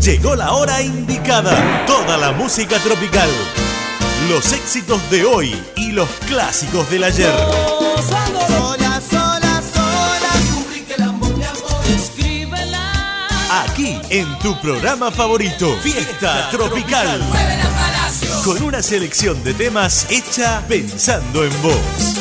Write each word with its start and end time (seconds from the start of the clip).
Llegó 0.00 0.34
la 0.34 0.52
hora 0.52 0.80
indicada. 0.80 1.84
Toda 1.86 2.16
la 2.16 2.32
música 2.32 2.78
tropical. 2.78 3.28
Los 4.30 4.50
éxitos 4.52 4.98
de 5.10 5.26
hoy 5.26 5.54
y 5.76 5.92
los 5.92 6.08
clásicos 6.26 6.88
del 6.88 7.04
ayer. 7.04 7.30
Aquí 13.50 13.98
en 14.08 14.38
tu 14.38 14.58
programa 14.62 15.10
favorito, 15.10 15.76
Fiesta 15.82 16.48
Tropical. 16.50 17.20
Con 18.42 18.62
una 18.62 18.82
selección 18.82 19.44
de 19.44 19.52
temas 19.52 20.06
hecha 20.10 20.62
pensando 20.66 21.44
en 21.44 21.62
vos. 21.62 22.19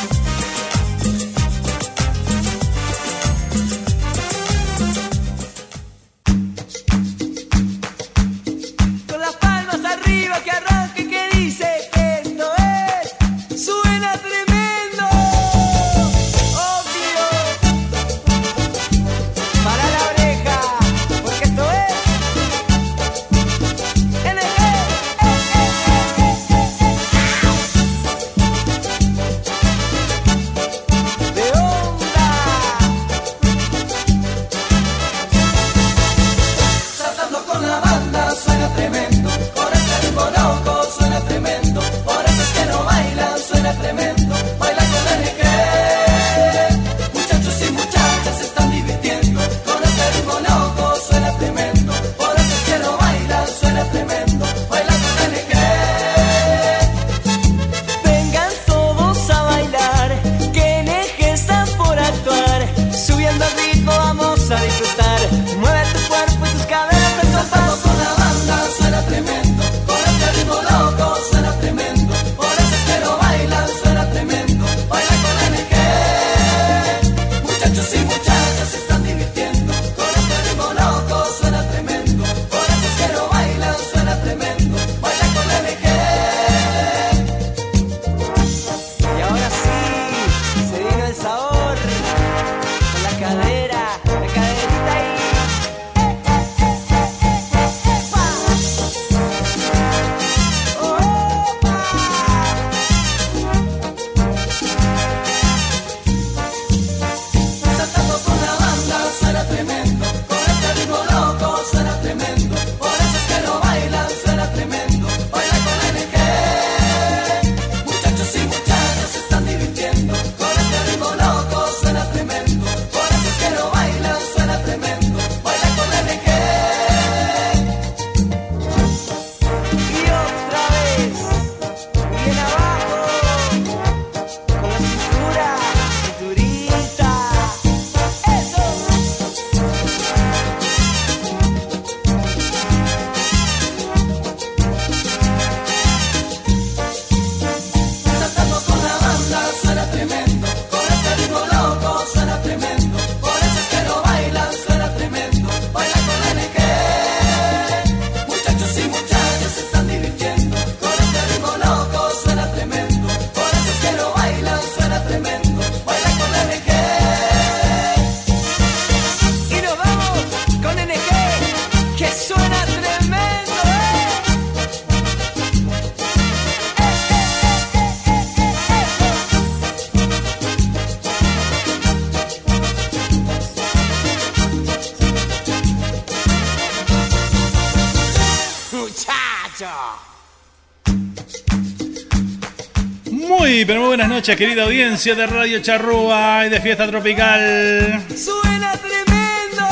Pero 193.66 193.82
muy 193.82 193.88
buenas 193.90 194.08
noches, 194.08 194.38
querida 194.38 194.64
audiencia 194.64 195.16
de 195.16 195.28
Radio 195.28 195.60
Charrúa 195.62 196.46
y 196.46 196.50
de 196.50 196.62
Fiesta 196.62 196.88
Tropical. 196.88 198.06
Suena 198.16 198.72
tremendo. 198.78 199.68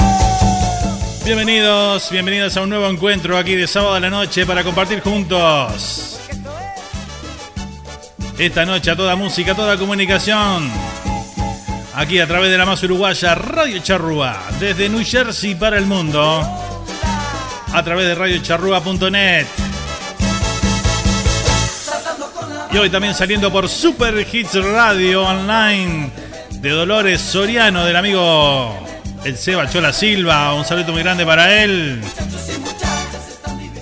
Bienvenidos, 1.24 2.12
bienvenidos 2.12 2.58
a 2.58 2.64
un 2.64 2.70
nuevo 2.70 2.88
encuentro 2.88 3.38
aquí 3.38 3.56
de 3.56 3.66
sábado 3.66 3.94
a 3.96 4.00
la 4.02 4.10
noche 4.10 4.46
para 4.46 4.64
compartir 4.64 5.00
juntos. 5.00 6.20
Esta 8.38 8.66
noche 8.66 8.92
a 8.92 8.96
toda 8.96 9.16
música, 9.16 9.56
toda 9.56 9.78
comunicación. 9.78 10.70
Aquí 11.96 12.20
a 12.20 12.28
través 12.28 12.52
de 12.52 12.58
la 12.58 12.66
más 12.66 12.84
uruguaya 12.84 13.36
Radio 13.36 13.80
Charrúa, 13.80 14.42
desde 14.60 14.90
New 14.90 15.06
Jersey 15.06 15.56
para 15.56 15.78
el 15.78 15.86
mundo. 15.86 16.42
A 17.74 17.84
través 17.84 18.06
de 18.06 18.16
radiocharrúa.net. 18.16 19.67
Y 22.72 22.78
hoy 22.78 22.90
también 22.90 23.14
saliendo 23.14 23.52
por 23.52 23.70
Super 23.70 24.28
Hits 24.32 24.56
Radio 24.56 25.24
Online 25.24 26.10
de 26.52 26.70
Dolores 26.70 27.22
Soriano, 27.22 27.86
del 27.86 27.96
amigo 27.96 28.76
el 29.24 29.38
Seba 29.38 29.70
Chola 29.70 29.94
Silva. 29.94 30.54
Un 30.54 30.66
saludo 30.66 30.92
muy 30.92 31.02
grande 31.02 31.26
para 31.26 31.64
él. 31.64 32.02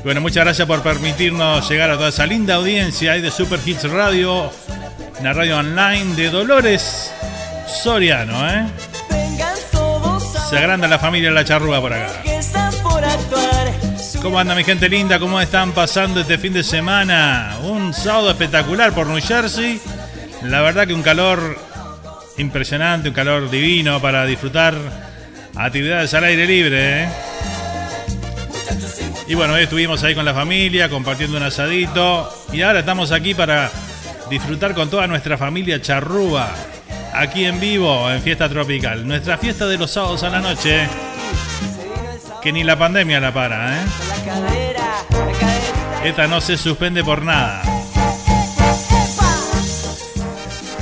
Bueno, 0.03 0.21
muchas 0.21 0.43
gracias 0.43 0.67
por 0.67 0.83
permitirnos 0.83 1.67
llegar 1.67 1.89
a 1.89 1.97
toda 1.97 2.09
esa 2.09 2.27
linda 2.27 2.55
audiencia 2.55 3.13
ahí 3.13 3.21
de 3.21 3.31
Super 3.31 3.59
Hits 3.65 3.89
Radio, 3.89 4.51
una 5.19 5.33
radio 5.33 5.57
online 5.57 6.15
de 6.15 6.29
Dolores 6.29 7.11
Soriano, 7.83 8.47
¿eh? 8.47 8.67
Se 10.49 10.57
agranda 10.59 10.88
la 10.88 10.99
familia 10.99 11.31
La 11.31 11.43
Charrúa 11.43 11.81
por 11.81 11.91
acá. 11.91 12.11
¿Cómo 14.25 14.39
anda 14.39 14.56
mi 14.56 14.63
gente 14.63 14.89
linda? 14.89 15.19
¿Cómo 15.19 15.39
están 15.39 15.72
pasando 15.72 16.19
este 16.19 16.39
fin 16.39 16.51
de 16.51 16.63
semana? 16.63 17.60
Un 17.62 17.94
sábado 17.94 18.31
espectacular 18.31 18.92
por 18.92 19.06
New 19.06 19.22
Jersey. 19.22 19.80
La 20.42 20.62
verdad 20.62 20.88
que 20.88 20.95
un 20.95 21.04
calor 21.04 21.56
impresionante, 22.39 23.10
un 23.10 23.13
calor 23.13 23.51
divino 23.51 24.01
para 24.01 24.25
disfrutar 24.25 24.74
actividades 25.56 26.12
al 26.16 26.24
aire 26.24 26.48
libre. 26.48 27.04
¿eh? 27.04 27.10
Y 29.27 29.36
bueno, 29.36 29.54
hoy 29.54 29.62
estuvimos 29.62 30.04
ahí 30.04 30.16
con 30.16 30.25
la 30.25 30.33
familia, 30.33 30.89
compartiendo 30.89 31.38
un 31.38 31.44
asadito. 31.44 32.27
Y 32.51 32.63
ahora 32.63 32.80
estamos 32.80 33.12
aquí 33.12 33.36
para 33.36 33.69
disfrutar 34.31 34.74
con 34.74 34.89
toda 34.89 35.06
nuestra 35.06 35.38
familia 35.38 35.80
charrúa. 35.80 36.50
Aquí 37.13 37.45
en 37.45 37.60
vivo, 37.60 38.10
en 38.10 38.24
Fiesta 38.24 38.50
Tropical. 38.50 39.07
Nuestra 39.07 39.38
fiesta 39.38 39.68
de 39.68 39.77
los 39.77 39.92
sábados 39.92 40.24
a 40.24 40.31
la 40.31 40.39
noche. 40.39 40.89
Que 42.45 42.51
ni 42.51 42.63
la 42.63 42.77
pandemia 42.77 43.19
la 43.19 43.33
para, 43.33 43.81
¿eh? 43.81 43.86
Esta 46.03 46.27
no 46.27 46.39
se 46.39 46.57
suspende 46.57 47.03
por 47.03 47.24
nada. 47.24 47.63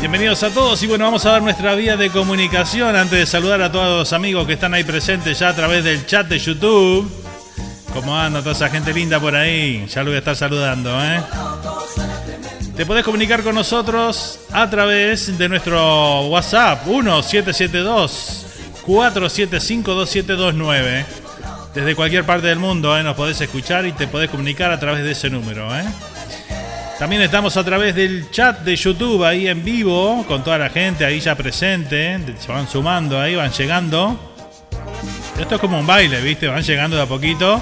Bienvenidos 0.01 0.43
a 0.43 0.49
todos 0.49 0.83
y 0.83 0.87
bueno, 0.87 1.05
vamos 1.05 1.25
a 1.25 1.31
dar 1.31 1.41
nuestra 1.41 1.73
vía 1.75 1.95
de 1.95 2.09
comunicación 2.09 2.97
antes 2.97 3.17
de 3.17 3.25
saludar 3.25 3.61
a 3.61 3.71
todos 3.71 3.97
los 3.97 4.11
amigos 4.11 4.45
que 4.45 4.53
están 4.53 4.73
ahí 4.73 4.83
presentes 4.83 5.39
ya 5.39 5.47
a 5.47 5.55
través 5.55 5.85
del 5.85 6.05
chat 6.05 6.27
de 6.27 6.37
YouTube. 6.37 7.09
¿Cómo 7.93 8.13
anda 8.13 8.41
toda 8.41 8.51
esa 8.51 8.69
gente 8.69 8.91
linda 8.91 9.21
por 9.21 9.33
ahí? 9.33 9.85
Ya 9.87 10.03
lo 10.03 10.09
voy 10.09 10.15
a 10.15 10.19
estar 10.19 10.35
saludando, 10.35 11.01
¿eh? 11.01 11.21
Te 12.75 12.85
podés 12.85 13.05
comunicar 13.05 13.41
con 13.41 13.55
nosotros 13.55 14.37
a 14.51 14.69
través 14.69 15.37
de 15.37 15.47
nuestro 15.47 16.27
WhatsApp 16.27 16.85
1772 16.85 18.47
475 18.85 19.93
2729. 19.93 21.22
Desde 21.73 21.95
cualquier 21.95 22.23
parte 22.23 22.47
del 22.47 22.59
mundo 22.59 22.95
¿eh? 22.97 23.03
nos 23.03 23.15
podés 23.15 23.41
escuchar 23.41 23.85
y 23.85 23.93
te 23.93 24.07
podés 24.07 24.29
comunicar 24.29 24.71
a 24.71 24.79
través 24.79 25.03
de 25.03 25.11
ese 25.11 25.29
número. 25.29 25.75
¿eh? 25.75 25.83
También 26.99 27.23
estamos 27.23 27.57
a 27.57 27.63
través 27.63 27.95
del 27.95 28.29
chat 28.29 28.59
de 28.59 28.75
YouTube 28.75 29.23
ahí 29.23 29.47
en 29.47 29.63
vivo 29.63 30.23
con 30.27 30.43
toda 30.43 30.59
la 30.59 30.69
gente 30.69 31.03
ahí 31.03 31.19
ya 31.19 31.35
presente. 31.35 32.19
Se 32.39 32.51
van 32.51 32.67
sumando 32.67 33.19
ahí, 33.19 33.35
van 33.35 33.51
llegando. 33.51 34.33
Esto 35.39 35.55
es 35.55 35.61
como 35.61 35.79
un 35.79 35.87
baile, 35.87 36.21
¿viste? 36.21 36.47
Van 36.47 36.61
llegando 36.61 36.95
de 36.95 37.01
a 37.01 37.05
poquito 37.07 37.59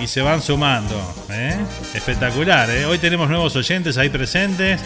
y 0.00 0.08
se 0.08 0.20
van 0.22 0.42
sumando. 0.42 1.14
¿eh? 1.30 1.56
Espectacular, 1.94 2.68
¿eh? 2.70 2.84
Hoy 2.84 2.98
tenemos 2.98 3.28
nuevos 3.28 3.54
oyentes 3.54 3.96
ahí 3.96 4.08
presentes. 4.08 4.80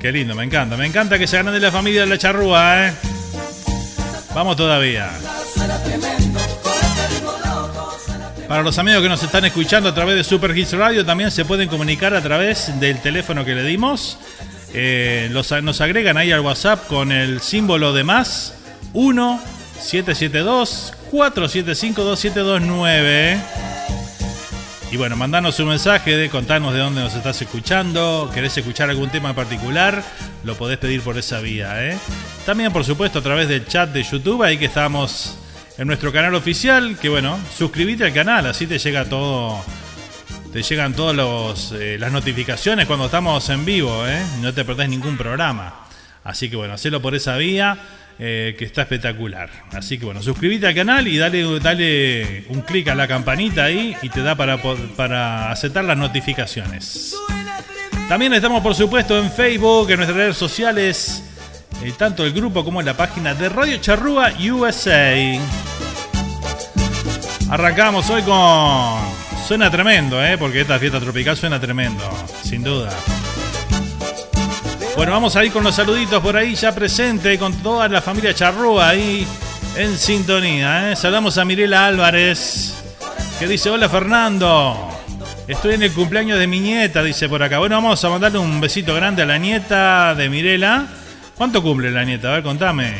Qué 0.00 0.12
lindo, 0.12 0.36
me 0.36 0.44
encanta. 0.44 0.76
Me 0.76 0.86
encanta 0.86 1.18
que 1.18 1.26
se 1.26 1.36
ganen 1.36 1.52
de 1.52 1.60
la 1.60 1.72
familia 1.72 2.02
de 2.02 2.06
la 2.06 2.18
charrúa, 2.18 2.86
¿eh? 2.86 2.92
Vamos 4.32 4.56
todavía. 4.56 5.10
Para 8.52 8.64
los 8.64 8.76
amigos 8.76 9.00
que 9.00 9.08
nos 9.08 9.22
están 9.22 9.46
escuchando 9.46 9.88
a 9.88 9.94
través 9.94 10.14
de 10.14 10.22
Super 10.22 10.54
Hits 10.54 10.74
Radio, 10.74 11.06
también 11.06 11.30
se 11.30 11.42
pueden 11.46 11.70
comunicar 11.70 12.12
a 12.12 12.20
través 12.20 12.78
del 12.78 13.00
teléfono 13.00 13.46
que 13.46 13.54
le 13.54 13.64
dimos. 13.64 14.18
Eh, 14.74 15.30
nos 15.30 15.80
agregan 15.80 16.18
ahí 16.18 16.32
al 16.32 16.40
WhatsApp 16.40 16.86
con 16.86 17.12
el 17.12 17.40
símbolo 17.40 17.94
de 17.94 18.04
más 18.04 18.52
1 18.92 19.40
772 19.80 20.92
475 21.10 22.04
2729. 22.04 23.40
Y 24.90 24.98
bueno, 24.98 25.16
mandanos 25.16 25.58
un 25.58 25.68
mensaje 25.68 26.14
de 26.14 26.28
contarnos 26.28 26.74
de 26.74 26.80
dónde 26.80 27.00
nos 27.00 27.14
estás 27.14 27.40
escuchando. 27.40 28.30
¿Querés 28.34 28.54
escuchar 28.58 28.90
algún 28.90 29.08
tema 29.08 29.30
en 29.30 29.34
particular? 29.34 30.04
Lo 30.44 30.58
podés 30.58 30.76
pedir 30.76 31.00
por 31.00 31.16
esa 31.16 31.40
vía. 31.40 31.88
¿eh? 31.88 31.96
También, 32.44 32.70
por 32.70 32.84
supuesto, 32.84 33.20
a 33.20 33.22
través 33.22 33.48
del 33.48 33.66
chat 33.66 33.88
de 33.88 34.02
YouTube, 34.02 34.42
ahí 34.42 34.58
que 34.58 34.66
estamos 34.66 35.38
en 35.78 35.86
nuestro 35.86 36.12
canal 36.12 36.34
oficial. 36.34 36.98
Que 36.98 37.08
bueno, 37.08 37.38
suscríbete 37.56 38.04
al 38.04 38.12
canal, 38.12 38.46
así 38.46 38.66
te 38.66 38.78
llega 38.78 39.04
todo. 39.04 39.64
Te 40.52 40.62
llegan 40.62 40.92
todas 40.94 41.72
eh, 41.72 41.96
las 41.98 42.12
notificaciones 42.12 42.86
cuando 42.86 43.06
estamos 43.06 43.48
en 43.48 43.64
vivo, 43.64 44.06
¿eh? 44.06 44.22
No 44.42 44.52
te 44.52 44.64
perdés 44.64 44.88
ningún 44.88 45.16
programa. 45.16 45.86
Así 46.24 46.50
que 46.50 46.56
bueno, 46.56 46.74
hacelo 46.74 47.00
por 47.00 47.14
esa 47.14 47.36
vía. 47.36 47.78
Eh, 48.18 48.54
que 48.58 48.66
está 48.66 48.82
espectacular. 48.82 49.50
Así 49.72 49.98
que 49.98 50.04
bueno, 50.04 50.22
suscríbete 50.22 50.66
al 50.66 50.74
canal 50.74 51.08
y 51.08 51.16
dale, 51.16 51.58
dale 51.58 52.44
un 52.50 52.60
clic 52.60 52.86
a 52.88 52.94
la 52.94 53.08
campanita 53.08 53.64
ahí 53.64 53.96
y 54.02 54.10
te 54.10 54.22
da 54.22 54.36
para, 54.36 54.60
para 54.96 55.50
aceptar 55.50 55.84
las 55.84 55.96
notificaciones. 55.96 57.16
También 58.08 58.34
estamos 58.34 58.62
por 58.62 58.74
supuesto 58.74 59.18
en 59.18 59.32
Facebook, 59.32 59.90
en 59.90 59.96
nuestras 59.96 60.16
redes 60.16 60.36
sociales, 60.36 61.24
eh, 61.84 61.92
tanto 61.96 62.24
el 62.24 62.32
grupo 62.32 62.64
como 62.64 62.80
la 62.82 62.96
página 62.96 63.34
de 63.34 63.48
Radio 63.48 63.76
Charrúa 63.78 64.32
USA. 64.38 65.14
Arrancamos 67.50 68.08
hoy 68.10 68.22
con... 68.22 69.22
Suena 69.46 69.70
tremendo, 69.70 70.24
¿eh? 70.24 70.38
porque 70.38 70.60
esta 70.60 70.78
fiesta 70.78 71.00
tropical 71.00 71.36
suena 71.36 71.60
tremendo, 71.60 72.02
sin 72.42 72.62
duda. 72.62 72.90
Bueno, 74.96 75.12
vamos 75.12 75.34
a 75.34 75.44
ir 75.44 75.52
con 75.52 75.64
los 75.64 75.74
saluditos 75.74 76.22
por 76.22 76.36
ahí 76.36 76.54
ya 76.54 76.72
presente 76.72 77.38
con 77.38 77.52
toda 77.62 77.88
la 77.88 78.00
familia 78.00 78.32
Charrúa 78.32 78.90
ahí 78.90 79.26
en 79.76 79.98
sintonía. 79.98 80.92
¿eh? 80.92 80.96
Saludamos 80.96 81.36
a 81.38 81.44
Mirela 81.44 81.86
Álvarez 81.86 82.74
que 83.38 83.48
dice, 83.48 83.70
hola 83.70 83.88
Fernando, 83.88 84.88
estoy 85.48 85.74
en 85.74 85.82
el 85.82 85.92
cumpleaños 85.92 86.38
de 86.38 86.46
mi 86.46 86.60
nieta, 86.60 87.02
dice 87.02 87.28
por 87.28 87.42
acá. 87.42 87.58
Bueno, 87.58 87.74
vamos 87.74 88.04
a 88.04 88.08
mandarle 88.08 88.38
un 88.38 88.60
besito 88.60 88.94
grande 88.94 89.22
a 89.22 89.26
la 89.26 89.38
nieta 89.38 90.14
de 90.14 90.28
Mirela. 90.28 91.01
¿Cuánto 91.42 91.60
cumple 91.60 91.90
la 91.90 92.04
nieta? 92.04 92.28
A 92.28 92.34
ver, 92.34 92.44
contame. 92.44 92.92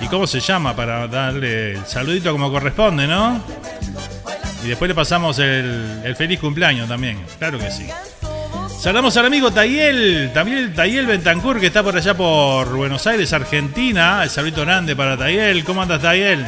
¿Y 0.00 0.06
cómo 0.06 0.26
se 0.26 0.40
llama 0.40 0.74
para 0.74 1.06
darle 1.06 1.72
el 1.72 1.84
saludito 1.84 2.32
como 2.32 2.50
corresponde, 2.50 3.06
no? 3.06 3.44
Y 4.64 4.68
después 4.68 4.88
le 4.88 4.94
pasamos 4.94 5.38
el, 5.38 6.00
el 6.02 6.16
feliz 6.16 6.40
cumpleaños 6.40 6.88
también, 6.88 7.22
claro 7.38 7.58
que 7.58 7.70
sí. 7.70 7.86
Saludamos 8.80 9.14
al 9.18 9.26
amigo 9.26 9.50
Tayel, 9.50 10.30
también 10.32 10.72
Tayel 10.72 11.04
Bentancur, 11.04 11.60
que 11.60 11.66
está 11.66 11.82
por 11.82 11.94
allá 11.94 12.16
por 12.16 12.74
Buenos 12.74 13.06
Aires, 13.06 13.30
Argentina. 13.34 14.22
El 14.22 14.30
saludito 14.30 14.62
grande 14.62 14.96
para 14.96 15.18
Tayel. 15.18 15.62
¿Cómo 15.62 15.82
andas, 15.82 16.00
Tayel? 16.00 16.46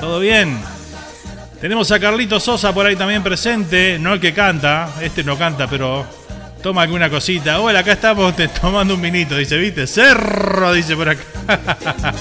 ¿Todo 0.00 0.18
bien? 0.18 0.58
Tenemos 1.60 1.92
a 1.92 2.00
Carlito 2.00 2.40
Sosa 2.40 2.74
por 2.74 2.84
ahí 2.84 2.96
también 2.96 3.22
presente. 3.22 3.96
No 3.96 4.12
el 4.14 4.18
que 4.18 4.34
canta, 4.34 4.88
este 5.02 5.22
no 5.22 5.38
canta, 5.38 5.68
pero 5.68 6.04
toma 6.62 6.82
alguna 6.82 7.10
cosita. 7.10 7.60
Hola, 7.60 7.80
acá 7.80 7.92
estamos 7.92 8.34
tomando 8.60 8.94
un 8.94 9.02
vinito, 9.02 9.36
dice, 9.36 9.56
¿viste? 9.56 9.86
Cerro, 9.86 10.72
dice 10.72 10.96
por 10.96 11.08
acá. 11.08 11.22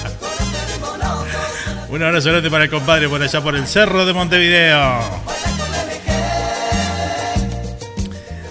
un 1.89 2.03
abrazo 2.03 2.29
grande 2.29 2.49
para 2.49 2.63
el 2.63 2.69
compadre 2.69 3.07
por 3.07 3.21
allá 3.21 3.39
por 3.41 3.55
el 3.55 3.67
Cerro 3.67 4.05
de 4.05 4.13
Montevideo. 4.13 4.99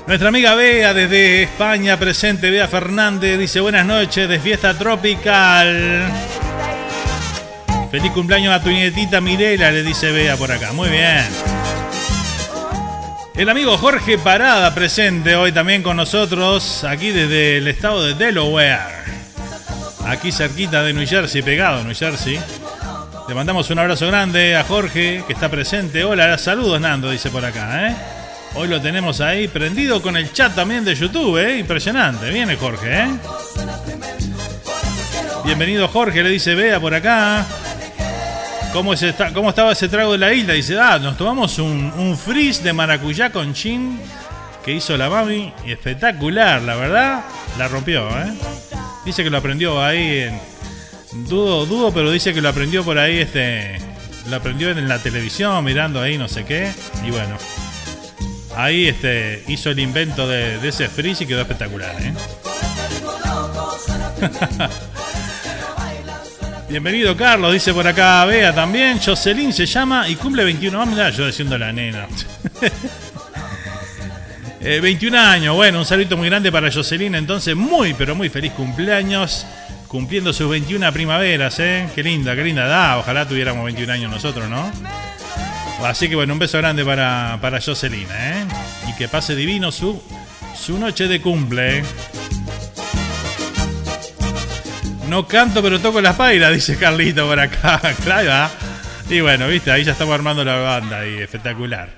Nuestra 0.06 0.28
amiga 0.28 0.54
Bea 0.54 0.94
desde 0.94 1.42
España 1.44 1.98
presente, 1.98 2.50
Bea 2.50 2.68
Fernández, 2.68 3.38
dice 3.38 3.60
buenas 3.60 3.84
noches 3.84 4.28
de 4.28 4.38
fiesta 4.38 4.76
tropical. 4.78 6.08
Feliz 7.90 8.12
cumpleaños 8.12 8.54
a 8.54 8.62
tu 8.62 8.70
nietita 8.70 9.20
Mirela, 9.20 9.72
le 9.72 9.82
dice 9.82 10.12
Bea 10.12 10.36
por 10.36 10.52
acá. 10.52 10.72
Muy 10.72 10.88
bien. 10.88 11.49
El 13.34 13.48
amigo 13.48 13.78
Jorge 13.78 14.18
Parada 14.18 14.74
presente 14.74 15.36
hoy 15.36 15.52
también 15.52 15.82
con 15.82 15.96
nosotros, 15.96 16.84
aquí 16.84 17.10
desde 17.10 17.58
el 17.58 17.68
estado 17.68 18.04
de 18.04 18.14
Delaware. 18.14 18.80
Aquí 20.06 20.32
cerquita 20.32 20.82
de 20.82 20.92
New 20.92 21.06
Jersey, 21.06 21.40
pegado 21.40 21.80
a 21.80 21.84
New 21.84 21.94
Jersey. 21.94 22.38
Le 23.28 23.34
mandamos 23.34 23.70
un 23.70 23.78
abrazo 23.78 24.08
grande 24.08 24.56
a 24.56 24.64
Jorge, 24.64 25.22
que 25.26 25.32
está 25.32 25.48
presente. 25.48 26.04
Hola, 26.04 26.36
saludos 26.36 26.80
Nando, 26.80 27.10
dice 27.10 27.30
por 27.30 27.44
acá, 27.44 27.88
¿eh? 27.88 27.96
Hoy 28.54 28.68
lo 28.68 28.80
tenemos 28.80 29.20
ahí 29.20 29.46
prendido 29.46 30.02
con 30.02 30.16
el 30.16 30.32
chat 30.32 30.54
también 30.54 30.84
de 30.84 30.94
YouTube, 30.94 31.38
¿eh? 31.38 31.58
Impresionante. 31.58 32.28
Viene 32.30 32.56
Jorge, 32.56 33.04
¿eh? 33.04 33.08
Bienvenido 35.44 35.88
Jorge, 35.88 36.22
le 36.22 36.30
dice 36.30 36.54
Bea 36.54 36.80
por 36.80 36.92
acá. 36.92 37.46
¿Cómo, 38.72 38.94
¿Cómo 39.34 39.50
estaba 39.50 39.72
ese 39.72 39.88
trago 39.88 40.12
de 40.12 40.18
la 40.18 40.32
isla? 40.32 40.54
Dice, 40.54 40.78
ah, 40.78 40.98
nos 40.98 41.16
tomamos 41.16 41.58
un, 41.58 42.16
frizz 42.16 42.62
de 42.62 42.72
maracuyá 42.72 43.30
con 43.30 43.52
chin 43.52 44.00
que 44.64 44.72
hizo 44.72 44.96
la 44.96 45.10
mami. 45.10 45.52
Espectacular, 45.66 46.62
la 46.62 46.76
verdad. 46.76 47.24
La 47.58 47.68
rompió, 47.68 48.08
¿eh? 48.08 48.32
Dice 49.04 49.24
que 49.24 49.30
lo 49.30 49.38
aprendió 49.38 49.82
ahí 49.82 50.20
en... 50.20 50.40
Dudo, 51.28 51.66
dudo, 51.66 51.92
pero 51.92 52.10
dice 52.12 52.32
que 52.32 52.40
lo 52.40 52.48
aprendió 52.48 52.84
por 52.84 52.98
ahí, 52.98 53.18
este... 53.18 53.78
Lo 54.28 54.36
aprendió 54.36 54.70
en 54.70 54.88
la 54.88 54.98
televisión, 54.98 55.64
mirando 55.64 56.00
ahí 56.00 56.16
no 56.16 56.28
sé 56.28 56.44
qué. 56.44 56.70
Y 57.04 57.10
bueno, 57.10 57.36
Ahí 58.56 58.88
este, 58.88 59.44
hizo 59.48 59.70
el 59.70 59.78
invento 59.78 60.26
de, 60.26 60.56
ese 60.66 60.88
freeze 60.88 61.24
y 61.24 61.26
quedó 61.26 61.40
espectacular. 61.40 61.94
¿eh? 62.02 62.12
Bienvenido 66.70 67.16
Carlos, 67.16 67.52
dice 67.52 67.74
por 67.74 67.84
acá 67.84 68.24
Bea 68.26 68.54
también. 68.54 69.00
Jocelyn 69.04 69.52
se 69.52 69.66
llama 69.66 70.08
y 70.08 70.14
cumple 70.14 70.44
21 70.44 70.80
años. 70.80 70.98
Ah, 71.00 71.10
yo 71.10 71.26
diciendo 71.26 71.58
la 71.58 71.72
nena. 71.72 72.06
21 74.60 75.16
eh, 75.16 75.20
años, 75.20 75.56
bueno, 75.56 75.80
un 75.80 75.84
saludo 75.84 76.16
muy 76.16 76.28
grande 76.28 76.52
para 76.52 76.70
Jocelyn. 76.70 77.16
Entonces, 77.16 77.56
muy, 77.56 77.92
pero 77.94 78.14
muy 78.14 78.28
feliz 78.28 78.52
cumpleaños. 78.52 79.44
Cumpliendo 79.88 80.32
sus 80.32 80.48
21 80.48 80.92
primaveras, 80.92 81.58
¿eh? 81.58 81.88
Qué 81.92 82.04
linda, 82.04 82.36
qué 82.36 82.44
linda 82.44 82.66
edad. 82.66 83.00
Ojalá 83.00 83.26
tuviéramos 83.26 83.64
21 83.64 83.92
años 83.92 84.12
nosotros, 84.12 84.48
¿no? 84.48 84.70
Así 85.84 86.08
que 86.08 86.14
bueno, 86.14 86.34
un 86.34 86.38
beso 86.38 86.58
grande 86.58 86.84
para, 86.84 87.36
para 87.40 87.60
Jocelyn, 87.60 88.06
¿eh? 88.12 88.44
Y 88.88 88.94
que 88.94 89.08
pase 89.08 89.34
divino 89.34 89.72
su, 89.72 90.00
su 90.54 90.78
noche 90.78 91.08
de 91.08 91.20
cumple. 91.20 91.82
No 95.10 95.26
canto, 95.26 95.60
pero 95.60 95.80
toco 95.80 96.00
las 96.00 96.14
pailas, 96.14 96.52
dice 96.54 96.76
Carlito 96.76 97.26
por 97.26 97.40
acá. 97.40 97.80
Claro, 98.04 98.48
Y 99.10 99.20
bueno, 99.20 99.48
viste, 99.48 99.72
ahí 99.72 99.82
ya 99.82 99.90
estamos 99.90 100.14
armando 100.14 100.44
la 100.44 100.54
banda 100.54 101.04
y 101.04 101.18
espectacular. 101.18 101.88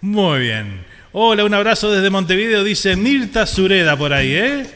Muy 0.00 0.40
bien. 0.40 0.84
Hola, 1.12 1.44
un 1.44 1.54
abrazo 1.54 1.92
desde 1.92 2.10
Montevideo, 2.10 2.64
dice 2.64 2.96
Mirta 2.96 3.46
Sureda 3.46 3.96
por 3.96 4.12
ahí, 4.12 4.34
¿eh? 4.34 4.66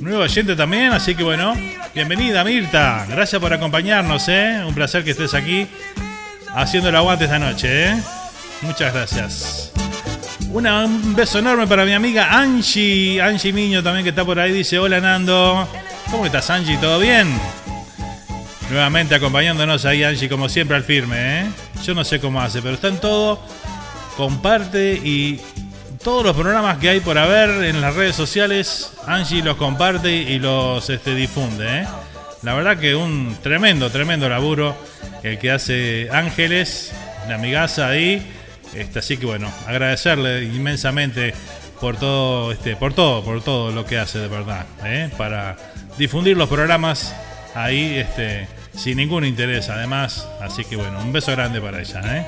Nuevo 0.00 0.22
oyente 0.22 0.54
también, 0.54 0.92
así 0.92 1.16
que 1.16 1.24
bueno, 1.24 1.54
bienvenida 1.92 2.44
Mirta. 2.44 3.04
Gracias 3.10 3.42
por 3.42 3.52
acompañarnos, 3.52 4.28
¿eh? 4.28 4.62
Un 4.64 4.72
placer 4.72 5.02
que 5.02 5.10
estés 5.10 5.34
aquí 5.34 5.66
haciendo 6.54 6.88
el 6.88 6.94
aguante 6.94 7.24
esta 7.24 7.40
noche. 7.40 7.86
¿eh? 7.88 7.96
Muchas 8.62 8.94
gracias. 8.94 9.72
un 10.52 11.16
beso 11.16 11.40
enorme 11.40 11.66
para 11.66 11.84
mi 11.84 11.94
amiga 11.94 12.28
Angie. 12.30 13.20
Angie 13.20 13.52
Miño 13.52 13.82
también 13.82 14.04
que 14.04 14.10
está 14.10 14.24
por 14.24 14.38
ahí. 14.38 14.52
Dice, 14.52 14.78
hola 14.78 15.00
Nando. 15.00 15.68
¿Cómo 16.10 16.26
estás 16.26 16.50
Angie? 16.50 16.76
¿Todo 16.78 16.98
bien? 16.98 17.32
Nuevamente 18.70 19.14
acompañándonos 19.14 19.84
ahí 19.84 20.04
Angie 20.04 20.28
como 20.28 20.48
siempre 20.48 20.76
al 20.76 20.84
firme. 20.84 21.40
¿eh? 21.40 21.46
Yo 21.82 21.94
no 21.94 22.04
sé 22.04 22.20
cómo 22.20 22.40
hace, 22.40 22.62
pero 22.62 22.74
está 22.74 22.88
en 22.88 22.98
todo. 22.98 23.40
Comparte 24.16 24.94
y 24.94 25.40
todos 26.02 26.24
los 26.24 26.36
programas 26.36 26.78
que 26.78 26.90
hay 26.90 27.00
por 27.00 27.18
haber 27.18 27.64
en 27.64 27.80
las 27.80 27.94
redes 27.94 28.14
sociales, 28.14 28.92
Angie 29.06 29.42
los 29.42 29.56
comparte 29.56 30.14
y 30.14 30.38
los 30.38 30.88
este, 30.90 31.14
difunde. 31.14 31.80
¿eh? 31.80 31.86
La 32.42 32.54
verdad 32.54 32.78
que 32.78 32.94
un 32.94 33.36
tremendo, 33.42 33.90
tremendo 33.90 34.28
laburo 34.28 34.76
el 35.22 35.38
que 35.38 35.50
hace 35.50 36.08
Ángeles, 36.12 36.92
la 37.28 37.36
amigaza 37.36 37.88
ahí. 37.88 38.30
Este, 38.74 38.98
así 38.98 39.16
que 39.16 39.26
bueno, 39.26 39.50
agradecerle 39.66 40.44
inmensamente 40.44 41.32
por 41.80 41.96
todo, 41.96 42.52
este, 42.52 42.76
por 42.76 42.92
todo, 42.92 43.24
por 43.24 43.42
todo 43.42 43.70
lo 43.70 43.84
que 43.84 43.98
hace 43.98 44.18
de 44.18 44.28
verdad, 44.28 44.66
¿eh? 44.84 45.10
para 45.16 45.56
difundir 45.98 46.36
los 46.36 46.48
programas 46.48 47.14
ahí, 47.54 47.96
este, 47.96 48.48
sin 48.74 48.96
ningún 48.96 49.24
interés 49.24 49.68
además. 49.68 50.26
Así 50.40 50.64
que 50.64 50.76
bueno, 50.76 51.00
un 51.00 51.12
beso 51.12 51.32
grande 51.32 51.60
para 51.60 51.80
ella. 51.80 52.00
¿eh? 52.04 52.26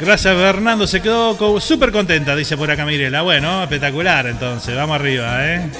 Gracias 0.00 0.34
Fernando, 0.34 0.86
se 0.86 1.00
quedó 1.00 1.60
súper 1.60 1.92
contenta, 1.92 2.34
dice 2.34 2.56
por 2.56 2.70
acá 2.70 2.84
Mirela. 2.84 3.22
Bueno, 3.22 3.62
espectacular 3.62 4.26
entonces, 4.26 4.74
vamos 4.74 4.96
arriba, 4.96 5.46
¿eh? 5.46 5.70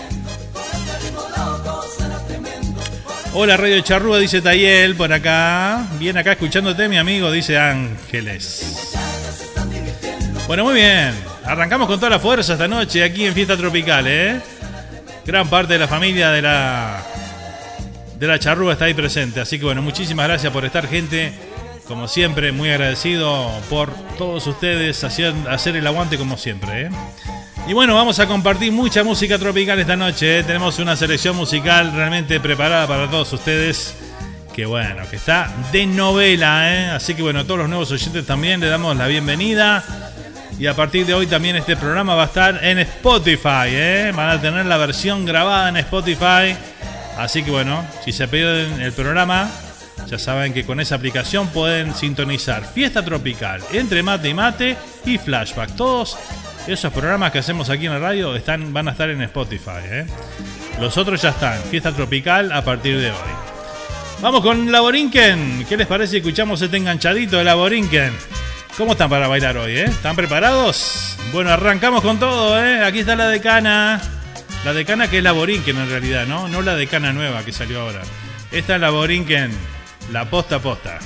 Hola 3.35 3.57
Radio 3.57 3.81
Charrúa, 3.81 4.19
dice 4.19 4.43
Tayel 4.43 4.95
por 4.95 5.13
acá. 5.13 5.87
Bien 5.99 6.17
acá 6.19 6.33
escuchándote, 6.33 6.89
mi 6.89 6.99
amigo, 6.99 7.31
dice 7.33 7.59
Ángeles. 7.59 8.93
Bueno, 10.47 10.65
muy 10.65 10.75
bien. 10.75 11.15
Arrancamos 11.45 11.89
con 11.89 11.99
toda 11.99 12.11
la 12.11 12.19
fuerza 12.21 12.53
esta 12.53 12.69
noche 12.69 13.03
aquí 13.03 13.25
en 13.25 13.35
Fiesta 13.35 13.57
Tropical, 13.57 14.05
¿eh? 14.07 14.41
Gran 15.25 15.49
parte 15.49 15.75
de 15.75 15.79
la 15.79 15.89
familia 15.89 16.31
de 16.31 16.43
la 16.43 17.03
de 18.23 18.27
la 18.27 18.39
Charrúa 18.39 18.73
está 18.73 18.85
ahí 18.87 18.95
presente. 18.95 19.41
Así 19.41 19.59
que 19.59 19.65
bueno, 19.65 19.83
muchísimas 19.83 20.27
gracias 20.29 20.53
por 20.53 20.65
estar, 20.65 20.87
gente. 20.89 21.33
Como 21.89 22.07
siempre, 22.07 22.53
muy 22.53 22.71
agradecido 22.71 23.51
por 23.69 23.93
todos 24.17 24.47
ustedes 24.47 25.03
hacer, 25.03 25.35
hacer 25.51 25.77
el 25.77 25.87
aguante 25.87 26.17
como 26.17 26.37
siempre. 26.37 26.83
¿eh? 26.83 26.91
Y 27.69 27.73
bueno, 27.73 27.95
vamos 27.95 28.19
a 28.21 28.27
compartir 28.27 28.73
mucha 28.73 29.03
música 29.05 29.39
tropical 29.39 29.79
esta 29.79 29.97
noche. 29.97 30.39
¿eh? 30.39 30.45
Tenemos 30.45 30.79
una 30.79 30.97
selección 30.97 31.37
musical 31.37 31.93
realmente 31.93 32.39
preparada 32.41 32.87
para 32.87 33.11
todos 33.11 33.33
ustedes. 33.33 33.95
Que 34.55 34.67
bueno, 34.67 35.03
que 35.09 35.17
está 35.17 35.53
de 35.73 35.87
novela. 35.87 36.73
¿eh? 36.73 36.91
Así 36.91 37.15
que 37.15 37.23
bueno, 37.23 37.41
a 37.41 37.45
todos 37.45 37.59
los 37.59 37.69
nuevos 37.69 37.91
oyentes 37.91 38.25
también 38.27 38.61
le 38.61 38.69
damos 38.69 38.97
la 38.97 39.07
bienvenida. 39.07 39.85
Y 40.63 40.69
a 40.69 40.77
partir 40.77 41.05
de 41.05 41.13
hoy 41.13 41.27
también 41.27 41.57
este 41.57 41.77
programa 41.77 42.15
va 42.15 42.23
a 42.23 42.27
estar 42.27 42.63
en 42.63 42.79
Spotify. 42.79 43.67
¿eh? 43.67 44.13
Van 44.15 44.29
a 44.31 44.41
tener 44.41 44.65
la 44.65 44.77
versión 44.77 45.27
grabada 45.27 45.69
en 45.69 45.77
Spotify. 45.79 46.57
Así 47.19 47.43
que 47.43 47.51
bueno, 47.51 47.85
si 48.05 48.13
se 48.13 48.29
pierden 48.29 48.81
el 48.81 48.93
programa, 48.93 49.51
ya 50.07 50.21
saben 50.21 50.55
que 50.55 50.65
con 50.65 50.79
esa 50.79 50.95
aplicación 50.95 51.49
pueden 51.49 51.97
sintonizar 51.97 52.65
Fiesta 52.65 53.05
Tropical, 53.05 53.61
Entre 53.73 54.05
Mate 54.05 54.29
y 54.29 54.35
Mate 54.35 54.77
y 55.05 55.19
Flashback. 55.19 55.75
Todos 55.75 56.17
esos 56.69 56.93
programas 56.93 57.33
que 57.33 57.41
hacemos 57.41 57.69
aquí 57.69 57.87
en 57.87 57.95
la 57.95 57.99
radio 57.99 58.37
están, 58.37 58.73
van 58.73 58.87
a 58.87 58.93
estar 58.93 59.11
en 59.11 59.21
Spotify. 59.23 59.83
¿eh? 59.83 60.07
Los 60.81 60.97
otros 60.97 61.21
ya 61.21 61.31
están. 61.31 61.61
Fiesta 61.73 61.91
Tropical 61.91 62.53
a 62.53 62.63
partir 62.63 63.01
de 63.01 63.11
hoy. 63.11 63.33
Vamos 64.21 64.43
con 64.43 64.71
Laborinquen. 64.71 65.67
¿Qué 65.69 65.77
les 65.77 65.89
parece 65.89 66.13
si 66.13 66.17
escuchamos 66.19 66.63
este 66.63 66.77
enganchadito 66.77 67.39
de 67.39 67.43
Laborinquen? 67.43 68.13
¿Cómo 68.77 68.93
están 68.93 69.11
para 69.11 69.29
bailar 69.29 69.59
hoy? 69.59 69.77
Eh? 69.77 69.85
¿Están 69.85 70.17
preparados? 70.17 71.17
Bueno, 71.31 71.51
arrancamos 71.51 72.01
con 72.01 72.19
todo. 72.19 72.63
¿eh? 72.63 72.83
Aquí 72.83 73.01
está 73.01 73.17
la 73.17 73.29
decana. 73.29 74.01
La 74.65 74.73
decana 74.73 75.11
que 75.11 75.19
es 75.19 75.25
Laborinquen 75.25 75.77
en 75.77 75.91
realidad, 75.91 76.27
¿no? 76.27 76.49
No 76.49 76.63
la 76.63 76.75
decana 76.75 77.13
nueva 77.13 77.45
que 77.45 77.53
salió 77.53 77.83
ahora. 77.83 78.03
Esta 78.51 78.77
es 78.77 78.81
Laborinquen. 78.81 79.51
La 80.11 80.25
posta 80.31 80.59
posta. 80.59 80.99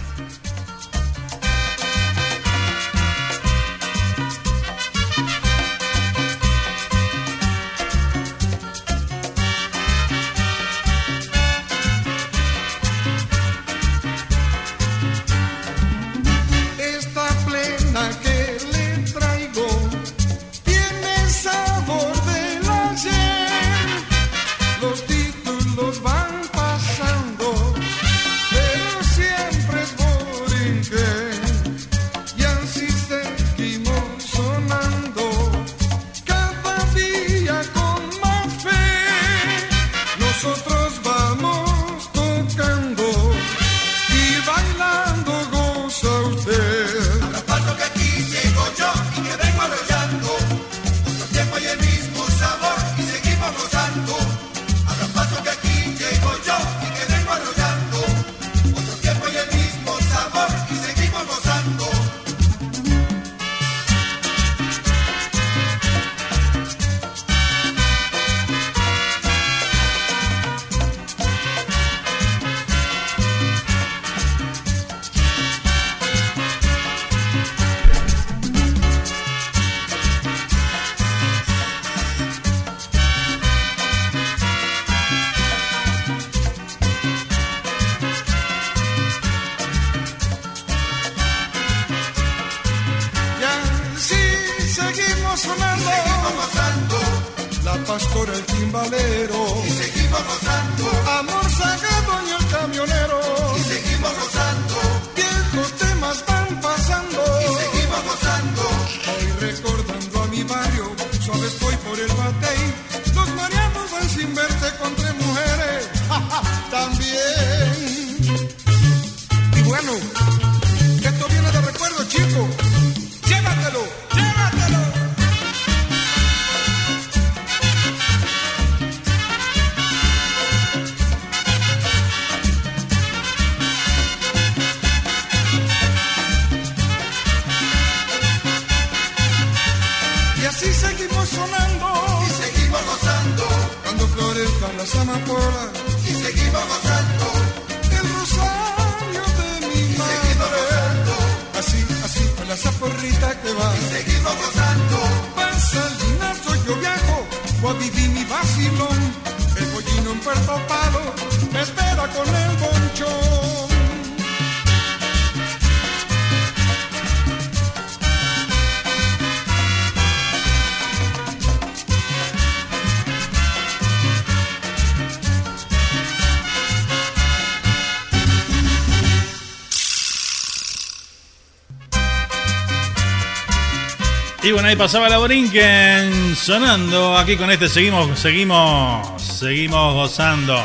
Y 184.46 184.52
bueno, 184.52 184.68
ahí 184.68 184.76
pasaba 184.76 185.08
la 185.08 185.18
Borinquen 185.18 186.36
sonando. 186.36 187.18
Aquí 187.18 187.36
con 187.36 187.50
este 187.50 187.68
seguimos, 187.68 188.16
seguimos, 188.16 189.20
seguimos 189.20 189.94
gozando. 189.94 190.56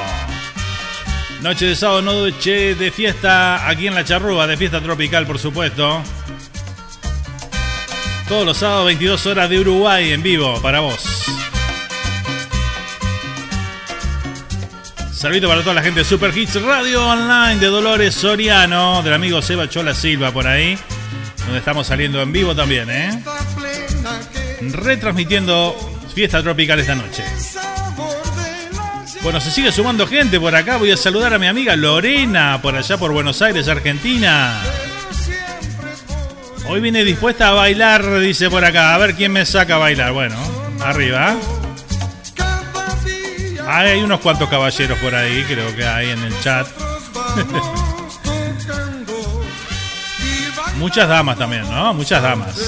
Noche 1.41 1.65
de 1.65 1.75
sábado, 1.75 2.03
noche 2.03 2.75
de 2.75 2.91
fiesta 2.91 3.67
aquí 3.67 3.87
en 3.87 3.95
la 3.95 4.05
Charrúa, 4.05 4.45
de 4.45 4.55
fiesta 4.55 4.81
tropical, 4.81 5.25
por 5.25 5.39
supuesto. 5.39 6.03
Todos 8.27 8.45
los 8.45 8.57
sábados, 8.57 8.85
22 8.85 9.25
horas 9.25 9.49
de 9.49 9.59
Uruguay 9.59 10.11
en 10.11 10.21
vivo 10.21 10.61
para 10.61 10.81
vos. 10.81 11.23
Saludito 15.11 15.47
para 15.47 15.61
toda 15.61 15.73
la 15.73 15.81
gente 15.81 16.01
de 16.01 16.05
Super 16.05 16.37
Hits 16.37 16.61
Radio 16.61 17.03
Online 17.07 17.59
de 17.59 17.65
Dolores 17.65 18.13
Soriano, 18.13 19.01
del 19.01 19.15
amigo 19.15 19.41
Seba 19.41 19.67
Chola 19.67 19.95
Silva 19.95 20.31
por 20.31 20.45
ahí, 20.45 20.77
donde 21.45 21.57
estamos 21.57 21.87
saliendo 21.87 22.21
en 22.21 22.31
vivo 22.31 22.55
también, 22.55 22.87
¿eh? 22.91 23.23
Retransmitiendo 24.69 25.75
Fiesta 26.13 26.41
Tropical 26.43 26.79
esta 26.79 26.95
noche. 26.95 27.23
Bueno, 29.23 29.39
se 29.39 29.51
sigue 29.51 29.71
sumando 29.71 30.07
gente 30.07 30.39
por 30.39 30.55
acá. 30.55 30.77
Voy 30.77 30.91
a 30.91 30.97
saludar 30.97 31.33
a 31.33 31.39
mi 31.39 31.47
amiga 31.47 31.75
Lorena, 31.75 32.59
por 32.61 32.75
allá 32.75 32.97
por 32.97 33.11
Buenos 33.11 33.41
Aires, 33.41 33.67
Argentina. 33.67 34.59
Hoy 36.67 36.81
viene 36.81 37.03
dispuesta 37.03 37.49
a 37.49 37.51
bailar, 37.51 38.19
dice 38.19 38.49
por 38.49 38.65
acá. 38.65 38.95
A 38.95 38.97
ver 38.97 39.15
quién 39.15 39.31
me 39.31 39.45
saca 39.45 39.75
a 39.75 39.77
bailar. 39.79 40.11
Bueno, 40.13 40.35
arriba. 40.79 41.35
Hay 43.67 44.01
unos 44.01 44.19
cuantos 44.19 44.49
caballeros 44.49 44.97
por 44.99 45.13
ahí, 45.15 45.43
creo 45.47 45.75
que 45.75 45.85
hay 45.85 46.09
en 46.09 46.23
el 46.23 46.39
chat. 46.41 46.67
Muchas 50.77 51.07
damas 51.07 51.37
también, 51.37 51.69
¿no? 51.69 51.93
Muchas 51.93 52.23
damas. 52.23 52.59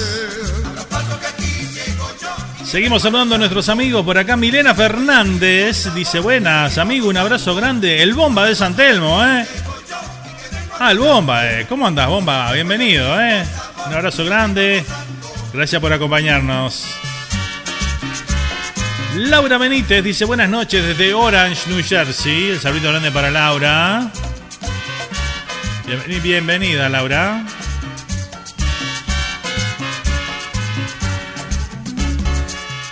Seguimos 2.74 3.02
saludando 3.02 3.36
a 3.36 3.38
nuestros 3.38 3.68
amigos 3.68 4.04
por 4.04 4.18
acá. 4.18 4.36
Milena 4.36 4.74
Fernández 4.74 5.94
dice: 5.94 6.18
Buenas, 6.18 6.76
amigo, 6.76 7.08
un 7.08 7.16
abrazo 7.16 7.54
grande. 7.54 8.02
El 8.02 8.14
bomba 8.14 8.46
de 8.46 8.56
San 8.56 8.74
Telmo, 8.74 9.24
¿eh? 9.24 9.46
Ah, 10.80 10.90
el 10.90 10.98
bomba, 10.98 11.48
¿eh? 11.48 11.66
¿Cómo 11.68 11.86
andas, 11.86 12.08
bomba? 12.08 12.50
Bienvenido, 12.50 13.20
¿eh? 13.20 13.44
Un 13.86 13.92
abrazo 13.94 14.24
grande. 14.24 14.84
Gracias 15.52 15.80
por 15.80 15.92
acompañarnos. 15.92 16.84
Laura 19.18 19.56
Benítez 19.56 20.02
dice 20.02 20.24
buenas 20.24 20.48
noches 20.48 20.84
desde 20.84 21.14
Orange, 21.14 21.70
New 21.70 21.80
Jersey. 21.80 22.48
El 22.50 22.58
saludo 22.58 22.90
grande 22.90 23.12
para 23.12 23.30
Laura. 23.30 24.10
Bienvenida, 26.24 26.88
Laura. 26.88 27.44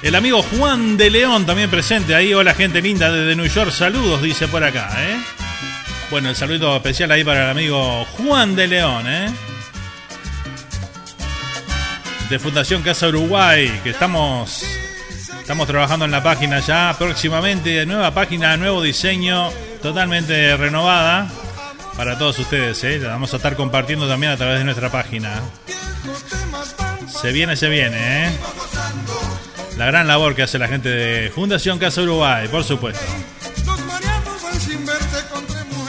El 0.03 0.17
amigo 0.17 0.43
Juan 0.43 0.97
de 0.97 1.11
León 1.11 1.47
también 1.47 1.71
presente 1.71 2.15
ahí. 2.17 2.35
Hola, 2.35 2.55
gente 2.55 2.83
linda 2.83 3.11
desde 3.11 3.37
New 3.37 3.47
York. 3.47 3.71
Saludos, 3.71 4.21
dice 4.21 4.49
por 4.49 4.65
acá, 4.65 4.91
¿eh? 4.99 5.17
Bueno, 6.11 6.29
el 6.29 6.35
saludo 6.35 6.77
especial 6.77 7.13
ahí 7.13 7.23
para 7.23 7.45
el 7.45 7.51
amigo 7.51 8.05
Juan 8.17 8.57
de 8.57 8.67
León, 8.67 9.05
¿eh? 9.07 9.33
De 12.29 12.39
Fundación 12.41 12.83
Casa 12.83 13.09
Uruguay, 13.09 13.81
que 13.85 13.91
estamos, 13.91 14.65
estamos 15.41 15.69
trabajando 15.69 16.05
en 16.05 16.11
la 16.11 16.23
página 16.23 16.59
ya 16.59 16.95
próximamente. 16.99 17.87
Nueva 17.87 18.13
página, 18.13 18.57
nuevo 18.57 18.83
diseño, 18.83 19.51
totalmente 19.83 20.57
renovada 20.57 21.31
para 21.97 22.19
todos 22.19 22.41
ustedes, 22.41 22.83
¿eh? 22.83 22.99
La 22.99 23.11
vamos 23.11 23.33
a 23.35 23.37
estar 23.37 23.55
compartiendo 23.55 24.09
también 24.09 24.33
a 24.33 24.37
través 24.37 24.59
de 24.59 24.65
nuestra 24.65 24.91
página. 24.91 25.41
Se 27.07 27.31
viene, 27.31 27.55
se 27.57 27.69
viene, 27.69 28.27
¿eh? 28.27 28.31
La 29.77 29.87
gran 29.87 30.07
labor 30.07 30.35
que 30.35 30.43
hace 30.43 30.59
la 30.59 30.69
gente 30.69 30.89
de 30.89 31.31
Fundación 31.31 31.79
Casa 31.79 32.03
Uruguay, 32.03 32.49
por 32.49 32.65
supuesto. 32.65 33.05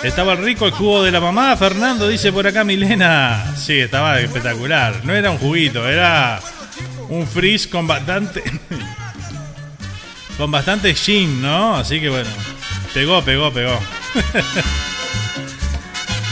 Estaba 0.03 0.35
rico 0.35 0.65
el 0.65 0.71
jugo 0.71 1.03
de 1.03 1.11
la 1.11 1.21
mamá, 1.21 1.55
Fernando 1.55 2.07
dice 2.07 2.33
por 2.33 2.45
acá 2.45 2.63
Milena. 2.63 3.55
Sí, 3.57 3.79
estaba 3.79 4.19
espectacular. 4.19 5.05
No 5.05 5.13
era 5.13 5.31
un 5.31 5.37
juguito, 5.37 5.87
era 5.87 6.41
un 7.09 7.25
frizz 7.25 7.67
con 7.67 7.87
bastante. 7.87 8.43
con 10.37 10.51
bastante 10.51 10.93
gin, 10.93 11.41
¿no? 11.41 11.77
Así 11.77 12.01
que 12.01 12.09
bueno. 12.09 12.29
Pegó, 12.93 13.23
pegó, 13.23 13.51
pegó. 13.51 13.79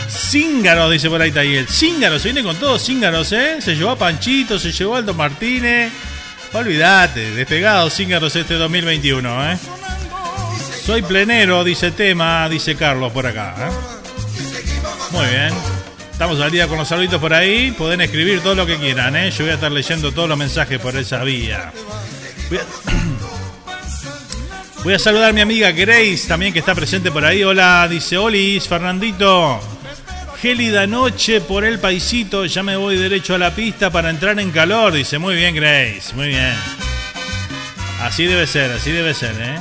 Cíngaro, 0.10 0.90
dice 0.90 1.10
por 1.10 1.22
ahí 1.22 1.32
Tayel. 1.32 1.68
Cíngaro, 1.68 2.20
se 2.20 2.32
viene 2.32 2.44
con 2.44 2.58
todos 2.58 2.86
cíngaros, 2.86 3.32
¿eh? 3.32 3.62
Se 3.62 3.76
llevó 3.76 3.92
a 3.92 3.98
Panchito, 3.98 4.60
se 4.60 4.72
llevó 4.72 4.96
a 4.96 5.00
Aldo 5.00 5.14
Martínez. 5.14 5.92
Olvídate, 6.54 7.32
despegado 7.32 7.90
Cíngaros 7.90 8.36
este 8.36 8.56
2021, 8.56 9.52
¿eh? 9.52 9.58
Soy 10.84 11.02
plenero, 11.02 11.64
dice 11.64 11.92
tema, 11.92 12.50
dice 12.50 12.76
Carlos 12.76 13.14
por 13.14 13.26
acá. 13.26 13.56
¿eh? 13.58 13.72
Muy 15.12 15.28
bien. 15.28 15.54
Estamos 16.12 16.42
al 16.42 16.52
día 16.52 16.68
con 16.68 16.78
los 16.78 16.88
saluditos 16.88 17.22
por 17.22 17.34
ahí. 17.34 17.72
Pueden 17.72 18.02
escribir 18.02 18.42
todo 18.42 18.56
lo 18.56 18.66
que 18.66 18.78
quieran, 18.78 19.16
¿eh? 19.16 19.32
Yo 19.32 19.46
voy 19.46 19.52
a 19.52 19.56
estar 19.56 19.72
leyendo 19.72 20.12
todos 20.12 20.28
los 20.28 20.38
mensajes 20.38 20.78
por 20.80 20.96
esa 20.98 21.24
vía. 21.24 21.72
Voy 22.50 22.58
a... 22.58 22.64
voy 24.84 24.94
a 24.94 25.00
saludar 25.00 25.30
a 25.30 25.34
mi 25.34 25.42
amiga 25.42 25.72
Grace 25.72 26.28
también 26.28 26.52
que 26.52 26.60
está 26.60 26.76
presente 26.76 27.12
por 27.12 27.24
ahí. 27.24 27.46
Hola, 27.46 27.88
dice 27.90 28.18
Olis, 28.18 28.68
Fernandito. 28.68 29.62
Gélida 30.42 30.88
noche 30.88 31.40
por 31.40 31.64
el 31.64 31.78
paisito, 31.78 32.46
ya 32.46 32.64
me 32.64 32.76
voy 32.76 32.98
derecho 32.98 33.36
a 33.36 33.38
la 33.38 33.54
pista 33.54 33.92
para 33.92 34.10
entrar 34.10 34.40
en 34.40 34.50
calor. 34.50 34.92
Dice, 34.92 35.20
muy 35.20 35.36
bien 35.36 35.54
Grace, 35.54 36.16
muy 36.16 36.30
bien. 36.30 36.56
Así 38.02 38.26
debe 38.26 38.48
ser, 38.48 38.72
así 38.72 38.92
debe 38.92 39.14
ser, 39.14 39.36
¿eh? 39.40 39.60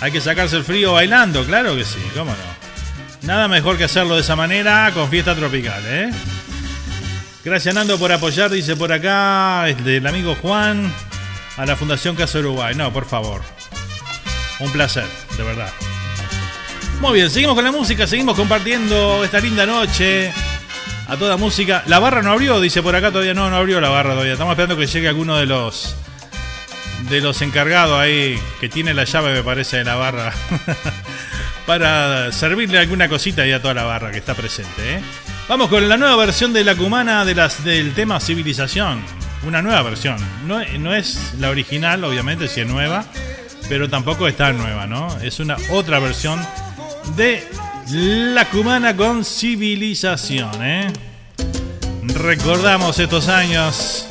Hay 0.00 0.10
que 0.10 0.20
sacarse 0.20 0.56
el 0.56 0.64
frío 0.64 0.94
bailando, 0.94 1.44
claro 1.44 1.76
que 1.76 1.84
sí, 1.84 2.00
cómo 2.12 2.32
no. 2.32 3.28
Nada 3.28 3.46
mejor 3.46 3.78
que 3.78 3.84
hacerlo 3.84 4.16
de 4.16 4.22
esa 4.22 4.34
manera 4.34 4.90
con 4.92 5.08
fiesta 5.08 5.36
tropical, 5.36 5.80
¿eh? 5.86 6.10
Gracias 7.44 7.72
Nando 7.72 7.96
por 7.96 8.10
apoyar, 8.10 8.50
dice 8.50 8.74
por 8.74 8.92
acá 8.92 9.68
el 9.68 10.04
amigo 10.04 10.34
Juan 10.42 10.92
a 11.56 11.64
la 11.64 11.76
Fundación 11.76 12.16
Casa 12.16 12.40
Uruguay. 12.40 12.74
No, 12.74 12.92
por 12.92 13.06
favor. 13.06 13.42
Un 14.58 14.72
placer, 14.72 15.06
de 15.36 15.42
verdad. 15.44 15.70
Muy 17.00 17.14
bien, 17.14 17.30
seguimos 17.30 17.54
con 17.54 17.64
la 17.64 17.72
música, 17.72 18.06
seguimos 18.06 18.36
compartiendo 18.36 19.24
esta 19.24 19.40
linda 19.40 19.64
noche. 19.64 20.32
A 21.08 21.16
toda 21.16 21.36
música. 21.36 21.82
La 21.86 21.98
barra 21.98 22.22
no 22.22 22.30
abrió, 22.30 22.60
dice 22.60 22.82
por 22.82 22.94
acá 22.94 23.10
todavía 23.10 23.34
no, 23.34 23.50
no 23.50 23.56
abrió 23.56 23.80
la 23.80 23.88
barra 23.88 24.10
todavía. 24.10 24.34
Estamos 24.34 24.52
esperando 24.52 24.76
que 24.76 24.86
llegue 24.86 25.08
alguno 25.08 25.36
de 25.36 25.46
los 25.46 25.96
de 27.08 27.20
los 27.22 27.40
encargados 27.40 27.98
ahí, 27.98 28.38
que 28.60 28.68
tiene 28.68 28.92
la 28.92 29.04
llave, 29.04 29.32
me 29.32 29.42
parece, 29.42 29.78
de 29.78 29.84
la 29.84 29.96
barra, 29.96 30.32
para 31.66 32.30
servirle 32.30 32.78
alguna 32.78 33.08
cosita 33.08 33.42
ahí 33.42 33.52
a 33.52 33.62
toda 33.62 33.74
la 33.74 33.84
barra 33.84 34.12
que 34.12 34.18
está 34.18 34.34
presente. 34.34 34.96
¿eh? 34.96 35.00
Vamos 35.48 35.68
con 35.68 35.88
la 35.88 35.96
nueva 35.96 36.16
versión 36.16 36.52
de 36.52 36.62
la 36.62 36.76
cumana 36.76 37.24
del 37.24 37.94
tema 37.94 38.20
civilización. 38.20 39.02
Una 39.44 39.62
nueva 39.62 39.82
versión. 39.82 40.18
No, 40.46 40.62
no 40.78 40.94
es 40.94 41.34
la 41.40 41.48
original, 41.48 42.04
obviamente, 42.04 42.46
si 42.46 42.60
es 42.60 42.66
nueva, 42.66 43.06
pero 43.68 43.88
tampoco 43.88 44.28
está 44.28 44.52
nueva, 44.52 44.86
¿no? 44.86 45.18
Es 45.22 45.40
una 45.40 45.56
otra 45.70 45.98
versión 45.98 46.38
de 47.16 47.46
la 47.86 48.48
cumana 48.48 48.96
con 48.96 49.24
civilización, 49.24 50.50
¿eh? 50.62 50.92
Recordamos 52.02 52.98
estos 52.98 53.28
años 53.28 54.06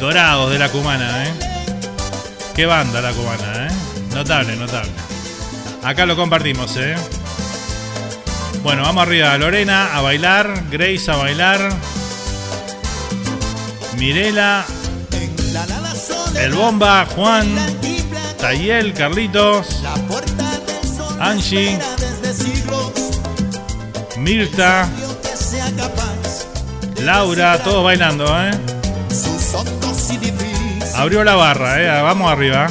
dorados 0.00 0.50
de 0.50 0.58
la 0.58 0.68
cumana, 0.68 1.26
¿eh? 1.26 1.32
Qué 2.54 2.66
banda 2.66 3.00
la 3.00 3.12
cubana, 3.12 3.66
¿eh? 3.66 3.70
Notable, 4.14 4.56
notable. 4.56 4.90
Acá 5.82 6.06
lo 6.06 6.16
compartimos, 6.16 6.76
¿eh? 6.76 6.94
Bueno, 8.62 8.82
vamos 8.82 9.02
arriba. 9.02 9.36
Lorena 9.38 9.96
a 9.96 10.00
bailar, 10.00 10.64
Grace 10.70 11.10
a 11.10 11.16
bailar. 11.16 11.72
Mirela, 13.96 14.64
el 16.36 16.52
Bomba, 16.54 17.06
Juan, 17.14 17.54
Tayel, 18.38 18.92
Carlitos, 18.94 19.82
Angie, 21.22 21.78
Mirta, 24.18 24.88
Laura, 27.00 27.62
todos 27.62 27.84
bailando, 27.84 28.24
¿eh? 28.26 28.50
Abrió 30.96 31.22
la 31.22 31.36
barra, 31.36 31.80
eh. 31.80 32.02
Vamos 32.02 32.28
arriba. 32.28 32.66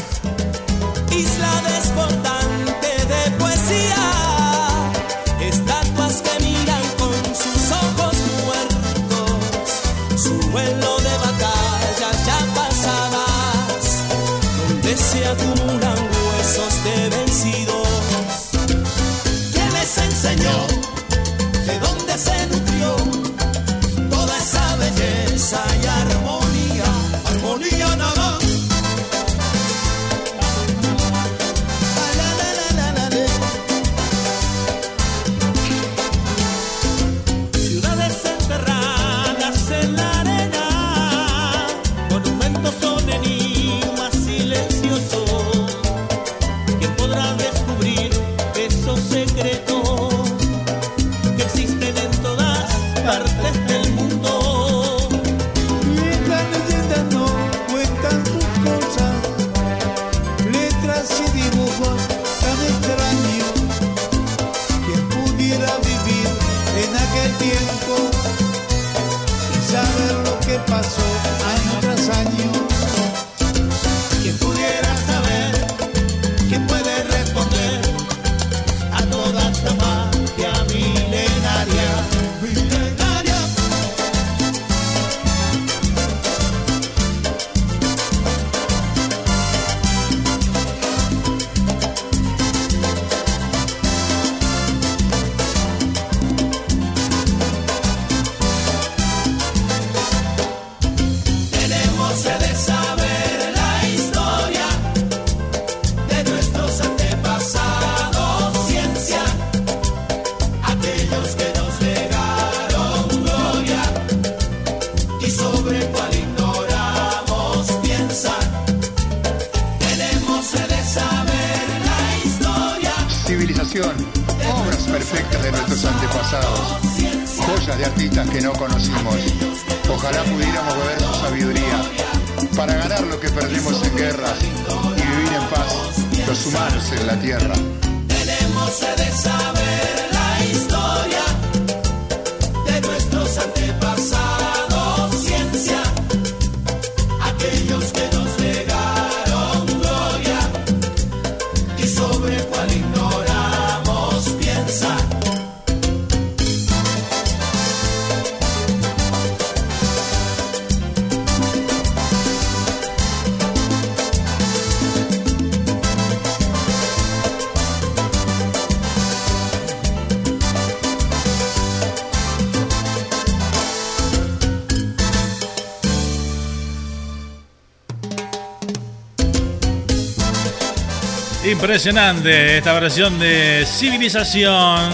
Impresionante 181.51 182.59
esta 182.59 182.71
versión 182.71 183.19
de 183.19 183.65
Civilización. 183.67 184.89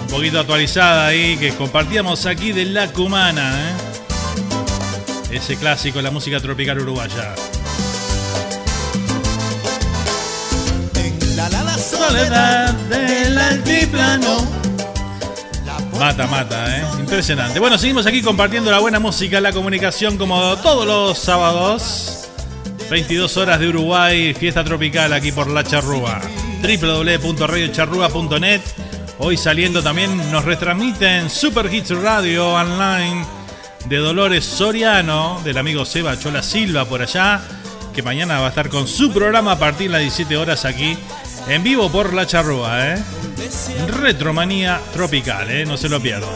Un 0.00 0.06
poquito 0.08 0.40
actualizada 0.40 1.08
ahí 1.08 1.36
que 1.36 1.54
compartíamos 1.54 2.24
aquí 2.24 2.52
de 2.52 2.64
La 2.64 2.90
Cumana. 2.90 3.52
¿eh? 5.30 5.36
Ese 5.36 5.56
clásico 5.56 5.98
de 5.98 6.04
la 6.04 6.10
música 6.10 6.40
tropical 6.40 6.80
uruguaya. 6.80 7.34
En 10.94 11.36
la 11.36 11.50
la 11.50 11.76
Soledad 11.76 12.72
del 12.72 13.36
altiplano. 13.36 14.38
Mata, 15.98 16.26
mata, 16.26 16.78
¿eh? 16.78 16.84
Impresionante. 16.98 17.58
Bueno, 17.58 17.76
seguimos 17.76 18.06
aquí 18.06 18.22
compartiendo 18.22 18.70
la 18.70 18.78
buena 18.78 19.00
música, 19.00 19.38
la 19.38 19.52
comunicación 19.52 20.16
como 20.16 20.56
todos 20.56 20.86
los 20.86 21.18
sábados. 21.18 22.25
22 22.90 23.36
horas 23.36 23.58
de 23.58 23.68
Uruguay, 23.68 24.32
fiesta 24.34 24.62
tropical 24.62 25.12
aquí 25.12 25.32
por 25.32 25.50
La 25.50 25.64
Charrúa. 25.64 26.20
www.radiocharrúa.net. 26.62 28.60
Hoy 29.18 29.36
saliendo 29.36 29.82
también 29.82 30.30
nos 30.30 30.44
retransmiten 30.44 31.28
Super 31.28 31.72
Hits 31.72 31.90
Radio 31.90 32.52
Online 32.52 33.26
de 33.86 33.96
Dolores 33.96 34.44
Soriano, 34.44 35.40
del 35.42 35.58
amigo 35.58 35.84
Seba 35.84 36.16
Chola 36.18 36.42
Silva 36.42 36.84
por 36.84 37.02
allá, 37.02 37.40
que 37.94 38.02
mañana 38.02 38.38
va 38.40 38.46
a 38.46 38.50
estar 38.50 38.68
con 38.68 38.86
su 38.86 39.12
programa 39.12 39.52
a 39.52 39.58
partir 39.58 39.88
de 39.88 39.92
las 39.92 40.02
17 40.02 40.36
horas 40.36 40.64
aquí 40.64 40.96
en 41.48 41.62
vivo 41.64 41.90
por 41.90 42.12
La 42.14 42.26
Charrúa, 42.26 42.94
¿eh? 42.94 43.02
Retromanía 43.88 44.80
tropical, 44.92 45.50
¿eh? 45.50 45.64
No 45.66 45.76
se 45.76 45.88
lo 45.88 46.00
pierdan. 46.00 46.30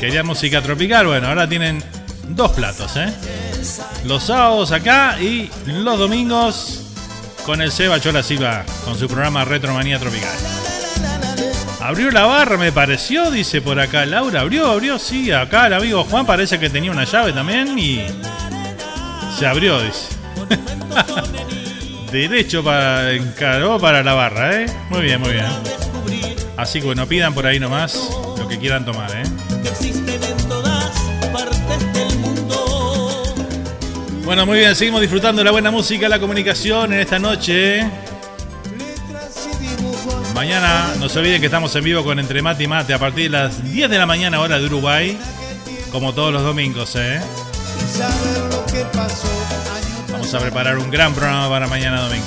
Quería 0.00 0.24
música 0.24 0.62
tropical, 0.62 1.06
bueno, 1.06 1.28
ahora 1.28 1.48
tienen 1.48 1.82
dos 2.28 2.52
platos, 2.52 2.96
¿eh? 2.96 3.12
Los 4.04 4.24
sábados 4.24 4.72
acá 4.72 5.20
y 5.20 5.50
los 5.66 5.98
domingos 5.98 6.84
con 7.44 7.62
el 7.62 7.72
Seba 7.72 8.00
Chola 8.00 8.22
Silva, 8.22 8.64
con 8.84 8.98
su 8.98 9.06
programa 9.06 9.44
Retromanía 9.44 9.98
Tropical. 9.98 10.36
Abrió 11.80 12.10
la 12.10 12.26
barra, 12.26 12.58
me 12.58 12.70
pareció, 12.72 13.30
dice 13.30 13.62
por 13.62 13.80
acá 13.80 14.04
Laura. 14.04 14.42
Abrió, 14.42 14.70
abrió, 14.70 14.98
sí. 14.98 15.32
Acá 15.32 15.68
el 15.68 15.72
amigo 15.72 16.04
Juan 16.04 16.26
parece 16.26 16.58
que 16.58 16.68
tenía 16.68 16.90
una 16.90 17.04
llave 17.04 17.32
también 17.32 17.78
y 17.78 18.04
se 19.38 19.46
abrió, 19.46 19.80
dice. 19.80 20.08
Derecho 22.12 22.62
para 22.62 23.12
encaró 23.12 23.78
para 23.78 24.02
la 24.02 24.14
barra, 24.14 24.62
¿eh? 24.62 24.66
Muy 24.90 25.02
bien, 25.02 25.20
muy 25.20 25.32
bien. 25.32 25.46
Así 26.58 26.80
que 26.80 26.86
bueno, 26.86 27.06
pidan 27.06 27.32
por 27.32 27.46
ahí 27.46 27.58
nomás 27.58 28.10
lo 28.36 28.46
que 28.48 28.58
quieran 28.58 28.84
tomar, 28.84 29.10
¿eh? 29.12 30.27
Bueno, 34.28 34.44
muy 34.44 34.58
bien, 34.58 34.76
seguimos 34.76 35.00
disfrutando 35.00 35.40
de 35.40 35.44
la 35.46 35.52
buena 35.52 35.70
música, 35.70 36.06
la 36.06 36.20
comunicación 36.20 36.92
en 36.92 37.00
esta 37.00 37.18
noche. 37.18 37.82
Mañana 40.34 40.92
no 40.98 41.08
se 41.08 41.20
olviden 41.20 41.40
que 41.40 41.46
estamos 41.46 41.74
en 41.76 41.82
vivo 41.82 42.04
con 42.04 42.18
Entre 42.18 42.42
Mate 42.42 42.64
y 42.64 42.66
Mate 42.66 42.92
a 42.92 42.98
partir 42.98 43.30
de 43.30 43.38
las 43.38 43.64
10 43.72 43.88
de 43.88 43.96
la 43.96 44.04
mañana 44.04 44.38
hora 44.40 44.58
de 44.58 44.66
Uruguay, 44.66 45.18
como 45.90 46.12
todos 46.12 46.30
los 46.30 46.42
domingos, 46.42 46.94
¿eh? 46.96 47.22
Vamos 50.12 50.34
a 50.34 50.40
preparar 50.40 50.76
un 50.76 50.90
gran 50.90 51.14
programa 51.14 51.48
para 51.48 51.66
mañana 51.66 52.02
domingo. 52.02 52.26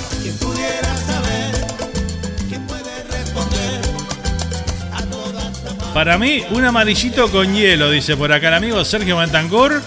Para 5.94 6.18
mí, 6.18 6.42
un 6.50 6.64
amarillito 6.64 7.30
con 7.30 7.54
hielo, 7.54 7.92
dice 7.92 8.16
por 8.16 8.32
acá 8.32 8.48
el 8.48 8.54
amigo 8.54 8.84
Sergio 8.84 9.14
Mantancur, 9.14 9.80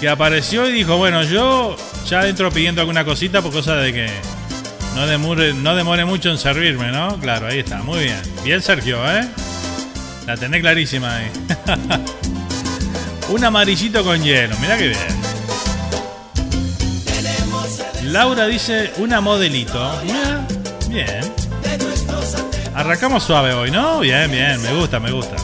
que 0.00 0.08
apareció 0.08 0.68
y 0.68 0.72
dijo, 0.72 0.96
bueno, 0.96 1.22
yo 1.22 1.76
ya 2.08 2.26
entro 2.26 2.50
pidiendo 2.50 2.80
alguna 2.80 3.04
cosita 3.04 3.42
por 3.42 3.52
cosa 3.52 3.76
de 3.76 3.92
que 3.92 4.10
no 4.94 5.06
demore, 5.06 5.54
no 5.54 5.74
demore 5.74 6.04
mucho 6.04 6.30
en 6.30 6.38
servirme, 6.38 6.92
¿no? 6.92 7.18
Claro, 7.20 7.46
ahí 7.46 7.58
está, 7.60 7.78
muy 7.78 8.04
bien. 8.04 8.20
Bien 8.44 8.62
Sergio, 8.62 8.98
¿eh? 9.10 9.26
La 10.26 10.36
tenés 10.36 10.60
clarísima 10.60 11.16
ahí. 11.16 11.30
un 13.28 13.44
amarillito 13.44 14.02
con 14.04 14.22
hielo, 14.22 14.56
mirá 14.58 14.76
que 14.76 14.88
bien. 14.88 15.26
Laura 18.04 18.46
dice 18.46 18.92
una 18.98 19.20
modelito. 19.20 20.00
Bien. 20.88 21.20
Arrancamos 22.74 23.24
suave 23.24 23.52
hoy, 23.52 23.70
¿no? 23.70 24.00
Bien, 24.00 24.30
bien, 24.30 24.60
me 24.62 24.72
gusta, 24.74 25.00
me 25.00 25.10
gusta. 25.10 25.36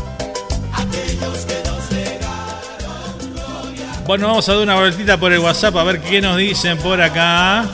Bueno, 4.13 4.27
vamos 4.27 4.47
a 4.47 4.53
dar 4.53 4.61
una 4.61 4.75
vueltita 4.75 5.17
por 5.17 5.33
el 5.33 5.39
WhatsApp 5.39 5.75
a 5.75 5.85
ver 5.85 5.99
qué 6.03 6.21
nos 6.21 6.37
dicen 6.37 6.77
por 6.77 7.01
acá. 7.01 7.65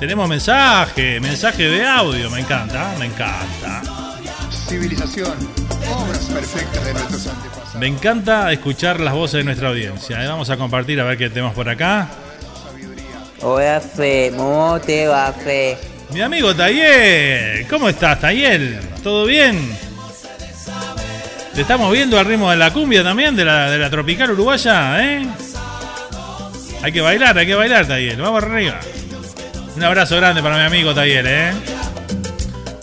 Tenemos 0.00 0.26
mensaje, 0.26 1.20
mensaje 1.20 1.64
de 1.64 1.86
audio, 1.86 2.30
me 2.30 2.40
encanta, 2.40 2.94
me 2.98 3.04
encanta. 3.04 3.82
Civilización, 4.66 5.36
obras 5.94 6.24
perfectas 6.32 6.86
de 6.86 6.94
nuestros 6.94 7.26
antepasados. 7.26 7.74
Me 7.74 7.86
encanta 7.88 8.50
escuchar 8.52 9.00
las 9.00 9.12
voces 9.12 9.36
de 9.40 9.44
nuestra 9.44 9.68
audiencia. 9.68 10.24
Eh, 10.24 10.28
Vamos 10.28 10.48
a 10.48 10.56
compartir 10.56 10.98
a 10.98 11.04
ver 11.04 11.18
qué 11.18 11.28
tenemos 11.28 11.52
por 11.52 11.68
acá. 11.68 12.08
Hola 13.42 13.82
Fe, 13.82 14.32
¿cómo 14.34 14.80
te 14.80 15.08
va 15.08 15.30
Fe? 15.30 15.76
Mi 16.10 16.22
amigo 16.22 16.56
Tayel, 16.56 17.66
¿cómo 17.68 17.90
estás 17.90 18.18
Tayel? 18.18 18.80
¿Todo 19.02 19.26
bien? 19.26 19.76
Te 21.54 21.60
estamos 21.60 21.92
viendo 21.92 22.18
al 22.18 22.26
ritmo 22.26 22.50
de 22.50 22.56
la 22.56 22.72
cumbia 22.72 23.04
también, 23.04 23.36
de 23.36 23.44
la, 23.44 23.70
de 23.70 23.78
la 23.78 23.88
tropical 23.88 24.32
uruguaya, 24.32 25.00
¿eh? 25.04 25.24
Hay 26.82 26.90
que 26.90 27.00
bailar, 27.00 27.38
hay 27.38 27.46
que 27.46 27.54
bailar 27.54 27.86
Tayel, 27.86 28.20
vamos 28.20 28.42
arriba. 28.42 28.80
Un 29.76 29.84
abrazo 29.84 30.16
grande 30.16 30.42
para 30.42 30.56
mi 30.56 30.64
amigo 30.64 30.92
Tayel, 30.92 31.26
¿eh? 31.28 31.52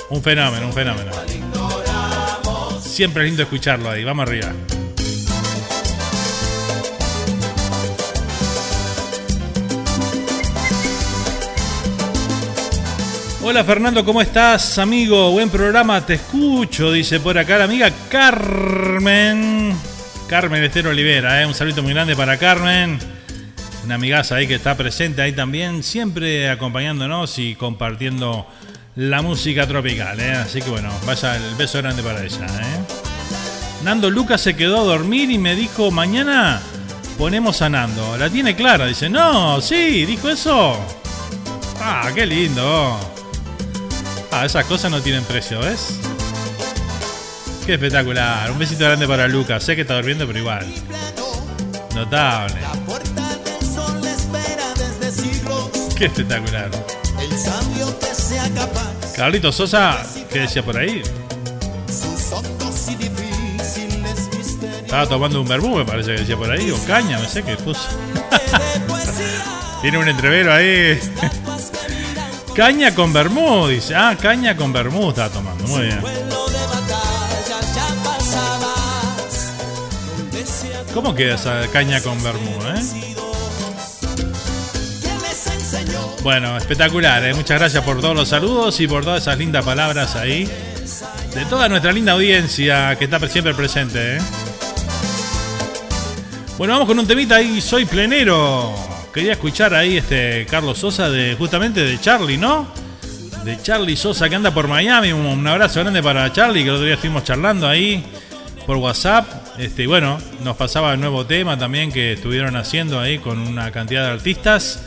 Un 0.09 0.23
fenómeno, 0.23 0.67
un 0.67 0.73
fenómeno. 0.73 1.11
Siempre 2.81 3.23
es 3.23 3.29
lindo 3.29 3.43
escucharlo 3.43 3.89
ahí, 3.89 4.05
vamos 4.05 4.25
arriba. 4.27 4.53
Hola 13.43 13.63
Fernando, 13.63 14.05
¿cómo 14.05 14.21
estás, 14.21 14.77
amigo? 14.77 15.31
Buen 15.31 15.49
programa, 15.49 16.05
te 16.05 16.13
escucho, 16.13 16.91
dice 16.91 17.19
por 17.19 17.39
acá 17.39 17.57
la 17.57 17.63
amiga 17.63 17.91
Carmen. 18.07 19.75
Carmen 20.27 20.63
Estero 20.63 20.91
Olivera, 20.91 21.41
¿eh? 21.41 21.47
un 21.47 21.55
saludo 21.55 21.81
muy 21.81 21.91
grande 21.91 22.15
para 22.15 22.37
Carmen. 22.37 22.99
Una 23.83 23.95
amigaza 23.95 24.35
ahí 24.35 24.47
que 24.47 24.53
está 24.53 24.77
presente 24.77 25.23
ahí 25.23 25.33
también, 25.33 25.81
siempre 25.81 26.51
acompañándonos 26.51 27.39
y 27.39 27.55
compartiendo 27.55 28.45
la 28.95 29.23
música 29.23 29.65
tropical. 29.65 30.19
¿eh? 30.19 30.33
Así 30.33 30.61
que 30.61 30.69
bueno, 30.69 30.91
vaya 31.07 31.35
el 31.35 31.55
beso 31.55 31.79
grande 31.79 32.03
para 32.03 32.23
ella. 32.23 32.45
¿eh? 32.45 33.83
Nando 33.83 34.11
Lucas 34.11 34.39
se 34.41 34.55
quedó 34.55 34.81
a 34.81 34.83
dormir 34.83 35.31
y 35.31 35.39
me 35.39 35.55
dijo, 35.55 35.89
mañana 35.89 36.61
ponemos 37.17 37.63
a 37.63 37.69
Nando. 37.69 38.17
La 38.17 38.29
tiene 38.29 38.55
clara, 38.55 38.85
dice, 38.85 39.09
no, 39.09 39.59
sí, 39.61 40.05
dijo 40.05 40.29
eso. 40.29 40.77
Ah, 41.79 42.11
qué 42.13 42.27
lindo. 42.27 42.99
Ah, 44.31 44.45
esas 44.45 44.65
cosas 44.65 44.89
no 44.89 45.01
tienen 45.01 45.23
precio, 45.25 45.59
¿ves? 45.59 45.99
Qué 47.65 47.73
espectacular. 47.73 48.49
Un 48.51 48.57
besito 48.59 48.85
grande 48.85 49.07
para 49.07 49.27
Lucas. 49.27 49.63
Sé 49.63 49.75
que 49.75 49.81
está 49.81 49.95
durmiendo, 49.95 50.25
pero 50.25 50.39
igual. 50.39 50.65
Notable. 51.93 52.55
Qué 55.97 56.05
espectacular. 56.05 56.71
Carlito 59.15 59.51
Sosa, 59.51 60.01
¿qué 60.31 60.39
decía 60.39 60.63
por 60.63 60.77
ahí? 60.77 61.03
Estaba 64.83 65.07
tomando 65.07 65.41
un 65.41 65.47
vermú, 65.47 65.77
me 65.77 65.85
parece 65.85 66.15
que 66.15 66.21
decía 66.21 66.37
por 66.37 66.49
ahí. 66.49 66.71
O 66.71 66.77
caña, 66.85 67.19
no 67.19 67.27
sé 67.27 67.43
qué 67.43 67.55
puso. 67.57 67.87
Tiene 69.81 69.97
un 69.97 70.07
entrevero 70.07 70.53
ahí. 70.53 70.99
Caña 72.55 72.93
con 72.93 73.13
vermú, 73.13 73.67
dice. 73.67 73.95
Ah, 73.95 74.17
caña 74.19 74.55
con 74.55 74.73
vermú 74.73 75.09
estaba 75.09 75.29
tomando. 75.29 75.63
Muy 75.67 75.83
bien. 75.83 76.01
¿Cómo 80.93 81.15
queda 81.15 81.35
esa 81.35 81.67
caña 81.71 82.01
con 82.01 82.21
vermú, 82.21 82.51
eh? 82.75 83.07
Bueno, 86.23 86.57
espectacular, 86.57 87.23
¿eh? 87.23 87.33
muchas 87.33 87.57
gracias 87.57 87.83
por 87.83 87.99
todos 87.99 88.15
los 88.15 88.27
saludos 88.27 88.79
y 88.79 88.87
por 88.87 89.03
todas 89.03 89.23
esas 89.23 89.37
lindas 89.37 89.65
palabras 89.65 90.15
ahí. 90.15 90.47
De 91.33 91.45
toda 91.45 91.69
nuestra 91.69 91.91
linda 91.93 92.11
audiencia 92.11 92.95
que 92.97 93.05
está 93.05 93.25
siempre 93.27 93.53
presente. 93.53 94.17
¿eh? 94.17 94.21
Bueno, 96.57 96.73
vamos 96.73 96.87
con 96.89 96.99
un 96.99 97.07
temita 97.07 97.37
ahí, 97.37 97.61
soy 97.61 97.85
plenero. 97.85 98.90
Quería 99.13 99.33
escuchar 99.33 99.73
ahí 99.73 99.97
este 99.97 100.45
Carlos 100.49 100.77
Sosa 100.77 101.09
de 101.09 101.35
justamente 101.35 101.83
de 101.83 101.99
Charlie, 101.99 102.37
¿no? 102.37 102.67
De 103.43 103.61
Charlie 103.61 103.97
Sosa 103.97 104.29
que 104.29 104.35
anda 104.35 104.53
por 104.53 104.69
Miami. 104.69 105.11
Un, 105.11 105.45
abrazo 105.45 105.81
grande 105.81 106.01
para 106.01 106.31
Charlie, 106.31 106.63
que 106.63 106.69
el 106.69 106.75
otro 106.75 106.85
día 106.85 106.95
estuvimos 106.95 107.25
charlando 107.25 107.67
ahí 107.67 108.05
por 108.65 108.77
WhatsApp. 108.77 109.27
Este, 109.57 109.83
y 109.83 109.85
bueno, 109.85 110.17
nos 110.45 110.55
pasaba 110.55 110.93
el 110.93 111.01
nuevo 111.01 111.25
tema 111.25 111.59
también 111.59 111.91
que 111.91 112.13
estuvieron 112.13 112.55
haciendo 112.55 113.01
ahí 113.01 113.17
con 113.17 113.39
una 113.39 113.69
cantidad 113.71 114.05
de 114.05 114.11
artistas. 114.11 114.81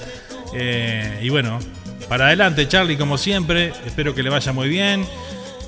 Eh, 0.55 1.21
y 1.23 1.29
bueno, 1.29 1.59
para 2.09 2.29
adelante 2.29 2.67
Charlie 2.67 2.97
como 2.97 3.19
siempre, 3.19 3.75
espero 3.85 4.15
que 4.15 4.23
le 4.23 4.31
vaya 4.31 4.55
muy 4.55 4.71
bien. 4.71 5.07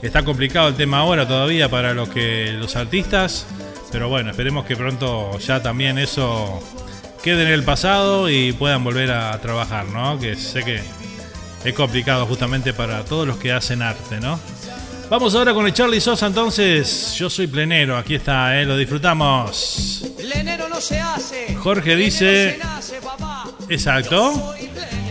Está 0.00 0.24
complicado 0.24 0.68
el 0.68 0.76
tema 0.76 1.00
ahora 1.00 1.28
todavía 1.28 1.68
para 1.68 1.92
los 1.92 2.08
que 2.08 2.54
los 2.58 2.74
artistas, 2.74 3.46
pero 3.92 4.08
bueno, 4.08 4.30
esperemos 4.30 4.64
que 4.64 4.76
pronto 4.76 5.38
ya 5.40 5.62
también 5.62 5.98
eso 5.98 6.62
quede 7.26 7.42
en 7.42 7.48
el 7.48 7.64
pasado 7.64 8.30
y 8.30 8.52
puedan 8.52 8.84
volver 8.84 9.10
a 9.10 9.36
trabajar, 9.40 9.86
¿no? 9.86 10.16
Que 10.20 10.36
sé 10.36 10.62
que 10.62 10.80
es 11.64 11.74
complicado 11.74 12.24
justamente 12.24 12.72
para 12.72 13.04
todos 13.04 13.26
los 13.26 13.36
que 13.36 13.50
hacen 13.50 13.82
arte, 13.82 14.20
¿no? 14.20 14.38
Vamos 15.10 15.34
ahora 15.34 15.52
con 15.52 15.66
el 15.66 15.72
Charlie 15.72 16.00
Sosa 16.00 16.26
entonces. 16.28 17.16
Yo 17.18 17.28
soy 17.28 17.48
plenero, 17.48 17.96
aquí 17.98 18.14
está, 18.14 18.60
¿eh? 18.60 18.64
lo 18.64 18.76
disfrutamos. 18.76 20.04
Plenero 20.16 20.68
no 20.68 20.80
se 20.80 21.00
hace. 21.00 21.56
Jorge 21.56 21.96
dice- 21.96 22.58
nace. 22.62 23.00
Exacto. 23.70 24.54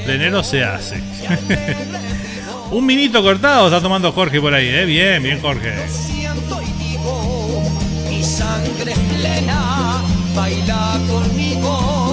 Plenero. 0.06 0.42
Se 0.42 0.64
hace. 0.64 0.96
Un 2.72 2.86
minito 2.86 3.22
cortado 3.22 3.66
está 3.68 3.82
tomando 3.82 4.14
Jorge 4.14 4.40
por 4.40 4.54
ahí, 4.54 4.68
¿eh? 4.70 4.86
Bien, 4.86 5.22
bien 5.22 5.42
Jorge. 5.42 5.74
siento 5.90 6.62
y 6.62 6.82
digo, 6.82 7.62
mi 8.10 8.24
sangre 8.24 8.94
es 8.94 9.00
plena, 9.00 10.02
baila 10.34 10.98
conmigo, 11.10 12.05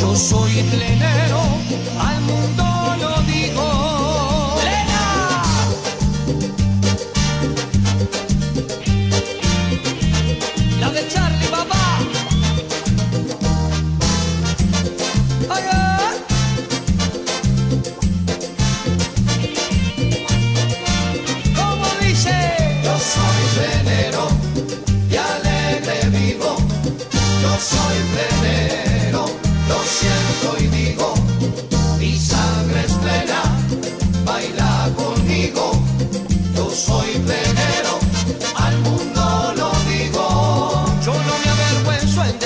yo 0.00 0.16
soy 0.16 0.62
plenero, 0.70 1.42
al 1.98 2.20
mundo 2.22 2.59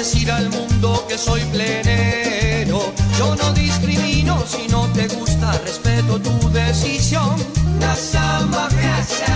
decir 0.05 0.31
al 0.31 0.51
mundo 0.51 1.03
que 1.09 1.17
soy 1.17 1.41
plenero. 1.45 2.93
Yo 3.19 3.35
no 3.37 3.53
discrimino 3.55 4.45
si 4.47 4.69
no 4.69 4.87
te 4.89 5.09
gusta, 5.09 5.51
respeto 5.65 6.21
tu 6.21 6.51
decisión. 6.51 7.35
La 7.81 7.97
samba 7.97 8.69
casa, 8.69 9.35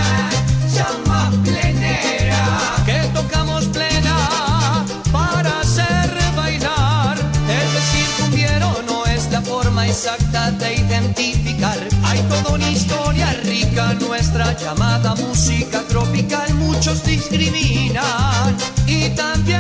samba 0.71 1.31
plenera. 1.43 2.43
Que 2.85 3.01
tocamos 3.15 3.65
plena 3.69 4.85
para 5.11 5.61
hacer 5.61 6.07
bailar. 6.37 7.17
El 7.59 7.69
decir 7.79 8.09
cumbiero 8.19 8.71
no 8.87 9.07
es 9.07 9.31
la 9.31 9.41
forma 9.41 9.87
exacta 9.87 10.51
de 10.51 10.75
identificar. 10.75 11.79
Hay 12.05 12.21
toda 12.29 12.57
una 12.57 12.71
historia 12.71 13.33
rica, 13.45 13.95
nuestra 13.95 14.55
llamada 14.55 15.15
música 15.15 15.81
tropical. 15.89 16.53
Muchos 16.57 17.03
discriminan 17.05 18.55
y 18.87 19.09
también 19.11 19.58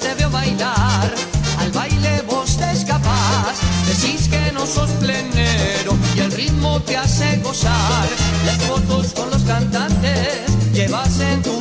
te 0.00 0.14
veo 0.14 0.30
bailar, 0.30 1.14
al 1.58 1.70
baile 1.72 2.22
vos 2.28 2.56
te 2.56 2.70
escapás. 2.72 3.56
Decís 3.86 4.28
que 4.28 4.52
no 4.52 4.66
sos 4.66 4.90
plenero 5.00 5.96
y 6.14 6.20
el 6.20 6.32
ritmo 6.32 6.80
te 6.80 6.96
hace 6.96 7.38
gozar. 7.38 8.08
Las 8.44 8.58
fotos 8.64 9.12
con 9.12 9.30
los 9.30 9.42
cantantes 9.42 10.72
llevas 10.72 11.20
en 11.20 11.42
tu 11.42 11.55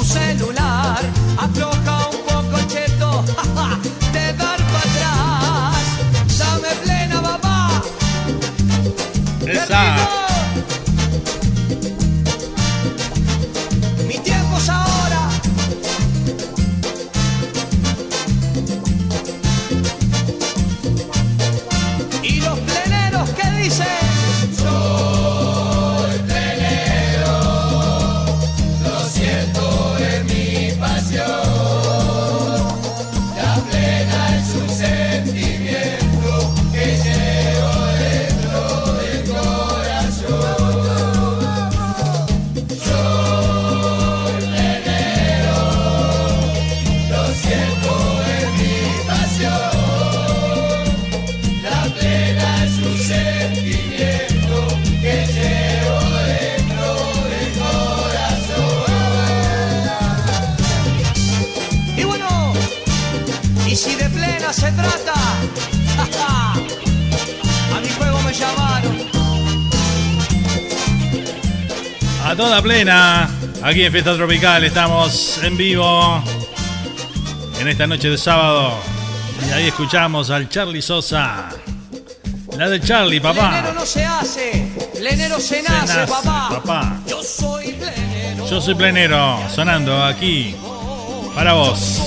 toda 72.45 72.61
plena, 72.61 73.27
aquí 73.63 73.85
en 73.85 73.91
Fiesta 73.91 74.15
Tropical 74.15 74.63
estamos 74.63 75.39
en 75.41 75.57
vivo 75.57 76.23
en 77.59 77.67
esta 77.67 77.87
noche 77.87 78.07
de 78.11 78.19
sábado. 78.19 78.75
Y 79.49 79.51
ahí 79.51 79.67
escuchamos 79.67 80.29
al 80.29 80.47
Charlie 80.47 80.83
Sosa. 80.83 81.49
La 82.55 82.69
de 82.69 82.79
Charlie, 82.79 83.19
papá. 83.19 83.49
Plenero 83.49 83.73
no 83.73 83.83
se 83.83 84.05
hace, 84.05 84.71
plenero 84.93 85.39
se 85.39 85.63
nace, 85.63 85.97
nace, 85.97 86.11
papá. 86.11 86.49
papá. 86.51 86.99
Yo 87.07 87.23
soy 87.23 87.73
plenero. 87.73 88.47
Yo 88.47 88.61
soy 88.61 88.75
plenero, 88.75 89.39
sonando 89.49 90.03
aquí 90.03 90.55
para 91.33 91.53
vos. 91.53 91.99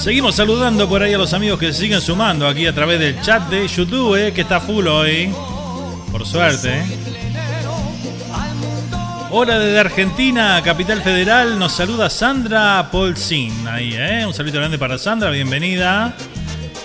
Seguimos 0.00 0.36
saludando 0.36 0.88
por 0.88 1.02
ahí 1.02 1.14
a 1.14 1.18
los 1.18 1.34
amigos 1.34 1.58
que 1.58 1.72
se 1.72 1.80
siguen 1.80 2.00
sumando 2.00 2.46
aquí 2.46 2.64
a 2.64 2.72
través 2.72 3.00
del 3.00 3.20
chat 3.22 3.48
de 3.48 3.66
YouTube, 3.66 4.14
eh, 4.14 4.32
que 4.32 4.42
está 4.42 4.60
full 4.60 4.86
hoy. 4.86 5.34
Por 6.12 6.24
suerte. 6.24 7.07
Hola 9.30 9.58
desde 9.58 9.78
Argentina, 9.78 10.62
Capital 10.64 11.02
Federal, 11.02 11.58
nos 11.58 11.72
saluda 11.72 12.08
Sandra 12.08 12.88
Polsin. 12.90 13.68
Ahí, 13.68 13.92
¿eh? 13.94 14.24
Un 14.26 14.32
saludo 14.32 14.54
grande 14.58 14.78
para 14.78 14.96
Sandra, 14.96 15.28
bienvenida. 15.28 16.14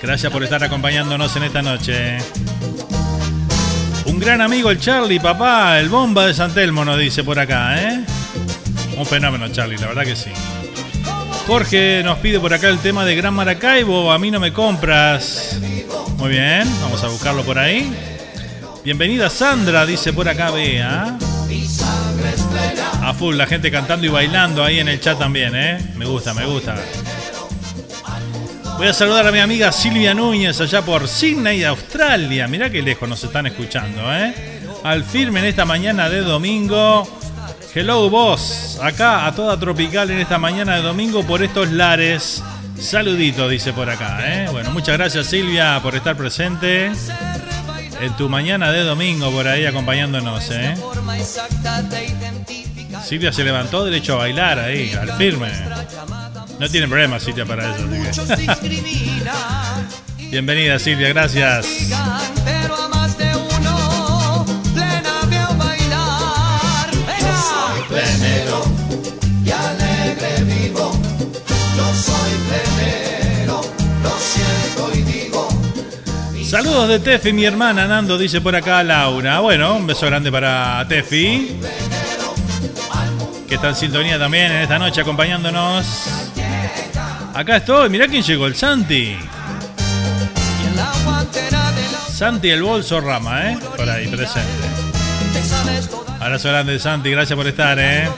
Gracias 0.02 0.30
por 0.30 0.44
estar 0.44 0.62
acompañándonos 0.62 1.34
en 1.38 1.44
esta 1.44 1.62
noche. 1.62 2.18
Un 4.08 4.20
gran 4.20 4.42
amigo, 4.42 4.70
el 4.72 4.80
Charlie, 4.80 5.22
papá, 5.22 5.80
el 5.80 5.88
bomba 5.88 6.28
de 6.28 6.34
San 6.34 6.54
Telmo, 6.54 6.84
nos 6.84 7.00
dice 7.00 7.24
por 7.24 7.40
acá, 7.40 7.82
¿eh? 7.82 8.04
Un 8.98 9.06
fenómeno, 9.06 9.48
Charlie, 9.48 9.78
la 9.78 9.88
verdad 9.88 10.04
que 10.04 10.18
sí. 10.18 10.32
Jorge 11.48 12.02
nos 12.04 12.20
pide 12.20 12.42
por 12.42 12.54
acá 12.54 12.68
el 12.68 12.80
tema 12.80 13.06
de 13.06 13.16
Gran 13.16 13.34
Maracaibo, 13.34 14.12
a 14.12 14.20
mí 14.20 14.32
no 14.32 14.42
me 14.42 14.52
compras. 14.52 15.58
Muy 16.18 16.32
bien, 16.32 16.68
vamos 16.82 17.02
a 17.06 17.08
buscarlo 17.08 17.44
por 17.44 17.58
ahí. 17.58 17.90
Bienvenida 18.84 19.30
Sandra, 19.30 19.86
dice 19.86 20.12
por 20.12 20.28
acá 20.28 20.52
Bea. 20.52 21.18
A 23.04 23.14
full, 23.14 23.36
la 23.36 23.46
gente 23.46 23.70
cantando 23.70 24.06
y 24.08 24.10
bailando 24.10 24.64
ahí 24.64 24.80
en 24.80 24.88
el 24.88 25.02
chat 25.02 25.20
también, 25.20 25.54
¿eh? 25.54 25.78
Me 25.96 26.06
gusta, 26.06 26.34
me 26.34 26.46
gusta. 26.46 26.74
Voy 28.78 28.88
a 28.88 28.94
saludar 28.94 29.28
a 29.28 29.32
mi 29.32 29.40
amiga 29.40 29.74
Silvia 29.74 30.14
Núñez 30.14 30.62
allá 30.62 30.82
por 30.84 31.10
Sydney, 31.10 31.66
Australia. 31.66 32.48
Mirá 32.48 32.70
qué 32.70 32.82
lejos 32.82 33.10
nos 33.10 33.22
están 33.22 33.46
escuchando, 33.46 34.02
¿eh? 34.14 34.34
Al 34.86 35.04
firme 35.04 35.42
en 35.42 35.48
esta 35.48 35.66
mañana 35.66 36.10
de 36.10 36.22
domingo. 36.22 37.06
Hello 37.76 38.10
vos, 38.10 38.80
acá 38.82 39.26
a 39.26 39.36
toda 39.36 39.60
tropical 39.60 40.10
en 40.10 40.20
esta 40.20 40.38
mañana 40.38 40.78
de 40.78 40.84
domingo 40.84 41.24
por 41.24 41.44
estos 41.44 41.72
lares. 41.72 42.42
Saludito, 42.80 43.50
dice 43.50 43.74
por 43.74 43.90
acá, 43.90 44.20
¿eh? 44.24 44.48
Bueno, 44.50 44.72
muchas 44.72 44.98
gracias 44.98 45.28
Silvia 45.28 45.80
por 45.84 45.94
estar 45.96 46.16
presente 46.16 46.92
en 48.02 48.14
tu 48.18 48.30
mañana 48.30 48.72
de 48.72 48.84
domingo 48.84 49.30
por 49.30 49.48
ahí 49.48 49.66
acompañándonos, 49.66 50.50
¿eh? 50.52 50.76
Silvia 53.04 53.32
se 53.32 53.44
levantó 53.44 53.84
derecho 53.86 54.14
a 54.14 54.18
bailar 54.18 54.60
ahí, 54.60 54.94
al 54.94 55.12
firme. 55.18 55.52
No 56.60 56.70
tiene 56.70 56.88
problema 56.88 57.20
Silvia 57.20 57.46
para 57.46 57.76
eso, 57.76 57.88
que. 57.88 58.12
Bienvenida 60.30 60.80
Silvia, 60.80 61.10
gracias. 61.10 61.68
Saludos 76.54 76.88
de 76.88 77.00
Tefi, 77.00 77.34
mi 77.34 77.46
hermana 77.46 77.88
Nando, 77.88 78.16
dice 78.16 78.40
por 78.40 78.56
acá 78.56 78.84
Laura. 78.84 79.40
Bueno, 79.40 79.76
un 79.76 79.88
beso 79.88 80.06
grande 80.06 80.32
para 80.32 80.86
Tefi. 80.88 81.60
Que 83.54 83.58
está 83.58 83.70
en 83.70 83.76
sintonía 83.76 84.18
también 84.18 84.52
en 84.52 84.64
esta 84.64 84.80
noche 84.80 85.02
acompañándonos. 85.02 85.86
Acá 87.36 87.58
estoy, 87.58 87.88
mirá 87.88 88.08
quién 88.08 88.24
llegó, 88.24 88.48
el 88.48 88.56
Santi. 88.56 89.16
Santi 92.12 92.50
el 92.50 92.64
bolso 92.64 93.00
Rama, 93.00 93.52
¿eh? 93.52 93.60
Por 93.78 93.88
ahí, 93.88 94.08
presente. 94.08 94.50
Abrazo 96.20 96.50
grande, 96.50 96.80
Santi, 96.80 97.12
gracias 97.12 97.38
por 97.38 97.46
estar, 97.46 97.78
¿eh? 97.80 98.10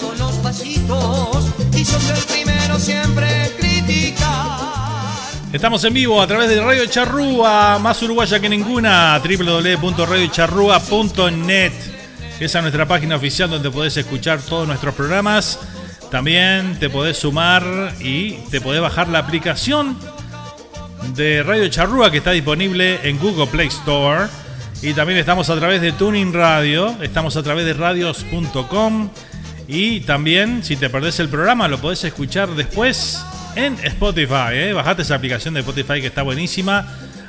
Estamos 5.51 5.83
en 5.83 5.93
vivo 5.93 6.21
a 6.21 6.27
través 6.27 6.47
de 6.47 6.61
Radio 6.61 6.85
Charrúa, 6.85 7.77
más 7.79 8.01
uruguaya 8.01 8.39
que 8.39 8.47
ninguna, 8.47 9.21
www.radiocharrúa.net. 9.21 11.94
Esa 12.39 12.59
es 12.59 12.63
nuestra 12.63 12.85
página 12.85 13.15
oficial 13.15 13.49
donde 13.49 13.71
podés 13.71 13.95
escuchar 13.95 14.41
todos 14.41 14.67
nuestros 14.67 14.93
programas. 14.93 15.57
También 16.11 16.77
te 16.79 16.89
podés 16.89 17.17
sumar 17.17 17.63
y 18.01 18.33
te 18.51 18.59
podés 18.59 18.81
bajar 18.81 19.07
la 19.07 19.19
aplicación 19.19 19.97
de 21.15 21.43
Radio 21.43 21.67
Charrúa 21.69 22.11
que 22.11 22.17
está 22.17 22.31
disponible 22.31 22.99
en 23.07 23.19
Google 23.19 23.47
Play 23.47 23.67
Store. 23.67 24.25
Y 24.81 24.93
también 24.93 25.17
estamos 25.17 25.49
a 25.49 25.55
través 25.55 25.79
de 25.79 25.93
Tuning 25.93 26.33
Radio, 26.33 26.93
estamos 27.01 27.37
a 27.37 27.43
través 27.43 27.65
de 27.65 27.73
radios.com. 27.73 29.09
Y 29.67 30.01
también, 30.01 30.61
si 30.61 30.75
te 30.75 30.89
perdés 30.89 31.19
el 31.21 31.29
programa, 31.29 31.69
lo 31.69 31.79
podés 31.79 32.03
escuchar 32.03 32.49
después 32.49 33.25
en 33.55 33.77
Spotify. 33.81 34.51
¿eh? 34.51 34.73
Bajate 34.73 35.03
esa 35.03 35.15
aplicación 35.15 35.53
de 35.53 35.61
Spotify 35.61 36.01
que 36.01 36.07
está 36.07 36.21
buenísima. 36.21 36.85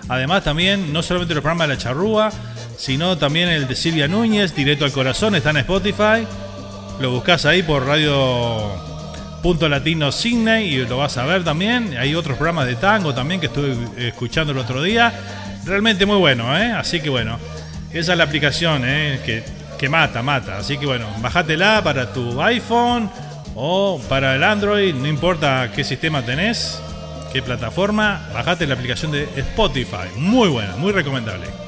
Además, 0.09 0.43
también, 0.43 0.93
no 0.93 1.03
solamente 1.03 1.35
los 1.35 1.43
programas 1.43 1.69
de 1.69 1.75
La 1.75 1.81
Charrúa, 1.81 2.33
sino 2.77 3.17
también 3.19 3.49
el 3.49 3.67
de 3.67 3.75
Silvia 3.75 4.09
Núñez, 4.09 4.55
Directo 4.55 4.85
al 4.85 4.93
Corazón, 4.93 5.35
está 5.35 5.51
en 5.51 5.59
Spotify. 5.59 6.27
Lo 7.01 7.11
buscas 7.11 7.45
ahí 7.47 7.63
por 7.63 7.87
Radio 7.87 8.73
Punto 9.43 9.69
Latino 9.69 10.11
Sydney 10.11 10.75
y 10.75 10.87
lo 10.87 10.99
vas 10.99 11.17
a 11.19 11.25
ver 11.25 11.45
también. 11.45 11.97
Hay 11.99 12.15
otros 12.15 12.37
programas 12.37 12.67
de 12.67 12.75
tango 12.75 13.15
también 13.15 13.41
que 13.41 13.47
estuve 13.47 13.77
escuchando 14.09 14.53
el 14.53 14.59
otro 14.59 14.83
día. 14.83 15.13
Realmente 15.65 16.07
muy 16.07 16.17
bueno, 16.19 16.57
¿eh? 16.59 16.73
Así 16.73 17.01
que 17.01 17.11
bueno, 17.11 17.39
esa 17.93 18.13
es 18.13 18.19
la 18.19 18.25
aplicación 18.25 18.83
¿eh? 18.85 19.45
que, 19.79 19.89
mata, 19.89 20.23
mata. 20.23 20.59
Así 20.59 20.79
que 20.79 20.87
bueno, 20.87 21.07
bajátela 21.21 21.83
para 21.85 22.13
tu 22.13 22.43
iPhone 22.43 23.11
o 23.55 24.01
para 24.09 24.35
el 24.35 24.43
Android, 24.43 24.95
no 24.95 25.07
importa 25.07 25.71
qué 25.75 25.85
sistema 25.85 26.23
tenés, 26.23 26.81
qué 27.33 27.43
plataforma, 27.43 28.29
bajate 28.35 28.67
la 28.67 28.75
aplicación 28.75 29.13
de 29.13 29.29
Spotify. 29.37 30.09
Muy 30.17 30.49
buena, 30.49 30.77
muy 30.77 30.93
recomendable. 30.93 31.66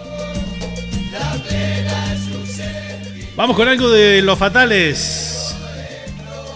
Vamos 3.36 3.54
con 3.54 3.68
algo 3.68 3.88
de 3.90 4.20
los 4.20 4.36
fatales. 4.36 5.54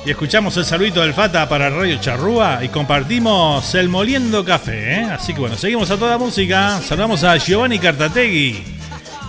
Y 0.05 0.11
escuchamos 0.11 0.57
el 0.57 0.65
saludito 0.65 1.01
del 1.01 1.15
Fata 1.15 1.49
para 1.49 1.71
Radio 1.71 1.97
Charrúa 2.01 2.59
y 2.65 2.69
compartimos 2.71 3.73
el 3.77 3.89
Moliendo 3.89 4.45
Café. 4.45 4.95
¿eh? 4.95 5.03
Así 5.05 5.33
que 5.33 5.39
bueno, 5.39 5.57
seguimos 5.57 5.93
a 5.93 5.97
toda 5.97 6.19
música. 6.19 6.81
Saludamos 6.81 7.23
a 7.23 7.37
Giovanni 7.37 7.79
Cartategui, 7.79 8.65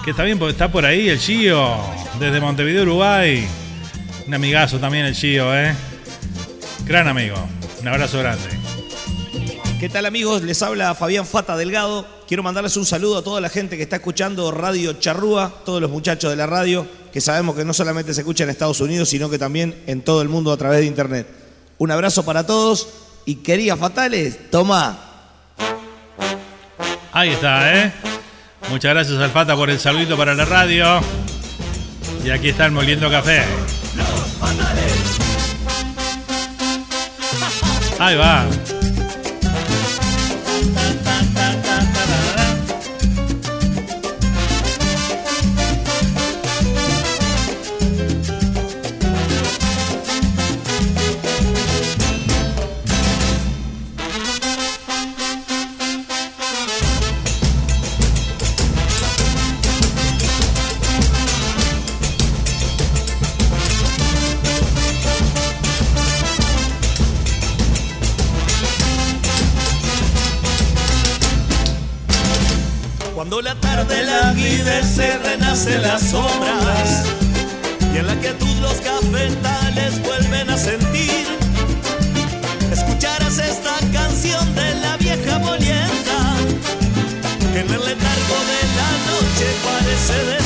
que 0.04 0.16
también 0.16 0.42
está 0.50 0.72
por 0.72 0.84
ahí, 0.84 1.10
el 1.10 1.20
Gio, 1.20 1.78
desde 2.20 2.42
Montevideo, 2.42 2.82
Uruguay. 2.82 3.48
Un 4.26 4.34
amigazo 4.34 4.80
también 4.80 5.06
el 5.06 5.14
Gio, 5.14 5.56
¿eh? 5.56 5.76
Gran 6.86 7.08
amigo. 7.08 7.36
Un 7.80 7.88
abrazo 7.88 8.18
grande. 8.18 8.50
¿Qué 9.80 9.90
tal 9.90 10.08
amigos? 10.08 10.42
Les 10.42 10.64
habla 10.64 10.96
Fabián 10.96 11.28
Fata 11.28 11.56
Delgado. 11.56 12.08
Quiero 12.34 12.42
mandarles 12.42 12.76
un 12.78 12.86
saludo 12.88 13.20
a 13.20 13.24
toda 13.24 13.40
la 13.40 13.48
gente 13.48 13.78
que 13.78 13.84
está 13.84 13.98
escuchando 13.98 14.50
Radio 14.50 14.94
Charrúa, 14.94 15.54
todos 15.64 15.80
los 15.80 15.92
muchachos 15.92 16.32
de 16.32 16.36
la 16.36 16.48
radio, 16.48 16.88
que 17.12 17.22
sabemos 17.22 17.56
que 17.56 17.64
no 17.64 17.76
solamente 17.76 18.12
se 18.12 18.22
escucha 18.22 18.44
en 18.44 18.50
Estados 18.50 18.82
Unidos, 18.82 19.08
sino 19.10 19.30
que 19.30 19.38
también 19.38 19.84
en 19.86 20.02
todo 20.02 20.24
el 20.24 20.30
mundo 20.30 20.52
a 20.52 20.58
través 20.58 20.80
de 20.80 20.88
internet. 20.88 21.28
Un 21.78 21.92
abrazo 21.92 22.26
para 22.26 22.44
todos 22.44 22.88
y 23.26 23.36
queridas 23.36 23.78
fatales, 23.78 24.50
toma. 24.50 24.98
Ahí 27.12 27.30
está, 27.30 27.72
¿eh? 27.72 27.94
Muchas 28.72 28.96
gracias 28.96 29.20
al 29.20 29.30
Fata 29.30 29.56
por 29.56 29.70
el 29.70 29.80
saludito 29.80 30.18
para 30.18 30.34
la 30.34 30.46
radio. 30.46 31.02
Y 32.26 32.32
aquí 32.32 32.50
está 32.50 32.66
el 32.66 32.72
Moliendo 32.72 33.12
Café. 33.12 33.44
Ahí 38.00 38.16
va. 38.16 38.48
Cuando 73.34 73.50
la 73.50 73.60
tarde 73.62 74.04
languidece, 74.04 75.18
renace 75.18 75.80
las 75.80 76.12
sombras 76.12 77.04
y 77.92 77.98
en 77.98 78.06
la 78.06 78.16
quietud 78.18 78.56
los 78.62 78.74
cafetales 78.74 80.04
vuelven 80.04 80.52
a 80.52 80.56
sentir. 80.56 81.26
Escucharás 82.72 83.40
esta 83.40 83.76
canción 83.92 84.54
de 84.54 84.76
la 84.76 84.98
vieja 84.98 85.40
molienda 85.40 86.36
que 87.54 87.60
en 87.62 87.72
el 87.72 87.86
letargo 87.86 88.38
de 88.52 88.62
la 88.78 88.92
noche 89.10 89.48
parece. 89.66 90.43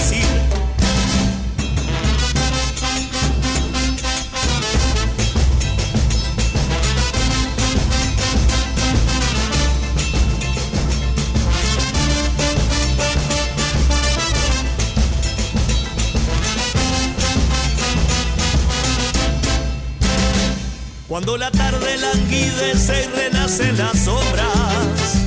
Cuando 21.28 21.43
la 21.43 21.51
tarde 21.51 21.97
languidece 21.97 23.03
y 23.03 23.07
renace 23.17 23.73
las 23.73 23.99
sombras 23.99 25.25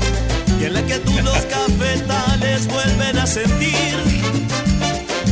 y 0.59 0.65
en 0.65 0.73
la 0.73 0.83
que 0.87 0.99
tú 0.99 1.13
los 1.23 1.37
cafetales 1.55 2.67
vuelven 2.69 3.19
a 3.19 3.27
sentir. 3.27 3.99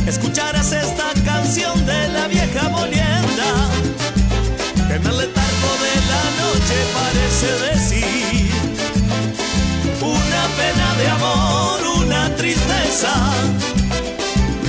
Escucharás 0.05 0.71
esta 0.71 1.09
canción 1.25 1.73
de 1.87 2.09
la 2.09 2.27
vieja 2.27 2.69
molienda 2.69 3.49
que 4.87 4.93
en 4.93 5.05
el 5.07 5.17
letargo 5.17 5.71
de 5.87 5.95
la 6.11 6.23
noche 6.37 6.77
parece 6.99 7.49
decir 7.71 8.51
una 10.01 10.43
pena 10.59 10.95
de 10.99 11.07
amor, 11.09 11.97
una 11.97 12.35
tristeza. 12.35 13.11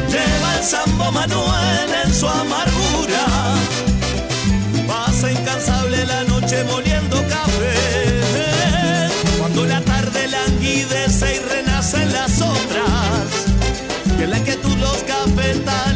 Lleva 0.09 0.57
el 0.57 0.64
Sambo 0.64 1.12
Manuel 1.12 1.90
en 2.07 2.14
su 2.14 2.26
amargura 2.26 3.51
incansable 5.41 6.05
la 6.07 6.24
noche 6.24 6.64
moliendo 6.64 7.16
café. 7.28 9.09
Cuando 9.38 9.64
la 9.64 9.80
tarde 9.80 10.28
languidece 10.28 11.36
y 11.36 11.38
renacen 11.55 12.12
las 12.12 12.32
sombras, 12.32 13.28
en 14.20 14.30
la 14.30 14.41
que 14.45 14.57
tú 14.57 14.76
los 14.76 14.99
cafetales 15.05 15.89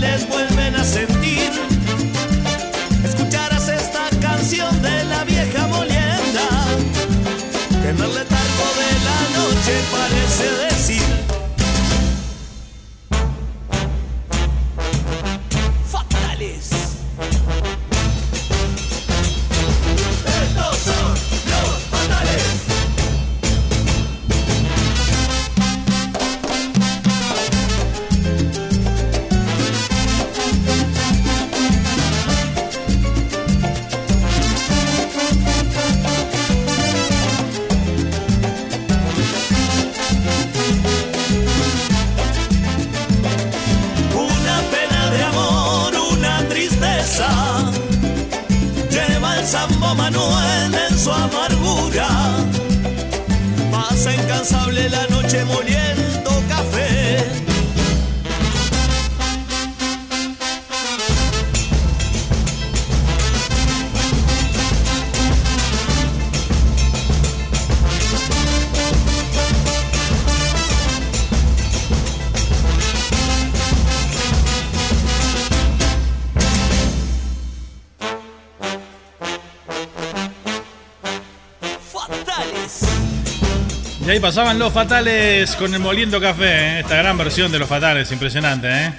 pasaban 84.25 84.59
los 84.59 84.73
fatales 84.73 85.55
con 85.55 85.75
el 85.75 85.81
moliendo 85.81 86.19
café, 86.19 86.47
¿eh? 86.47 86.81
esta 86.81 86.97
gran 86.97 87.19
versión 87.19 87.53
de 87.53 87.59
los 87.59 87.69
fatales, 87.69 88.11
impresionante, 88.11 88.69
¿eh? 88.71 88.93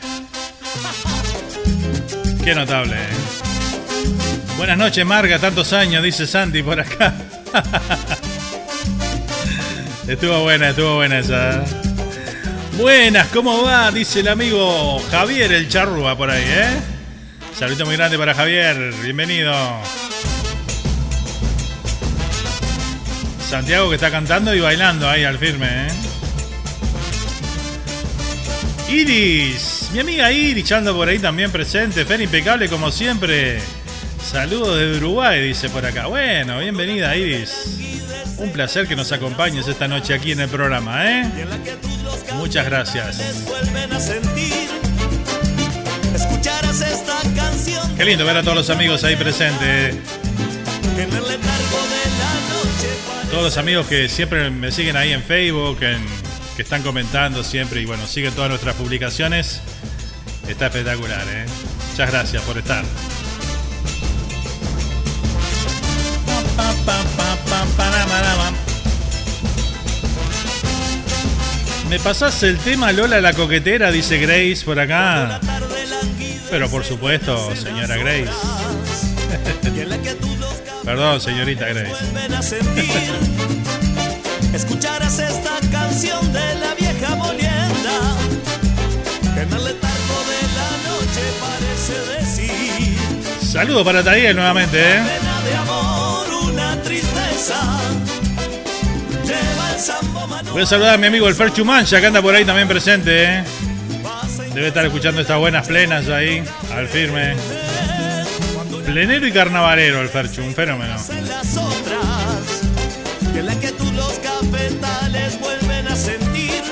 Qué 2.43 2.53
notable, 2.53 2.93
¿eh? 2.93 4.55
Buenas 4.55 4.77
noches, 4.77 5.03
Marga, 5.03 5.39
tantos 5.39 5.73
años, 5.73 6.03
dice 6.03 6.27
Santi 6.27 6.61
por 6.61 6.79
acá. 6.79 7.15
estuvo 10.07 10.43
buena, 10.43 10.69
estuvo 10.69 10.97
buena 10.97 11.17
esa. 11.17 11.53
¿eh? 11.53 11.63
Buenas, 12.77 13.25
¿cómo 13.29 13.63
va? 13.63 13.91
Dice 13.91 14.19
el 14.19 14.27
amigo 14.27 15.01
Javier 15.09 15.53
el 15.53 15.67
Charrúa 15.67 16.15
por 16.15 16.29
ahí, 16.29 16.45
¿eh? 16.45 16.69
Saludito 17.57 17.87
muy 17.87 17.95
grande 17.95 18.19
para 18.19 18.35
Javier, 18.35 18.93
bienvenido. 19.01 19.55
Santiago 23.55 23.87
que 23.87 23.95
está 23.95 24.11
cantando 24.11 24.53
y 24.53 24.59
bailando 24.59 25.09
ahí 25.09 25.23
al 25.23 25.37
firme, 25.37 25.65
¿eh? 25.65 25.87
Iris, 28.89 29.91
mi 29.93 29.99
amiga 29.99 30.29
Iris 30.29 30.69
anda 30.73 30.91
por 30.91 31.07
ahí 31.07 31.19
también 31.19 31.49
presente. 31.51 32.03
Fer 32.03 32.19
impecable 32.19 32.67
como 32.67 32.91
siempre. 32.91 33.61
Saludos 34.21 34.77
desde 34.77 34.97
Uruguay, 34.97 35.41
dice 35.41 35.69
por 35.69 35.85
acá. 35.85 36.07
Bueno, 36.07 36.59
bienvenida 36.59 37.15
Iris. 37.15 37.79
Un 38.39 38.51
placer 38.51 38.89
que 38.89 38.97
nos 38.97 39.13
acompañes 39.13 39.69
esta 39.69 39.87
noche 39.87 40.13
aquí 40.13 40.33
en 40.33 40.41
el 40.41 40.49
programa, 40.49 41.09
¿eh? 41.09 41.25
Muchas 42.33 42.65
gracias. 42.65 43.21
Qué 47.95 48.03
lindo 48.03 48.25
ver 48.25 48.35
a 48.35 48.43
todos 48.43 48.57
los 48.57 48.69
amigos 48.69 49.05
ahí 49.05 49.15
presentes. 49.15 49.95
Todos 53.35 53.47
los 53.47 53.57
amigos 53.57 53.85
que 53.87 54.07
siempre 54.07 54.49
me 54.49 54.71
siguen 54.71 54.95
ahí 54.95 55.11
en 55.11 55.21
Facebook, 55.21 55.77
que 55.77 55.97
están 56.61 56.81
comentando 56.83 57.43
siempre 57.43 57.81
y 57.81 57.85
bueno, 57.85 58.07
siguen 58.07 58.33
todas 58.33 58.49
nuestras 58.49 58.75
publicaciones. 58.75 59.59
Está 60.47 60.67
espectacular, 60.67 61.21
¿eh? 61.27 61.45
Muchas 61.91 62.11
gracias 62.11 62.41
por 62.43 62.57
estar. 62.57 62.85
¿Me 71.89 71.99
pasás 71.99 72.41
el 72.43 72.57
tema 72.59 72.93
Lola 72.93 73.19
la 73.19 73.33
coquetera? 73.33 73.91
Dice 73.91 74.17
Grace 74.17 74.61
por 74.63 74.79
acá. 74.79 75.41
Pero 76.49 76.69
por 76.69 76.85
supuesto, 76.85 77.53
señora 77.53 77.97
Grace. 77.97 78.31
Perdón, 80.85 81.19
señorita 81.19 81.65
Grace. 81.65 81.89
vuelven 81.89 82.33
a 82.33 82.41
sentir. 82.43 82.85
Escucharás 84.53 85.17
esta 85.17 85.59
canción 85.71 86.31
de 86.31 86.55
la 86.59 86.75
vieja 86.75 87.15
molienda 87.15 88.15
que 89.33 89.41
en 89.41 89.51
el 89.51 89.63
letargo 89.65 90.17
de 90.31 90.41
la 90.55 90.69
noche 90.87 91.23
parece 91.41 91.95
decir 92.19 92.97
Saludos 93.41 93.83
para 93.83 94.03
Tadiel 94.03 94.35
nuevamente, 94.35 94.79
¿eh? 94.79 95.01
pena 95.01 95.41
de 95.41 95.55
amor, 95.55 96.27
una 96.53 96.81
tristeza. 96.83 97.55
Voy 100.53 100.61
a 100.61 100.65
saludar 100.65 100.93
a 100.93 100.97
mi 100.97 101.07
amigo 101.07 101.27
el 101.27 101.35
Fer 101.35 101.51
Chumancha, 101.51 101.99
que 101.99 102.05
anda 102.05 102.21
por 102.21 102.33
ahí 102.33 102.45
también 102.45 102.67
presente, 102.67 103.23
¿eh? 103.23 103.43
Debe 104.53 104.67
estar 104.67 104.85
escuchando 104.85 105.19
estas 105.19 105.37
buenas 105.37 105.67
plenas 105.67 106.07
ahí, 106.07 106.43
al 106.73 106.87
firme. 106.87 107.35
Plenero 108.95 109.27
y 109.27 109.33
carnavalero 109.33 109.99
el 109.99 110.07
Ferchu, 110.07 110.41
un 110.41 110.55
fenómeno. 110.55 110.95
en 111.09 111.27
las 111.27 111.57
otras 111.57 112.61
y 113.35 113.39
en 113.39 113.45
la 113.45 113.59
que 113.59 113.73
tú 113.73 113.91
los 113.91 114.13
cafetales 114.19 115.37
vuelven 115.41 115.85
a 115.89 115.95
sentir. 115.97 116.63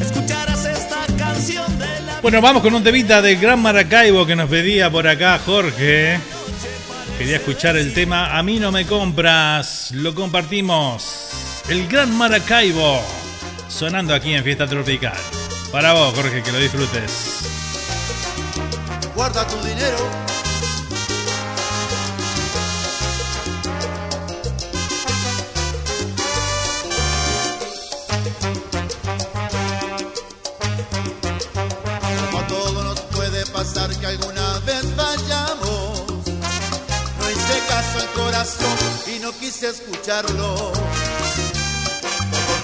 Escucharás 0.00 0.64
esta 0.64 1.04
canción 1.18 1.78
de 1.78 1.84
la 1.84 2.20
Bueno, 2.22 2.40
vamos 2.40 2.62
con 2.62 2.72
un 2.72 2.82
temita 2.82 3.20
de 3.20 3.36
Gran 3.36 3.60
Maracaibo 3.60 4.24
que 4.24 4.34
nos 4.34 4.48
pedía 4.48 4.90
por 4.90 5.06
acá 5.06 5.38
Jorge. 5.44 6.18
Quería 7.18 7.36
escuchar 7.36 7.76
el 7.76 7.92
tema 7.92 8.38
A 8.38 8.42
mí 8.42 8.58
no 8.58 8.72
me 8.72 8.86
compras. 8.86 9.90
Lo 9.92 10.14
compartimos. 10.14 11.62
El 11.68 11.88
Gran 11.88 12.16
Maracaibo. 12.16 13.02
sonando 13.68 14.14
aquí 14.14 14.32
en 14.32 14.42
Fiesta 14.42 14.66
Tropical. 14.66 15.12
Para 15.70 15.92
vos, 15.92 16.14
Jorge, 16.14 16.42
que 16.42 16.52
lo 16.52 16.58
disfrutes. 16.58 17.40
Guarda 19.14 19.46
tu 19.46 19.62
dinero. 19.62 20.29
Escucharlo. 39.70 40.72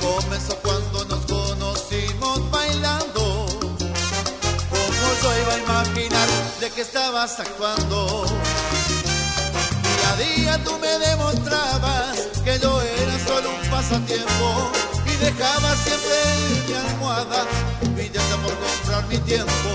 Comenzó 0.00 0.56
cuando 0.56 1.04
nos 1.04 1.24
conocimos 1.26 2.50
bailando. 2.50 3.46
¿Cómo 4.70 5.06
yo 5.22 5.40
iba 5.42 5.54
a 5.54 5.58
imaginar 5.58 6.28
de 6.60 6.70
que 6.70 6.80
estabas 6.80 7.38
actuando? 7.38 8.26
Día 9.82 10.10
a 10.10 10.16
día 10.16 10.64
tú 10.64 10.78
me 10.78 10.98
demostrabas 10.98 12.16
que 12.44 12.58
yo 12.58 12.82
era 12.82 13.18
solo 13.26 13.50
un 13.50 13.70
pasatiempo 13.70 14.70
y 15.06 15.16
dejaba 15.24 15.76
siempre 15.76 16.16
mi 16.66 16.74
almohada 16.74 17.46
billete 17.96 18.36
por 18.42 18.54
comprar 18.58 19.06
mi 19.06 19.18
tiempo. 19.18 19.70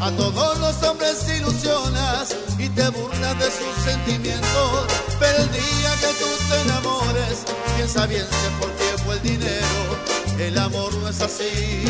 A 0.00 0.10
todos 0.10 0.58
los 0.58 0.82
hombres 0.82 1.28
ilusionas 1.28 2.34
te 2.74 2.88
burlas 2.90 3.38
de 3.38 3.46
sus 3.46 3.84
sentimientos. 3.84 4.86
Pero 5.18 5.38
el 5.38 5.52
día 5.52 5.90
que 6.00 6.06
tú 6.18 6.26
te 6.48 6.60
enamores, 6.62 7.44
piensa 7.76 8.06
bien 8.06 8.24
si 8.28 8.46
es 8.46 8.52
porque 8.60 9.02
fue 9.04 9.14
el 9.16 9.22
dinero. 9.22 10.12
El 10.38 10.58
amor 10.58 10.92
no 10.94 11.08
es 11.08 11.20
así, 11.20 11.84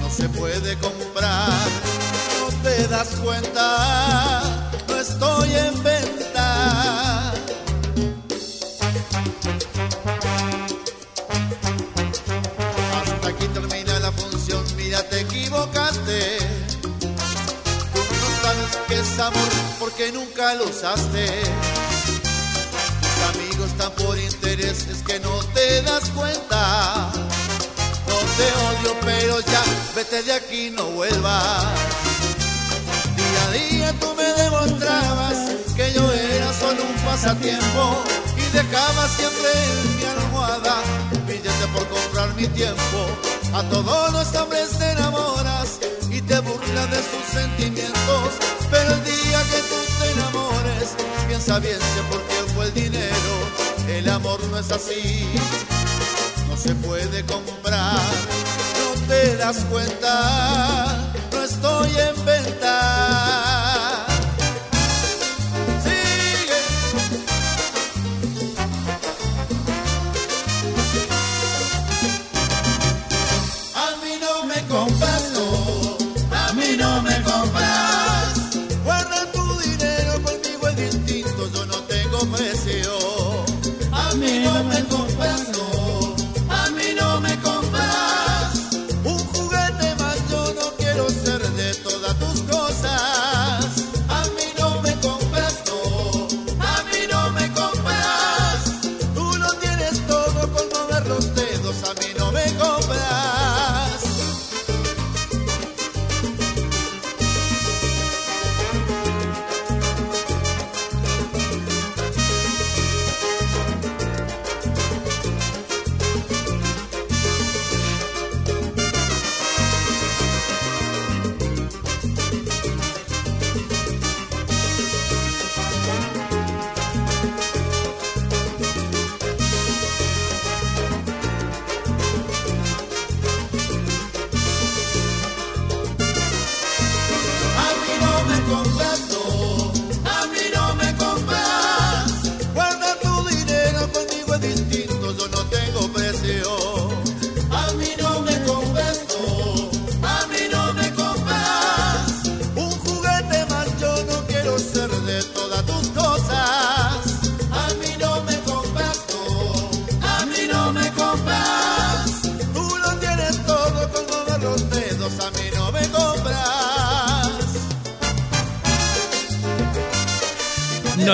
no 0.00 0.10
se 0.10 0.28
puede 0.28 0.76
comprar. 0.78 1.68
No 2.40 2.48
te 2.62 2.88
das 2.88 3.08
cuenta, 3.22 4.42
no 4.88 4.96
estoy 4.96 5.54
en 5.54 5.82
venta. 5.82 7.32
Hasta 12.96 13.28
aquí 13.28 13.46
termina 13.48 14.00
la 14.00 14.12
función, 14.12 14.64
mira, 14.76 15.02
te 15.08 15.20
equivocaste. 15.20 16.38
Tú 16.80 17.98
no 17.98 18.42
sabes 18.42 18.78
qué 18.88 19.00
es 19.00 19.18
amor 19.18 19.55
porque 19.86 20.10
nunca 20.10 20.52
lo 20.54 20.64
usaste. 20.64 21.26
Tus 23.02 23.36
amigos 23.36 23.70
están 23.70 23.92
por 23.92 24.18
interés, 24.18 24.84
es 24.88 25.00
que 25.04 25.20
no 25.20 25.38
te 25.54 25.80
das 25.82 26.10
cuenta. 26.10 27.12
No 28.08 28.18
te 28.36 28.46
odio, 28.66 28.96
pero 29.04 29.38
ya 29.38 29.62
vete 29.94 30.24
de 30.24 30.32
aquí, 30.32 30.70
no 30.70 30.86
vuelvas. 30.86 31.66
Día 33.16 33.42
a 33.46 33.50
día 33.52 34.00
tú 34.00 34.12
me 34.16 34.24
demostrabas 34.42 35.36
que 35.76 35.92
yo 35.92 36.12
era 36.12 36.52
solo 36.52 36.82
un 36.82 37.04
pasatiempo 37.04 38.02
y 38.36 38.56
dejaba 38.56 39.08
siempre 39.08 39.50
en 39.70 39.96
mi 39.98 40.04
almohada 40.04 40.82
billete 41.28 41.66
por 41.72 41.86
comprar 41.88 42.34
mi 42.34 42.48
tiempo. 42.48 42.98
A 43.54 43.62
todos 43.70 44.12
los 44.12 44.34
hombres 44.34 44.68
te 44.78 44.90
enamoras 44.90 45.78
y 46.10 46.20
te 46.22 46.40
de 46.84 46.96
sus 46.96 47.24
sentimientos, 47.32 48.34
pero 48.70 48.92
el 48.92 49.04
día 49.04 49.42
que 49.50 49.60
tú 49.62 49.76
te 49.98 50.10
enamores, 50.10 50.94
piensa 51.26 51.58
bien 51.58 51.78
si 51.78 52.00
por 52.10 52.22
qué 52.24 52.52
fue 52.54 52.66
el 52.66 52.74
dinero. 52.74 53.32
El 53.88 54.08
amor 54.10 54.38
no 54.50 54.58
es 54.58 54.70
así, 54.70 55.26
no 56.48 56.56
se 56.56 56.74
puede 56.74 57.24
comprar, 57.24 57.98
no 58.78 59.06
te 59.08 59.36
das 59.36 59.56
cuenta, 59.70 61.12
no 61.32 61.42
estoy 61.42 61.90
en 61.96 62.24
venta. 62.26 62.55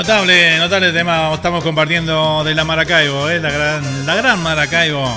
Notable, 0.03 0.59
notable 0.59 0.91
tema. 0.91 1.33
Estamos 1.33 1.63
compartiendo 1.63 2.43
de 2.43 2.57
la 2.57 2.65
Maracaibo, 2.65 3.31
¿eh? 3.31 3.39
la, 3.39 3.53
gran, 3.53 4.05
la 4.05 4.17
gran 4.17 4.43
Maracaibo. 4.43 5.09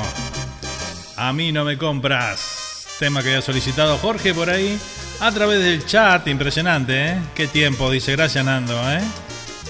A 1.18 1.34
mí 1.34 1.52
no 1.52 1.66
me 1.66 1.76
compras. 1.76 2.86
Tema 3.00 3.24
que 3.24 3.36
ha 3.36 3.42
solicitado 3.42 3.98
Jorge 3.98 4.36
por 4.36 4.48
ahí 4.48 4.80
a 5.22 5.32
través 5.32 5.64
del 5.64 5.84
chat. 5.88 6.28
Impresionante, 6.28 7.08
¿eh? 7.08 7.18
Qué 7.34 7.48
tiempo, 7.48 7.90
dice. 7.90 8.12
Gracias, 8.12 8.46
Nando, 8.46 8.80
¿eh? 8.92 9.02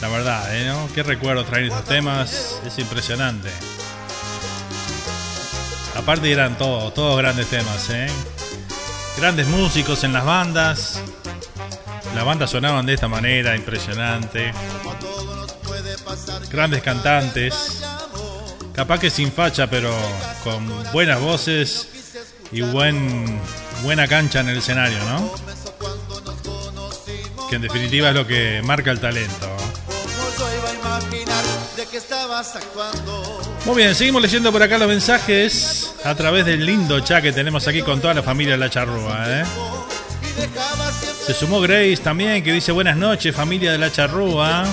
La 0.02 0.10
verdad, 0.10 0.54
¿eh? 0.54 0.68
¿no? 0.68 0.90
Qué 0.94 1.02
recuerdo 1.02 1.46
traer 1.46 1.68
estos 1.68 1.86
temas. 1.86 2.60
Es 2.68 2.78
impresionante. 2.78 3.48
Aparte 5.96 6.30
eran 6.30 6.58
todos, 6.58 6.94
todos 6.94 7.18
grandes 7.18 7.48
temas, 7.48 7.90
¿eh? 7.90 8.08
Grandes 9.16 9.48
músicos 9.48 10.04
en 10.04 10.12
las 10.12 10.26
bandas. 10.26 11.02
Las 12.16 12.24
bandas 12.24 12.50
sonaban 12.50 12.86
de 12.86 12.94
esta 12.94 13.10
manera, 13.10 13.58
impresionante. 13.58 14.54
Grandes 16.50 16.82
cantantes. 16.82 17.84
Capaz 18.74 19.00
que 19.00 19.10
sin 19.10 19.32
facha, 19.34 19.68
pero 19.68 19.94
con 20.44 20.66
buenas 20.94 21.20
voces 21.20 21.90
y 22.52 22.62
buen, 22.62 23.40
buena 23.84 24.08
cancha 24.08 24.40
en 24.40 24.50
el 24.50 24.58
escenario, 24.60 24.98
¿no? 25.06 25.34
Que 27.50 27.58
en 27.58 27.62
definitiva 27.62 28.10
es 28.10 28.16
lo 28.16 28.26
que 28.26 28.62
marca 28.64 28.92
el 28.92 29.00
talento. 29.00 29.56
Muy 33.66 33.76
bien, 33.76 33.94
seguimos 33.94 34.22
leyendo 34.22 34.52
por 34.52 34.64
acá 34.64 34.78
los 34.78 34.88
mensajes 34.88 35.94
a 36.06 36.16
través 36.16 36.46
del 36.46 36.66
lindo 36.66 37.00
chat 37.02 37.22
que 37.22 37.34
tenemos 37.34 37.68
aquí 37.68 37.82
con 37.82 38.00
toda 38.00 38.14
la 38.14 38.24
familia 38.24 38.54
de 38.54 38.60
La 38.60 38.70
Charrúa. 38.70 39.26
¿eh? 39.28 39.44
Se 41.26 41.34
sumó 41.34 41.60
Grace 41.60 41.98
también, 41.98 42.44
que 42.44 42.54
dice 42.54 42.72
buenas 42.72 42.98
noches, 42.98 43.36
familia 43.36 43.72
de 43.72 43.80
La 43.80 43.92
Charrúa. 43.92 44.64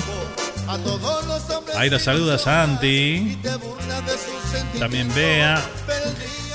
Ahí 1.76 1.88
los 1.88 2.02
saluda 2.02 2.36
Santi. 2.36 3.38
También 4.78 5.12
día 5.14 5.62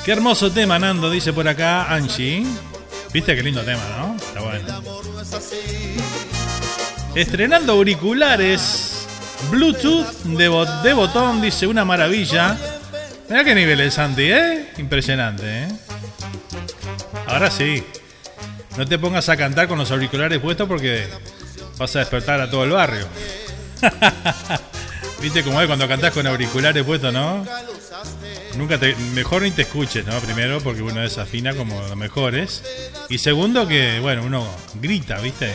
Qué 0.05 0.11
hermoso 0.11 0.51
tema, 0.51 0.77
Nando, 0.77 1.09
dice 1.09 1.33
por 1.33 1.47
acá 1.47 1.91
Angie. 1.91 2.45
Viste 3.11 3.35
qué 3.35 3.41
lindo 3.41 3.63
tema, 3.63 3.81
¿no? 3.97 4.15
Está 4.15 4.39
bueno. 4.39 4.83
Estrenando 7.15 7.73
auriculares 7.73 9.07
Bluetooth 9.49 10.07
de, 10.23 10.67
de 10.83 10.93
botón, 10.93 11.41
dice 11.41 11.65
una 11.65 11.83
maravilla. 11.85 12.55
Mira 13.29 13.43
qué 13.43 13.55
nivel 13.55 13.81
es 13.81 13.95
Santi, 13.95 14.31
¿eh? 14.31 14.69
Impresionante, 14.77 15.63
¿eh? 15.63 15.67
Ahora 17.25 17.49
sí. 17.49 17.83
No 18.77 18.85
te 18.85 18.99
pongas 18.99 19.27
a 19.29 19.35
cantar 19.35 19.67
con 19.67 19.79
los 19.79 19.89
auriculares 19.89 20.39
puestos 20.39 20.67
porque 20.67 21.07
vas 21.79 21.95
a 21.95 21.99
despertar 21.99 22.39
a 22.41 22.49
todo 22.49 22.63
el 22.63 22.69
barrio. 22.69 23.07
Viste 25.21 25.43
cómo 25.43 25.59
es 25.59 25.65
cuando 25.65 25.87
cantás 25.87 26.13
con 26.13 26.27
auriculares 26.27 26.83
puestos, 26.83 27.11
¿no? 27.11 27.43
Nunca 28.55 28.79
te, 28.79 28.95
mejor 29.15 29.41
ni 29.41 29.49
te 29.49 29.63
escuches, 29.63 30.05
¿no? 30.05 30.19
Primero, 30.19 30.61
porque 30.61 30.83
uno 30.83 31.01
desafina 31.01 31.55
como 31.55 31.81
los 31.81 31.95
mejores. 31.95 32.61
Y 33.09 33.17
segundo, 33.17 33.67
que, 33.67 33.99
bueno, 33.99 34.21
uno 34.23 34.47
grita, 34.75 35.17
¿viste? 35.21 35.51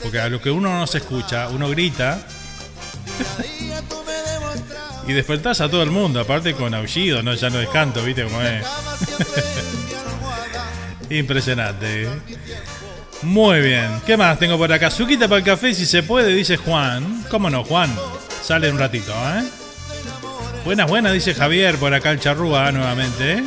Porque 0.00 0.20
a 0.20 0.28
lo 0.28 0.40
que 0.40 0.52
uno 0.52 0.78
no 0.78 0.86
se 0.86 0.98
escucha, 0.98 1.48
uno 1.48 1.68
grita. 1.70 2.20
y 5.08 5.12
despertás 5.12 5.60
a 5.60 5.68
todo 5.68 5.82
el 5.82 5.90
mundo, 5.90 6.20
aparte 6.20 6.54
con 6.54 6.72
aullido, 6.72 7.20
¿no? 7.24 7.34
Ya 7.34 7.50
no 7.50 7.60
es 7.60 7.68
canto, 7.68 8.04
¿viste 8.04 8.22
cómo 8.22 8.42
es? 8.42 8.64
Impresionante. 11.10 12.08
Muy 13.22 13.60
bien. 13.60 14.00
¿Qué 14.06 14.16
más 14.16 14.38
tengo 14.38 14.56
por 14.56 14.72
acá? 14.72 14.90
Suquita 14.90 15.26
para 15.28 15.38
el 15.38 15.44
café 15.44 15.74
si 15.74 15.86
se 15.86 16.02
puede, 16.02 16.32
dice 16.32 16.56
Juan. 16.56 17.24
¿Cómo 17.30 17.50
no, 17.50 17.64
Juan? 17.64 17.94
Sale 18.42 18.70
un 18.70 18.78
ratito, 18.78 19.12
¿eh? 19.12 19.42
Buenas, 20.64 20.88
buenas, 20.88 21.12
dice 21.12 21.34
Javier 21.34 21.76
por 21.76 21.92
acá 21.94 22.10
el 22.10 22.20
charrúa 22.20 22.70
nuevamente. 22.72 23.38
¿eh? 23.38 23.44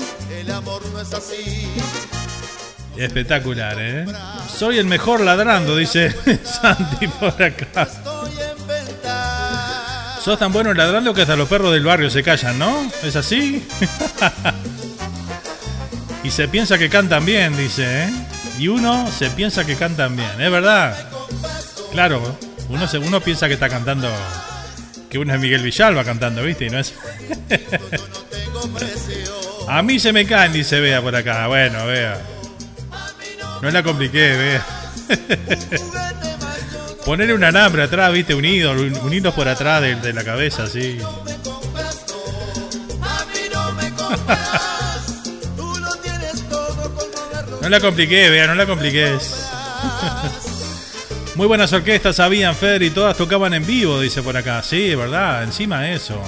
Espectacular, 2.98 3.76
¿eh? 3.80 4.06
Soy 4.54 4.78
el 4.78 4.86
mejor 4.86 5.22
ladrando, 5.22 5.78
dice 5.78 6.12
Santi 6.44 7.08
por 7.08 7.42
acá. 7.42 7.88
Sos 10.22 10.38
tan 10.38 10.52
bueno 10.52 10.74
ladrando 10.74 11.14
que 11.14 11.22
hasta 11.22 11.36
los 11.36 11.50
perros 11.50 11.74
del 11.74 11.84
barrio 11.84 12.10
se 12.10 12.22
callan, 12.22 12.60
¿no? 12.60 12.92
¿Es 13.04 13.16
así? 13.16 13.66
se 16.32 16.48
piensa 16.48 16.78
que 16.78 16.90
cantan 16.90 17.26
bien, 17.26 17.58
dice, 17.58 18.06
¿eh? 18.06 18.10
Y 18.58 18.70
uno 18.70 19.12
se 19.12 19.30
piensa 19.32 19.66
que 19.66 19.76
cantan 19.76 20.16
bien, 20.16 20.40
¿es 20.40 20.50
verdad? 20.50 20.96
Claro, 21.92 22.38
uno, 22.70 22.88
se, 22.88 23.00
uno 23.00 23.20
piensa 23.20 23.48
que 23.48 23.56
está 23.56 23.68
cantando, 23.68 24.10
que 25.10 25.20
uno 25.20 25.34
es 25.34 25.42
Miguel 25.42 25.62
Villalba 25.62 26.06
cantando, 26.06 26.42
¿viste? 26.42 26.68
Y 26.68 26.70
no 26.70 26.80
es... 26.80 26.94
A 29.68 29.84
mí 29.84 30.00
se 30.00 30.14
me 30.14 30.26
caen, 30.26 30.54
dice 30.54 30.80
Vea 30.80 31.02
por 31.02 31.14
acá. 31.16 31.48
Bueno, 31.48 31.86
Vea. 31.86 32.18
No 33.62 33.70
la 33.70 33.84
compliqué, 33.84 34.38
Vea. 34.38 34.66
Poner 37.06 37.34
un 37.34 37.44
alambre 37.44 37.84
atrás, 37.84 38.14
viste, 38.14 38.34
unido, 38.36 38.72
unidos 38.72 39.34
por 39.34 39.50
atrás 39.50 39.82
de, 39.82 39.96
de 39.96 40.14
la 40.14 40.24
cabeza, 40.24 40.64
así. 40.64 40.98
No 47.62 47.70
la 47.70 47.80
compliqué, 47.80 48.30
vea, 48.30 48.48
no 48.48 48.56
la 48.56 48.66
compliques. 48.66 49.48
Muy 51.36 51.48
buenas 51.48 51.72
orquestas 51.72 52.20
habían, 52.20 52.56
Feder, 52.56 52.82
y 52.84 52.90
todas 52.90 53.16
tocaban 53.16 53.54
en 53.54 53.66
vivo, 53.66 54.00
dice 54.02 54.22
por 54.22 54.36
acá. 54.36 54.64
Sí, 54.64 54.96
verdad, 54.96 55.44
encima 55.44 55.92
eso. 55.92 56.22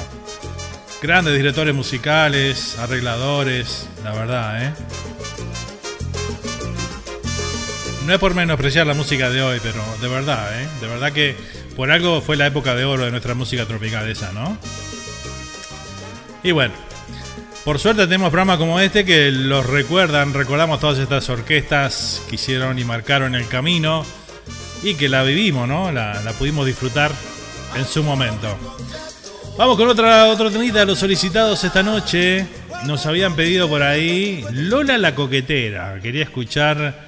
Grandes 1.01 1.35
directores 1.35 1.73
musicales, 1.75 2.77
arregladores, 2.79 3.87
la 4.03 4.11
verdad, 4.13 4.63
¿eh? 4.63 4.73
No 8.05 8.13
es 8.13 8.19
por 8.19 8.35
menospreciar 8.35 8.85
la 8.85 8.93
música 8.93 9.29
de 9.29 9.41
hoy, 9.41 9.59
pero 9.61 9.83
de 10.01 10.07
verdad, 10.07 10.61
¿eh? 10.61 10.67
De 10.81 10.87
verdad 10.87 11.11
que 11.11 11.35
por 11.75 11.91
algo 11.91 12.21
fue 12.21 12.37
la 12.37 12.47
época 12.47 12.75
de 12.75 12.85
oro 12.85 13.05
de 13.05 13.11
nuestra 13.11 13.33
música 13.33 13.65
tropical 13.65 14.07
esa, 14.07 14.31
¿no? 14.31 14.57
Y 16.43 16.51
bueno, 16.51 16.73
por 17.63 17.79
suerte 17.79 18.03
tenemos 18.03 18.29
programas 18.29 18.57
como 18.57 18.79
este 18.79 19.05
que 19.05 19.31
los 19.31 19.65
recuerdan, 19.65 20.33
recordamos 20.33 20.79
todas 20.79 20.99
estas 20.99 21.29
orquestas 21.29 22.21
que 22.29 22.35
hicieron 22.35 22.77
y 22.77 22.83
marcaron 22.83 23.35
el 23.35 23.47
camino 23.47 24.05
y 24.83 24.95
que 24.95 25.07
la 25.07 25.23
vivimos, 25.23 25.67
¿no? 25.67 25.91
La, 25.91 26.19
pudimos 26.37 26.65
disfrutar 26.65 27.11
en 27.75 27.85
su 27.85 28.03
momento. 28.03 28.57
Vamos 29.57 29.77
con 29.77 29.87
otra, 29.87 30.25
otro 30.25 30.51
temita 30.51 30.79
de 30.79 30.87
los 30.87 30.99
solicitados 30.99 31.63
esta 31.63 31.83
noche. 31.83 32.45
Nos 32.85 33.05
habían 33.05 33.35
pedido 33.35 33.69
por 33.69 33.81
ahí 33.81 34.43
Lola 34.51 34.97
la 34.97 35.15
coquetera. 35.15 35.99
Quería 36.01 36.23
escuchar 36.23 37.05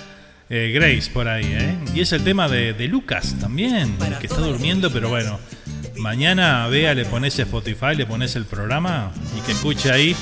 eh, 0.49 0.71
Grace 0.73 1.11
por 1.11 1.27
ahí, 1.27 1.45
¿eh? 1.45 1.75
Y 1.93 1.99
es 1.99 2.13
el 2.13 2.23
tema 2.23 2.47
de, 2.47 2.71
de 2.73 2.87
Lucas 2.87 3.35
también, 3.41 3.97
que 4.21 4.27
está 4.27 4.39
durmiendo, 4.39 4.89
pero 4.89 5.09
bueno. 5.09 5.37
Mañana, 5.97 6.67
vea, 6.67 6.93
le 6.93 7.05
pones 7.05 7.37
Spotify, 7.39 7.95
le 7.95 8.05
pones 8.05 8.35
el 8.35 8.45
programa 8.45 9.11
y 9.37 9.41
que 9.41 9.53
escuche 9.53 9.91
ahí 9.91 10.15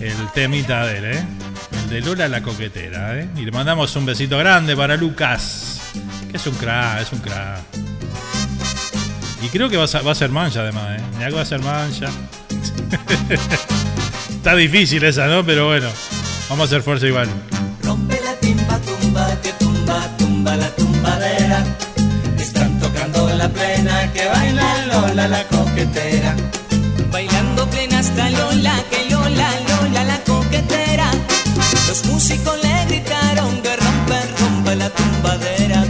el 0.00 0.14
temita 0.34 0.86
de 0.86 0.98
él, 0.98 1.04
¿eh? 1.04 1.24
El 1.72 1.90
de 1.90 2.00
Lola 2.00 2.28
la 2.28 2.42
coquetera, 2.42 3.18
¿eh? 3.18 3.28
Y 3.36 3.44
le 3.44 3.50
mandamos 3.50 3.94
un 3.96 4.06
besito 4.06 4.38
grande 4.38 4.76
para 4.76 4.96
Lucas, 4.96 5.80
que 6.30 6.36
es 6.36 6.46
un 6.46 6.54
crack, 6.54 7.02
es 7.02 7.12
un 7.12 7.18
crack. 7.20 7.60
Y 9.42 9.48
creo 9.48 9.68
que 9.68 9.76
va 9.76 9.84
a, 9.84 10.14
ser 10.14 10.30
mancha 10.30 10.60
además, 10.60 10.98
¿eh? 10.98 11.02
Mira 11.16 11.28
que 11.28 11.34
va 11.34 11.42
a 11.42 11.46
ser 11.46 11.60
mancha. 11.60 12.08
Está 14.30 14.54
difícil 14.56 15.04
esa, 15.04 15.26
¿no? 15.26 15.44
Pero 15.44 15.66
bueno, 15.66 15.88
vamos 16.48 16.62
a 16.62 16.66
hacer 16.66 16.82
fuerza 16.82 17.06
igual. 17.06 17.28
Rompe 17.82 18.20
la 18.24 18.34
timba, 18.36 18.78
tumba, 18.80 19.40
que 19.42 19.52
tumba, 19.52 20.16
tumba 20.18 20.56
la 20.56 20.68
tumbadera. 20.70 21.64
Están 22.38 22.78
tocando 22.80 23.28
la 23.30 23.48
plena 23.48 24.12
que 24.12 24.26
baila 24.26 24.86
Lola 24.86 25.28
la 25.28 25.44
coquetera. 25.44 26.34
Bailando 27.10 27.68
plena 27.70 27.98
hasta 28.00 28.30
Lola, 28.30 28.74
que 28.90 29.10
Lola, 29.10 29.50
La 29.92 30.20
coquetera. 30.24 31.10
Los 31.88 32.04
músicos 32.06 32.56
le 32.62 32.84
gritaron 32.86 33.62
que 33.62 33.74
rompe, 33.74 34.20
rompe 34.38 34.76
la 34.76 34.90
tumbadera. 34.90 35.87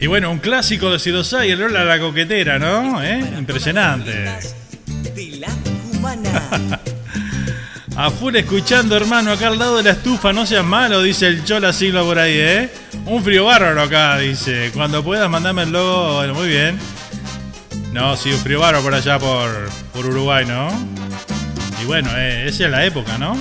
Y 0.00 0.06
bueno, 0.06 0.30
un 0.30 0.38
clásico 0.38 0.92
de 0.92 1.00
Sidosai, 1.00 1.50
el 1.50 1.58
Lola 1.58 1.84
la 1.84 1.98
coquetera, 1.98 2.56
¿no? 2.60 3.02
¿Eh? 3.02 3.18
Impresionante. 3.36 4.30
A 7.96 8.10
full 8.10 8.36
escuchando, 8.36 8.96
hermano, 8.96 9.32
acá 9.32 9.48
al 9.48 9.58
lado 9.58 9.78
de 9.78 9.82
la 9.82 9.90
estufa, 9.90 10.32
no 10.32 10.46
seas 10.46 10.64
malo, 10.64 11.02
dice 11.02 11.26
el 11.26 11.42
Chola 11.44 11.72
Silva 11.72 12.04
por 12.04 12.16
ahí, 12.16 12.34
¿eh? 12.36 12.70
Un 13.06 13.24
frío 13.24 13.46
bárbaro 13.46 13.82
acá, 13.82 14.18
dice. 14.18 14.70
Cuando 14.72 15.02
puedas, 15.02 15.28
mandame 15.28 15.64
el 15.64 15.72
logo. 15.72 16.14
Bueno, 16.14 16.34
muy 16.34 16.46
bien. 16.46 16.78
No, 17.92 18.16
sí, 18.16 18.30
un 18.30 18.38
frío 18.38 18.60
bárbaro 18.60 18.84
por 18.84 18.94
allá 18.94 19.18
por, 19.18 19.50
por 19.92 20.06
Uruguay, 20.06 20.46
¿no? 20.46 20.68
Y 21.82 21.86
bueno, 21.86 22.08
eh, 22.14 22.46
esa 22.46 22.66
es 22.66 22.70
la 22.70 22.84
época, 22.84 23.18
¿no? 23.18 23.36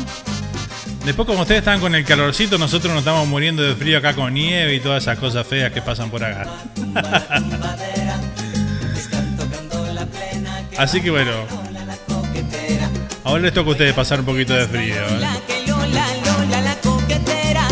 Después, 1.08 1.26
como 1.26 1.44
ustedes 1.44 1.60
están 1.60 1.80
con 1.80 1.96
el 1.96 2.04
calorcito, 2.04 2.58
nosotros 2.58 2.92
nos 2.92 3.00
estamos 3.00 3.26
muriendo 3.30 3.64
de 3.64 3.74
frío 3.76 3.98
acá 3.98 4.14
con 4.14 4.34
nieve 4.34 4.76
y 4.76 4.82
todas 4.82 5.04
esas 5.04 5.18
cosas 5.18 5.48
feas 5.48 5.72
que 5.72 5.82
pasan 5.82 6.10
por 6.10 6.22
acá. 6.22 6.46
Así 10.78 11.00
que 11.00 11.10
bueno, 11.10 11.32
ahora 13.24 13.42
les 13.42 13.54
toca 13.54 13.70
a 13.70 13.72
ustedes 13.72 13.94
pasar 13.94 14.20
un 14.20 14.26
poquito 14.26 14.54
de 14.54 14.68
frío. 14.68 14.96
La 15.18 15.38
que 15.48 15.66
Lola, 15.66 16.06
Lola 16.26 16.62
la 16.62 16.76
coquetera. 16.76 17.70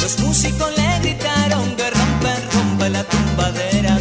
Los 0.00 0.18
músicos 0.20 0.72
le 0.74 1.00
gritaron 1.00 1.76
que 1.76 1.90
rompe, 1.90 2.30
rompe 2.50 2.88
la 2.88 3.04
tumbadera. 3.04 3.98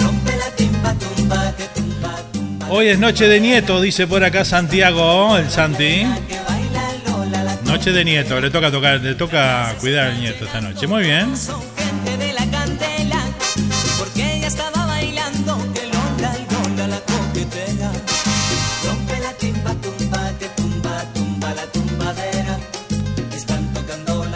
Rompe 0.00 0.36
la 0.36 0.50
timba, 0.54 0.94
tumba, 0.94 1.52
que 1.56 1.64
tumba, 1.80 2.14
tumba. 2.32 2.68
Hoy 2.70 2.86
es 2.86 3.00
noche 3.00 3.26
de 3.26 3.40
nieto, 3.40 3.80
dice 3.80 4.06
por 4.06 4.22
acá 4.22 4.44
Santiago, 4.44 5.36
el 5.36 5.50
Santi. 5.50 6.06
Noche 7.74 7.90
de 7.90 8.04
nieto, 8.04 8.40
le 8.40 8.50
toca 8.50 8.70
tocar, 8.70 9.00
le 9.00 9.16
toca 9.16 9.74
cuidar 9.80 10.06
al 10.06 10.20
nieto 10.20 10.44
esta 10.44 10.60
noche. 10.60 10.86
Muy 10.86 11.02
bien. 11.02 11.34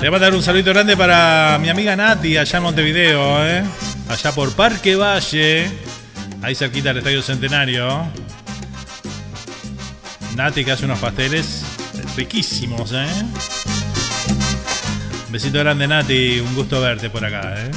Le 0.00 0.08
voy 0.08 0.16
a 0.16 0.18
dar 0.18 0.34
un 0.34 0.42
saludito 0.42 0.70
grande 0.72 0.96
para 0.96 1.58
mi 1.60 1.68
amiga 1.68 1.94
Nati 1.94 2.36
allá 2.36 2.56
en 2.56 2.62
Montevideo, 2.64 3.46
¿eh? 3.46 3.62
allá 4.08 4.32
por 4.32 4.50
Parque 4.54 4.96
Valle, 4.96 5.70
ahí 6.42 6.56
cerquita 6.56 6.88
del 6.88 6.98
Estadio 6.98 7.22
Centenario. 7.22 8.04
Nati 10.34 10.64
que 10.64 10.72
hace 10.72 10.86
unos 10.86 10.98
pasteles 10.98 11.67
riquísimos, 12.18 12.90
¿eh? 12.92 13.06
Un 15.26 15.32
besito 15.32 15.60
grande 15.60 15.86
Nati, 15.86 16.40
un 16.40 16.52
gusto 16.52 16.80
verte 16.80 17.10
por 17.10 17.24
acá, 17.24 17.54
¿eh? 17.56 17.70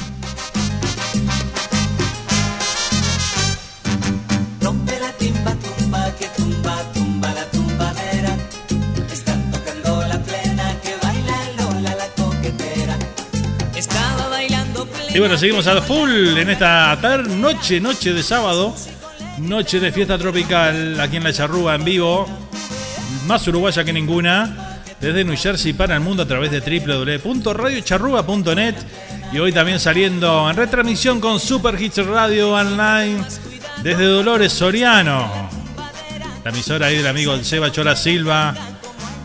Rompe 4.60 5.00
la 5.00 5.12
timba, 5.14 5.54
tumba, 5.54 6.16
que 6.18 6.26
tumba, 6.36 6.76
tumba 6.92 7.32
la 7.36 7.46
tumbadera. 7.52 8.36
Están 9.14 9.52
tocando 9.52 10.08
la 10.08 10.20
plena, 10.24 10.76
que 10.82 10.96
baila 11.04 11.38
Lola 11.58 11.96
la 11.96 12.08
coquetera. 12.24 12.98
Estaba 13.76 14.28
bailando 14.30 14.88
plena. 14.88 15.12
Y 15.16 15.20
bueno, 15.20 15.38
seguimos 15.38 15.68
al 15.68 15.84
full 15.84 16.36
en 16.36 16.50
esta 16.50 16.96
noche, 17.28 17.80
noche 17.80 18.12
de 18.12 18.24
sábado, 18.24 18.74
noche 19.38 19.80
de 19.80 19.92
fiesta 19.92 20.18
tropical 20.18 21.00
aquí 21.00 21.18
en 21.18 21.26
la 21.26 21.32
Charrúa 21.32 21.76
en 21.76 21.84
vivo, 21.84 22.26
más 23.26 23.48
uruguaya 23.48 23.84
que 23.84 23.92
ninguna, 23.94 24.78
desde 25.00 25.24
New 25.24 25.38
Jersey 25.38 25.74
para 25.74 25.96
el 25.96 26.02
mundo 26.02 26.22
a 26.24 26.28
través 26.28 26.52
de 26.52 26.60
www.radiocharrúa.net 26.60 28.76
y 29.34 29.40
hoy 29.40 29.52
también 29.52 29.80
saliendo 29.80 30.48
en 30.50 30.56
retransmisión 30.56 31.20
con 31.20 31.40
Super 31.40 31.82
Hits 31.82 32.06
Radio 32.06 32.52
Online 32.52 33.24
desde 33.82 34.06
Dolores 34.06 34.54
Soriano, 34.54 35.50
la 36.44 36.52
emisora 36.52 36.86
ahí 36.88 36.98
del 36.98 37.08
amigo 37.08 37.36
Seba 37.44 37.72
Chola 37.72 37.96
Silva, 37.96 38.54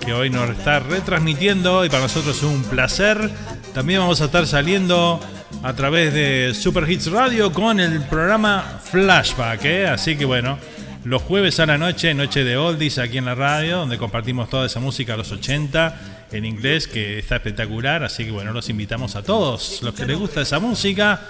que 0.05 0.13
hoy 0.15 0.31
nos 0.31 0.51
está 0.51 0.79
retransmitiendo 0.79 1.85
y 1.85 1.89
para 1.89 2.05
nosotros 2.05 2.37
es 2.37 2.43
un 2.43 2.63
placer. 2.65 3.31
También 3.75 4.01
vamos 4.01 4.23
a 4.23 4.27
estar 4.27 4.47
saliendo 4.47 5.21
a 5.63 5.73
través 5.75 6.13
de 6.15 6.55
Super 6.55 6.91
Hits 6.91 7.11
Radio 7.11 7.53
con 7.53 7.81
el 7.81 8.01
programa 8.03 8.81
Flashback, 8.85 9.65
¿eh? 9.65 9.89
así 9.89 10.17
que 10.17 10.25
bueno, 10.25 10.59
los 11.07 11.23
jueves 11.23 11.61
a 11.61 11.67
la 11.67 11.79
noche, 11.79 12.13
noche 12.15 12.43
de 12.43 12.57
oldies 12.57 12.99
aquí 12.99 13.19
en 13.19 13.27
la 13.27 13.37
radio, 13.37 13.79
donde 13.79 13.97
compartimos 13.97 14.51
toda 14.51 14.67
esa 14.67 14.81
música 14.81 15.15
a 15.15 15.17
los 15.17 15.31
80 15.31 16.27
en 16.33 16.45
inglés 16.45 16.89
que 16.89 17.21
está 17.21 17.37
espectacular, 17.37 18.03
así 18.03 18.25
que 18.25 18.33
bueno, 18.33 18.53
los 18.53 18.69
invitamos 18.71 19.15
a 19.15 19.23
todos 19.23 19.83
los 19.83 19.95
que 19.95 20.05
les 20.05 20.19
gusta 20.19 20.41
esa 20.41 20.59
música 20.59 21.21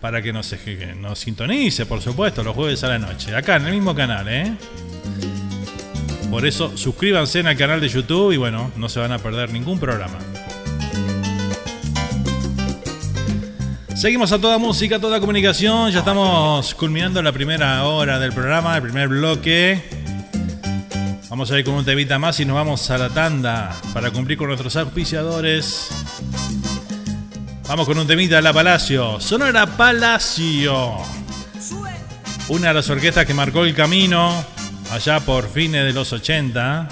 para 0.00 0.20
que 0.20 0.32
nos, 0.32 0.52
que 0.52 0.96
nos 0.96 1.20
sintonice, 1.20 1.86
por 1.86 2.02
supuesto, 2.02 2.42
los 2.42 2.56
jueves 2.56 2.82
a 2.82 2.88
la 2.88 2.98
noche, 2.98 3.32
acá 3.36 3.56
en 3.56 3.66
el 3.66 3.74
mismo 3.74 3.94
canal, 3.94 4.26
¿eh? 4.28 4.56
Por 6.28 6.44
eso 6.44 6.76
suscríbanse 6.76 7.40
al 7.40 7.56
canal 7.56 7.80
de 7.80 7.88
YouTube 7.88 8.32
y 8.32 8.38
bueno, 8.38 8.72
no 8.74 8.88
se 8.88 8.98
van 8.98 9.12
a 9.12 9.20
perder 9.20 9.52
ningún 9.52 9.78
programa. 9.78 10.18
Seguimos 13.94 14.32
a 14.32 14.40
toda 14.40 14.58
música, 14.58 14.98
toda 14.98 15.20
comunicación. 15.20 15.90
Ya 15.92 16.00
estamos 16.00 16.74
culminando 16.74 17.22
la 17.22 17.30
primera 17.30 17.84
hora 17.84 18.18
del 18.18 18.32
programa, 18.32 18.76
el 18.76 18.82
primer 18.82 19.08
bloque. 19.08 19.82
Vamos 21.28 21.50
a 21.50 21.58
ir 21.58 21.64
con 21.64 21.74
un 21.74 21.84
temita 21.84 22.18
más 22.18 22.40
y 22.40 22.44
nos 22.44 22.56
vamos 22.56 22.90
a 22.90 22.98
la 22.98 23.10
tanda 23.10 23.76
para 23.92 24.10
cumplir 24.10 24.38
con 24.38 24.48
nuestros 24.48 24.74
auspiciadores. 24.76 25.88
Vamos 27.68 27.86
con 27.86 27.98
un 27.98 28.06
temita 28.06 28.36
de 28.36 28.42
la 28.42 28.52
Palacio. 28.52 29.20
Sonora 29.20 29.66
Palacio. 29.66 30.96
Una 32.48 32.68
de 32.68 32.74
las 32.74 32.90
orquestas 32.90 33.26
que 33.26 33.34
marcó 33.34 33.64
el 33.64 33.74
camino 33.74 34.32
allá 34.90 35.20
por 35.20 35.48
fines 35.48 35.84
de 35.84 35.92
los 35.92 36.12
80. 36.12 36.88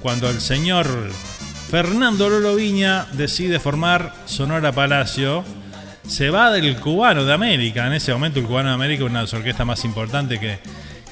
Cuando 0.00 0.28
el 0.30 0.40
señor 0.40 1.10
Fernando 1.72 2.28
Lolo 2.28 2.54
Viña 2.56 3.06
decide 3.14 3.58
formar 3.58 4.12
Sonora 4.26 4.72
Palacio. 4.72 5.42
Se 6.06 6.28
va 6.28 6.50
del 6.50 6.76
cubano 6.76 7.24
de 7.24 7.32
América. 7.32 7.86
En 7.86 7.94
ese 7.94 8.12
momento 8.12 8.40
el 8.40 8.44
cubano 8.44 8.68
de 8.68 8.74
América 8.74 9.04
una 9.04 9.20
de 9.20 9.24
las 9.24 9.32
orquestas 9.32 9.66
más 9.66 9.82
importantes 9.86 10.38
que, 10.38 10.58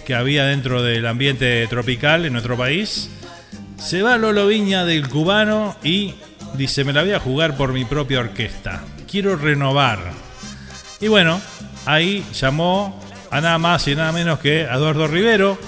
que 0.04 0.14
había 0.14 0.44
dentro 0.44 0.82
del 0.82 1.06
ambiente 1.06 1.66
tropical 1.68 2.26
en 2.26 2.34
nuestro 2.34 2.58
país. 2.58 3.08
Se 3.78 4.02
va 4.02 4.18
Lolo 4.18 4.48
Viña 4.48 4.84
del 4.84 5.08
cubano 5.08 5.76
y 5.82 6.12
dice, 6.52 6.84
me 6.84 6.92
la 6.92 7.04
voy 7.04 7.12
a 7.12 7.20
jugar 7.20 7.56
por 7.56 7.72
mi 7.72 7.86
propia 7.86 8.20
orquesta. 8.20 8.82
Quiero 9.10 9.36
renovar. 9.36 9.98
Y 11.00 11.08
bueno, 11.08 11.40
ahí 11.86 12.22
llamó 12.34 13.00
a 13.30 13.40
nada 13.40 13.56
más 13.56 13.88
y 13.88 13.94
nada 13.94 14.12
menos 14.12 14.40
que 14.40 14.66
a 14.66 14.74
Eduardo 14.74 15.08
Rivero 15.08 15.58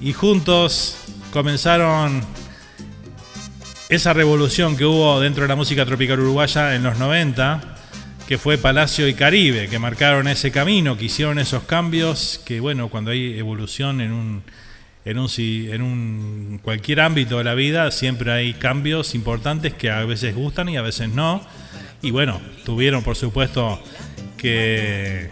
y 0.00 0.14
juntos 0.14 0.96
comenzaron 1.34 2.22
esa 3.94 4.14
revolución 4.14 4.74
que 4.74 4.86
hubo 4.86 5.20
dentro 5.20 5.42
de 5.42 5.48
la 5.48 5.54
música 5.54 5.84
tropical 5.84 6.18
uruguaya 6.18 6.74
en 6.74 6.82
los 6.82 6.98
90, 6.98 7.60
que 8.26 8.38
fue 8.38 8.56
Palacio 8.56 9.06
y 9.06 9.12
Caribe, 9.12 9.68
que 9.68 9.78
marcaron 9.78 10.28
ese 10.28 10.50
camino, 10.50 10.96
que 10.96 11.04
hicieron 11.04 11.38
esos 11.38 11.64
cambios, 11.64 12.40
que 12.46 12.58
bueno, 12.58 12.88
cuando 12.88 13.10
hay 13.10 13.38
evolución 13.38 14.00
en 14.00 14.12
un, 14.12 14.42
en 15.04 15.18
un, 15.18 15.28
en 15.36 15.82
un 15.82 16.60
cualquier 16.62 17.00
ámbito 17.00 17.36
de 17.36 17.44
la 17.44 17.52
vida, 17.54 17.90
siempre 17.90 18.32
hay 18.32 18.54
cambios 18.54 19.14
importantes 19.14 19.74
que 19.74 19.90
a 19.90 20.02
veces 20.06 20.34
gustan 20.34 20.70
y 20.70 20.78
a 20.78 20.82
veces 20.82 21.10
no. 21.10 21.46
Y 22.00 22.12
bueno, 22.12 22.40
tuvieron 22.64 23.02
por 23.02 23.16
supuesto 23.16 23.78
que 24.38 25.28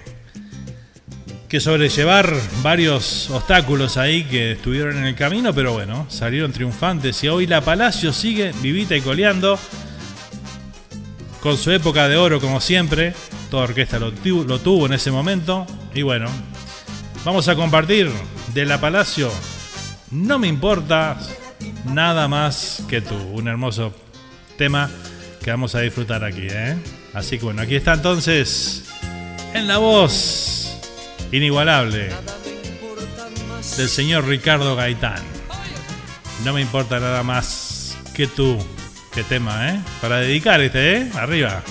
que 1.51 1.59
sobrellevar 1.59 2.33
varios 2.63 3.29
obstáculos 3.29 3.97
ahí 3.97 4.23
que 4.23 4.53
estuvieron 4.53 4.99
en 4.99 5.05
el 5.07 5.17
camino, 5.17 5.53
pero 5.53 5.73
bueno, 5.73 6.07
salieron 6.09 6.53
triunfantes 6.53 7.25
y 7.25 7.29
hoy 7.29 7.49
la 7.49 7.61
Palacio 7.61 8.13
sigue 8.13 8.53
vivita 8.63 8.95
y 8.95 9.01
coleando 9.01 9.59
con 11.41 11.59
su 11.59 11.73
época 11.73 12.09
de 12.09 12.17
oro 12.17 12.41
como 12.41 12.61
siempre. 12.61 13.15
Toda 13.51 13.65
orquesta 13.65 13.99
lo, 13.99 14.13
tuvo 14.13 14.87
en 14.87 14.93
ese 14.93 15.11
momento 15.11 15.67
y 15.93 16.03
bueno, 16.03 16.29
vamos 17.25 17.49
a 17.49 17.57
compartir 17.57 18.09
de 18.55 18.65
la 18.65 18.81
Palacio 18.81 19.29
No 20.13 20.39
me 20.39 20.47
importa 20.47 21.19
nada 21.87 22.29
más 22.29 22.85
que 22.89 23.01
tú, 23.01 23.17
un 23.33 23.49
hermoso 23.49 23.93
tema 24.57 24.89
que 25.43 25.51
vamos 25.51 25.75
a 25.75 25.81
disfrutar 25.81 26.23
aquí, 26.23 26.47
¿eh? 26.49 26.77
Así 27.13 27.41
que 27.41 27.45
bueno, 27.47 27.63
aquí 27.63 27.75
está 27.75 27.95
entonces 27.95 28.85
en 29.53 29.67
la 29.67 29.79
voz 29.79 30.60
inigualable 31.33 32.11
del 33.77 33.89
señor 33.89 34.27
Ricardo 34.27 34.77
Gaitán. 34.77 35.23
No 36.45 36.53
me 36.53 36.61
importa 36.61 37.01
nada 37.01 37.23
más 37.23 37.97
que 38.15 38.27
tú. 38.27 38.59
Qué 39.13 39.25
tema, 39.25 39.71
¿eh? 39.71 39.81
Para 40.01 40.19
dedicar 40.19 40.61
este, 40.61 40.97
¿eh? 40.99 41.11
Arriba. 41.15 41.63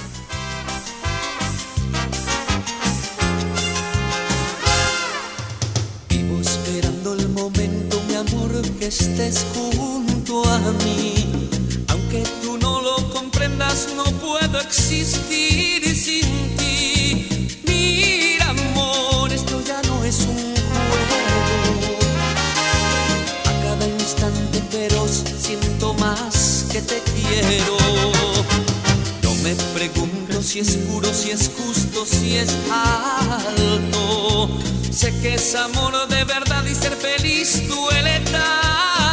Si 30.63 30.71
es 30.71 30.77
puro, 30.77 31.13
si 31.13 31.31
es 31.31 31.49
justo, 31.57 32.05
si 32.05 32.35
es 32.35 32.53
alto. 32.69 34.49
Sé 34.91 35.17
que 35.21 35.35
es 35.35 35.55
amor 35.55 36.07
de 36.09 36.25
verdad 36.25 36.65
y 36.65 36.75
ser 36.75 36.93
feliz 36.97 37.65
duele 37.69 38.19
tanto. 38.31 39.08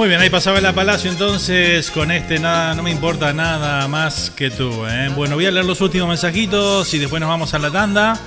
Muy 0.00 0.08
bien, 0.08 0.18
ahí 0.22 0.30
pasaba 0.30 0.62
la 0.62 0.72
Palacio 0.72 1.10
entonces 1.10 1.90
con 1.90 2.10
este 2.10 2.38
nada, 2.38 2.74
no 2.74 2.82
me 2.82 2.90
importa 2.90 3.34
nada 3.34 3.86
más 3.86 4.30
que 4.30 4.48
tú. 4.48 4.86
¿eh? 4.86 5.10
Bueno, 5.14 5.34
voy 5.34 5.44
a 5.44 5.50
leer 5.50 5.66
los 5.66 5.78
últimos 5.82 6.08
mensajitos 6.08 6.94
y 6.94 6.98
después 6.98 7.20
nos 7.20 7.28
vamos 7.28 7.52
a 7.52 7.58
la 7.58 7.70
tanda. 7.70 8.18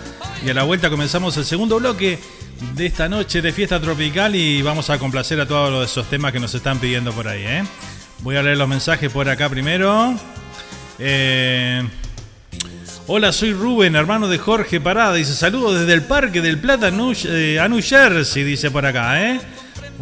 Y 0.46 0.52
a 0.52 0.54
la 0.54 0.62
vuelta 0.62 0.92
comenzamos 0.92 1.36
el 1.38 1.46
segundo 1.46 1.80
bloque 1.80 2.20
de 2.76 2.86
esta 2.86 3.10
noche 3.10 3.42
de 3.42 3.52
fiesta 3.52 3.82
tropical 3.82 4.36
y 4.36 4.62
vamos 4.62 4.92
a 4.92 5.00
complacer 5.00 5.42
a 5.42 5.48
todos 5.48 5.90
esos 5.90 6.08
temas 6.12 6.32
que 6.32 6.40
nos 6.40 6.54
están 6.54 6.78
pidiendo 6.78 7.12
por 7.12 7.28
ahí. 7.28 7.44
¿eh? 7.44 7.64
Voy 8.20 8.36
a 8.36 8.44
leer 8.44 8.60
los 8.60 8.70
mensajes 8.70 9.12
por 9.12 9.28
acá 9.28 9.50
primero. 9.50 10.14
Eh, 11.00 11.82
hola, 13.08 13.32
soy 13.32 13.52
Rubén, 13.52 13.96
hermano 13.96 14.28
de 14.28 14.38
Jorge 14.38 14.80
Parada. 14.80 15.16
Dice 15.16 15.34
saludos 15.34 15.80
desde 15.80 15.94
el 15.94 16.04
Parque 16.04 16.40
del 16.40 16.60
Plata 16.60 16.92
eh, 17.26 17.60
a 17.60 17.68
New 17.68 17.82
Jersey, 17.82 18.44
dice 18.44 18.70
por 18.70 18.86
acá. 18.86 19.24
¿eh? 19.24 19.42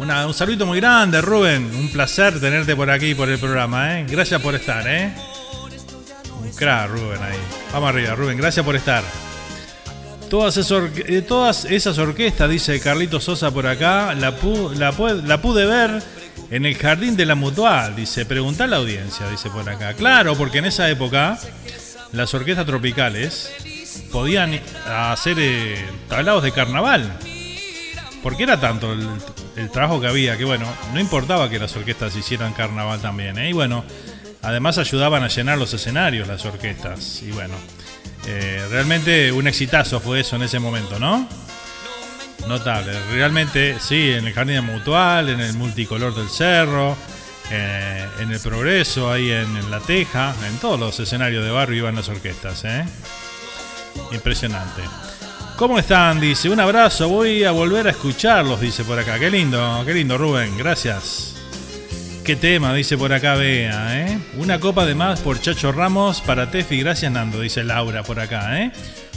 Un 0.02 0.34
saludito 0.34 0.66
muy 0.66 0.80
grande, 0.80 1.20
Rubén. 1.20 1.70
Un 1.74 1.88
placer 1.90 2.40
tenerte 2.40 2.74
por 2.74 2.90
aquí, 2.90 3.14
por 3.14 3.28
el 3.28 3.38
programa. 3.38 3.98
¿eh? 4.00 4.06
Gracias 4.08 4.40
por 4.40 4.54
estar. 4.54 4.84
¿eh? 4.86 5.12
Un 6.40 6.50
crack, 6.52 6.90
Rubén, 6.90 7.22
ahí. 7.22 7.38
Vamos 7.72 7.88
arriba, 7.90 8.14
Rubén. 8.14 8.36
Gracias 8.36 8.64
por 8.64 8.74
estar. 8.74 9.04
Todas 10.28 10.56
esas, 10.56 11.98
eh, 11.98 12.00
orquestas, 12.00 12.50
dice 12.50 12.80
Carlito 12.80 13.20
Sosa 13.20 13.50
por 13.50 13.66
acá, 13.66 14.14
la, 14.14 14.32
pude 14.32 15.66
ver 15.66 16.02
en 16.50 16.66
el 16.66 16.74
jardín 16.76 17.16
de 17.16 17.26
la 17.26 17.34
Mutual. 17.34 17.94
Dice, 17.94 18.24
pregunta 18.24 18.64
a 18.64 18.66
la 18.66 18.78
audiencia, 18.78 19.28
dice 19.28 19.50
por 19.50 19.68
acá. 19.68 19.94
Claro, 19.94 20.34
porque 20.34 20.58
en 20.58 20.64
esa 20.64 20.88
época 20.88 21.38
las 22.12 22.32
orquestas 22.34 22.66
tropicales 22.66 23.52
podían 24.10 24.58
hacer 24.86 25.36
eh, 25.38 25.84
tablados 26.08 26.42
de 26.42 26.52
carnaval. 26.52 27.18
Porque 28.22 28.44
era 28.44 28.58
tanto 28.58 28.92
el, 28.92 29.06
el 29.56 29.70
trabajo 29.70 30.00
que 30.00 30.06
había, 30.06 30.36
que 30.36 30.44
bueno, 30.44 30.66
no 30.92 31.00
importaba 31.00 31.48
que 31.48 31.58
las 31.58 31.74
orquestas 31.76 32.16
hicieran 32.16 32.52
carnaval 32.52 33.00
también, 33.00 33.38
¿eh? 33.38 33.50
y 33.50 33.52
bueno, 33.52 33.84
además 34.42 34.78
ayudaban 34.78 35.22
a 35.22 35.28
llenar 35.28 35.58
los 35.58 35.72
escenarios 35.74 36.28
las 36.28 36.44
orquestas, 36.44 37.22
y 37.22 37.30
bueno, 37.30 37.54
eh, 38.26 38.66
realmente 38.70 39.32
un 39.32 39.46
exitazo 39.46 40.00
fue 40.00 40.20
eso 40.20 40.36
en 40.36 40.42
ese 40.42 40.58
momento, 40.58 40.98
¿no? 40.98 41.28
Notable, 42.48 42.92
realmente 43.12 43.76
sí, 43.80 44.12
en 44.12 44.26
el 44.26 44.32
Jardín 44.32 44.64
Mutual, 44.64 45.28
en 45.28 45.40
el 45.40 45.54
Multicolor 45.54 46.14
del 46.14 46.28
Cerro, 46.28 46.96
eh, 47.50 48.06
en 48.18 48.32
el 48.32 48.40
Progreso, 48.40 49.12
ahí 49.12 49.30
en, 49.30 49.70
La 49.70 49.80
Teja, 49.80 50.34
en 50.48 50.58
todos 50.58 50.80
los 50.80 50.98
escenarios 50.98 51.44
de 51.44 51.50
barrio 51.50 51.78
iban 51.78 51.94
las 51.94 52.08
orquestas, 52.08 52.64
¿eh? 52.64 52.84
Impresionante. 54.10 54.82
¿Cómo 55.56 55.78
están? 55.78 56.18
Dice, 56.18 56.48
un 56.50 56.58
abrazo, 56.58 57.08
voy 57.08 57.44
a 57.44 57.52
volver 57.52 57.86
a 57.86 57.90
escucharlos, 57.90 58.60
dice 58.60 58.84
por 58.84 58.98
acá. 58.98 59.18
Qué 59.18 59.30
lindo, 59.30 59.82
qué 59.86 59.94
lindo, 59.94 60.18
Rubén, 60.18 60.56
gracias. 60.56 61.36
Qué 62.24 62.36
tema, 62.36 62.72
dice 62.74 62.96
por 62.96 63.12
acá, 63.12 63.34
vea, 63.34 64.06
¿eh? 64.06 64.18
Una 64.38 64.58
copa 64.58 64.86
de 64.86 64.94
más 64.94 65.20
por 65.20 65.40
Chacho 65.40 65.72
Ramos 65.72 66.20
para 66.20 66.50
Tefi, 66.50 66.78
gracias 66.80 67.10
Nando, 67.10 67.40
dice 67.40 67.64
Laura 67.64 68.02
por 68.02 68.20
acá, 68.20 68.60
¿eh? 68.60 68.72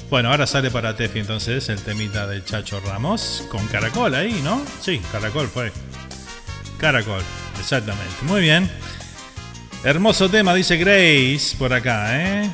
Bueno, 0.09 0.29
ahora 0.29 0.45
sale 0.45 0.71
para 0.71 0.95
Tefi 0.95 1.19
entonces 1.19 1.69
el 1.69 1.81
temita 1.81 2.27
de 2.27 2.43
Chacho 2.43 2.79
Ramos 2.79 3.43
con 3.49 3.65
Caracol 3.67 4.13
ahí, 4.13 4.41
¿no? 4.43 4.61
Sí, 4.81 5.01
Caracol 5.11 5.47
fue. 5.47 5.71
Caracol, 6.79 7.21
exactamente. 7.59 8.13
Muy 8.23 8.41
bien. 8.41 8.69
Hermoso 9.83 10.29
tema, 10.29 10.53
dice 10.53 10.77
Grace 10.77 11.55
por 11.57 11.73
acá, 11.73 12.07
¿eh? 12.19 12.49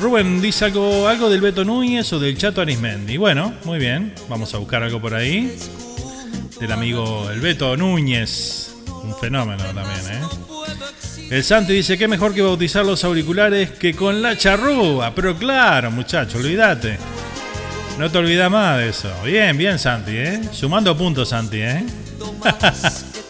Rubén 0.00 0.40
dice 0.40 0.64
algo, 0.64 1.08
algo 1.08 1.28
del 1.28 1.40
Beto 1.40 1.64
Núñez 1.64 2.12
o 2.12 2.18
del 2.18 2.36
Chato 2.36 2.60
Arismendi. 2.60 3.16
Bueno, 3.16 3.54
muy 3.64 3.78
bien. 3.78 4.14
Vamos 4.28 4.54
a 4.54 4.58
buscar 4.58 4.82
algo 4.82 5.00
por 5.00 5.14
ahí. 5.14 5.56
Del 6.58 6.72
amigo 6.72 7.30
el 7.30 7.40
Beto 7.40 7.76
Núñez. 7.76 8.74
Un 9.02 9.14
fenómeno 9.16 9.62
también, 9.64 10.00
¿eh? 10.10 10.20
El 11.30 11.44
Santi 11.44 11.72
dice 11.72 11.98
que 11.98 12.08
mejor 12.08 12.34
que 12.34 12.42
bautizar 12.42 12.84
los 12.84 13.04
auriculares 13.04 13.70
que 13.72 13.94
con 13.94 14.22
la 14.22 14.36
charrúa. 14.36 15.14
Pero 15.14 15.36
claro, 15.36 15.90
muchacho, 15.90 16.38
olvídate. 16.38 16.98
No 17.98 18.10
te 18.10 18.18
olvidas 18.18 18.50
más 18.50 18.78
de 18.78 18.88
eso. 18.88 19.10
Bien, 19.24 19.56
bien, 19.56 19.78
Santi, 19.78 20.12
¿eh? 20.12 20.40
Sumando 20.52 20.96
puntos, 20.96 21.28
Santi, 21.28 21.58
¿eh? 21.60 21.84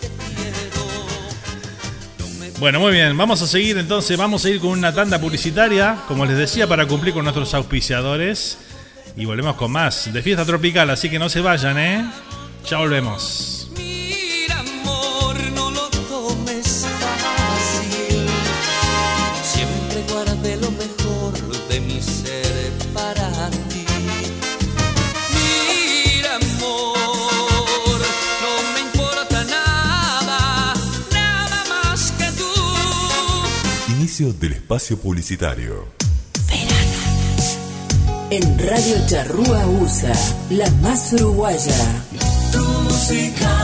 Bueno, 2.61 2.79
muy 2.79 2.93
bien, 2.93 3.17
vamos 3.17 3.43
a 3.43 3.49
seguir 3.49 3.77
entonces, 3.79 4.17
vamos 4.17 4.45
a 4.45 4.51
ir 4.51 4.61
con 4.61 4.71
una 4.71 4.95
tanda 4.95 5.21
publicitaria, 5.21 5.99
como 6.07 6.25
les 6.25 6.39
decía, 6.39 6.69
para 6.69 6.87
cumplir 6.87 7.13
con 7.13 7.25
nuestros 7.25 7.53
auspiciadores. 7.53 8.59
Y 9.17 9.25
volvemos 9.25 9.57
con 9.57 9.73
más 9.73 10.13
de 10.13 10.23
fiesta 10.23 10.45
tropical, 10.45 10.89
así 10.91 11.11
que 11.11 11.19
no 11.19 11.29
se 11.29 11.41
vayan, 11.41 11.79
¿eh? 11.79 12.11
Ya 12.69 12.79
volvemos. 12.79 13.54
Espacio 34.75 34.99
publicitario. 34.99 35.87
En 38.31 38.59
Radio 38.59 39.07
Charrúa 39.07 39.67
USA, 39.69 40.13
la 40.51 40.69
más 40.83 41.13
uruguaya. 41.13 42.03
Tu 42.51 42.59
música 42.59 43.64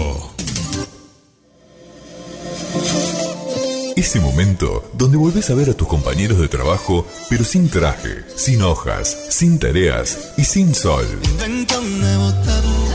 Ese 3.95 4.19
momento 4.19 4.89
donde 4.93 5.17
volvés 5.17 5.49
a 5.49 5.53
ver 5.53 5.69
a 5.69 5.73
tus 5.73 5.87
compañeros 5.87 6.39
de 6.39 6.47
trabajo, 6.47 7.05
pero 7.29 7.43
sin 7.43 7.69
traje, 7.69 8.23
sin 8.35 8.61
hojas, 8.63 9.15
sin 9.29 9.59
tareas 9.59 10.33
y 10.37 10.43
sin 10.43 10.73
sol. 10.73 11.05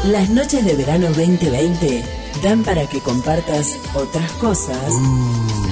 Las 0.04 0.30
noches 0.30 0.64
de 0.64 0.74
verano 0.74 1.06
2020 1.08 2.02
dan 2.42 2.64
para 2.64 2.88
que 2.88 3.00
compartas 3.00 3.76
otras 3.94 4.30
cosas 4.32 4.92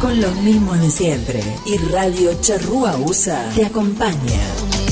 con 0.01 0.21
los 0.21 0.35
mismos 0.37 0.81
de 0.81 0.91
siempre. 0.91 1.43
Y 1.67 1.79
Radio 1.93 2.33
Charrúa 2.41 2.97
USA 2.97 3.51
te 3.55 3.67
acompaña. 3.67 4.84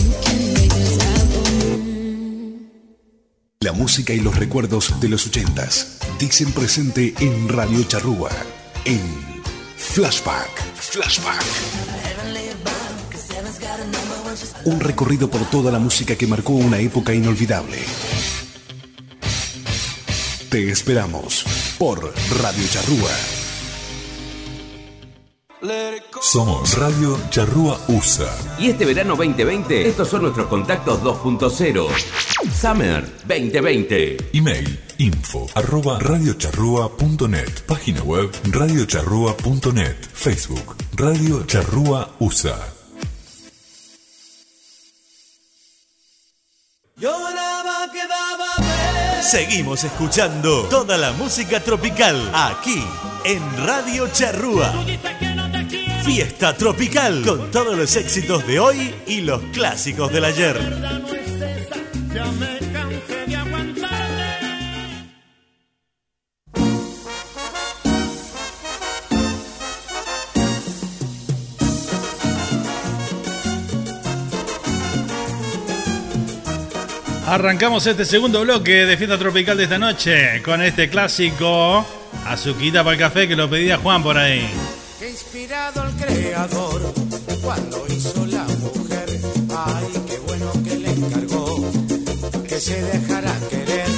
La 3.62 3.72
música 3.72 4.12
y 4.12 4.18
los 4.18 4.36
recuerdos 4.36 4.98
de 5.00 5.08
los 5.08 5.24
ochentas 5.24 5.98
dicen 6.18 6.50
presente 6.50 7.14
en 7.20 7.48
Radio 7.48 7.84
Charrúa, 7.84 8.30
en 8.84 9.00
Flashback. 9.76 10.50
Flashback. 10.74 11.44
Un 14.64 14.80
recorrido 14.80 15.30
por 15.30 15.48
toda 15.48 15.70
la 15.70 15.78
música 15.78 16.16
que 16.16 16.26
marcó 16.26 16.54
una 16.54 16.78
época 16.78 17.14
inolvidable. 17.14 17.78
Te 20.50 20.68
esperamos 20.68 21.44
por 21.78 22.12
Radio 22.42 22.66
Charrúa. 22.68 23.41
Somos 26.20 26.76
Radio 26.76 27.16
Charrúa 27.30 27.78
USA. 27.86 28.36
Y 28.58 28.70
este 28.70 28.84
verano 28.84 29.14
2020, 29.14 29.86
estos 29.88 30.08
son 30.08 30.22
nuestros 30.22 30.48
contactos 30.48 31.00
2.0. 31.02 31.86
Summer 32.52 33.04
2020. 33.24 34.30
Email 34.32 34.80
info 34.98 35.46
arroba 35.54 36.00
radiocharrúa.net 36.00 37.60
Página 37.66 38.02
web 38.02 38.30
radiocharrúa.net 38.50 39.96
Facebook 40.12 40.76
Radio 40.96 41.44
Charrúa 41.46 42.10
USA 42.18 42.58
Lloraba, 46.96 47.90
quedaba 47.92 48.46
ver. 48.58 49.22
Seguimos 49.22 49.84
escuchando 49.84 50.64
toda 50.64 50.98
la 50.98 51.12
música 51.12 51.60
tropical 51.60 52.30
aquí 52.34 52.84
en 53.24 53.40
Radio 53.64 54.08
Charrúa. 54.08 54.72
Fiesta 56.04 56.56
Tropical 56.56 57.22
con 57.22 57.50
todos 57.52 57.78
los 57.78 57.94
éxitos 57.94 58.44
de 58.44 58.58
hoy 58.58 58.92
y 59.06 59.20
los 59.20 59.40
clásicos 59.52 60.12
del 60.12 60.24
ayer. 60.24 60.58
Arrancamos 77.28 77.86
este 77.86 78.04
segundo 78.04 78.40
bloque 78.42 78.84
de 78.84 78.96
Fiesta 78.96 79.18
Tropical 79.18 79.56
de 79.56 79.64
esta 79.64 79.78
noche 79.78 80.42
con 80.42 80.60
este 80.62 80.90
clásico 80.90 81.86
Azuquita 82.26 82.82
para 82.82 82.94
el 82.94 83.00
café 83.00 83.28
que 83.28 83.36
lo 83.36 83.48
pedía 83.48 83.78
Juan 83.78 84.02
por 84.02 84.18
ahí. 84.18 84.50
Que 85.02 85.10
inspirado 85.10 85.82
el 85.82 85.96
creador 85.96 86.80
cuando 87.42 87.84
hizo 87.88 88.24
la 88.24 88.44
mujer, 88.44 89.20
ay, 89.50 89.86
qué 90.06 90.18
bueno 90.28 90.52
que 90.62 90.76
le 90.76 90.90
encargó 90.92 91.56
que 92.46 92.60
se 92.60 92.80
dejara 92.80 93.34
querer. 93.50 93.88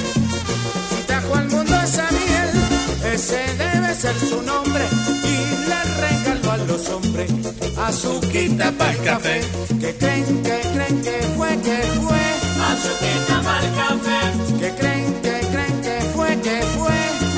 Y 0.99 1.03
trajo 1.03 1.35
al 1.35 1.47
mundo 1.49 1.75
esa 1.79 2.09
miel, 2.09 3.13
ese 3.13 3.37
debe 3.55 3.93
ser 3.93 4.15
su 4.15 4.41
nombre, 4.41 4.83
y 5.23 5.69
le 5.69 5.83
regaló 6.01 6.51
a 6.51 6.57
los 6.57 6.89
hombres 6.89 7.29
azuquita 7.77 8.71
para 8.71 8.91
el 8.91 9.03
café. 9.03 9.41
Que 9.79 9.95
creen, 9.97 10.41
que 10.41 10.59
creen 10.73 11.01
que 11.03 11.21
fue, 11.37 11.49
que 11.61 11.81
fue. 12.01 12.23
Azuquita 12.71 13.41
para 13.43 13.59
el 13.59 13.75
café. 13.75 14.59
Que 14.59 14.69
creen, 14.79 15.13
que 15.21 15.39
creen 15.51 15.81
que 15.81 15.99
fue, 16.15 16.41
que 16.41 16.61
fue. 16.77 16.97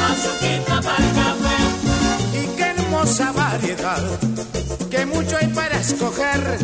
Azuquita 0.09 0.76
hermosa 3.07 3.31
variedad, 3.31 4.19
que 4.89 5.05
mucho 5.05 5.37
hay 5.37 5.47
para 5.47 5.79
escoger. 5.79 6.57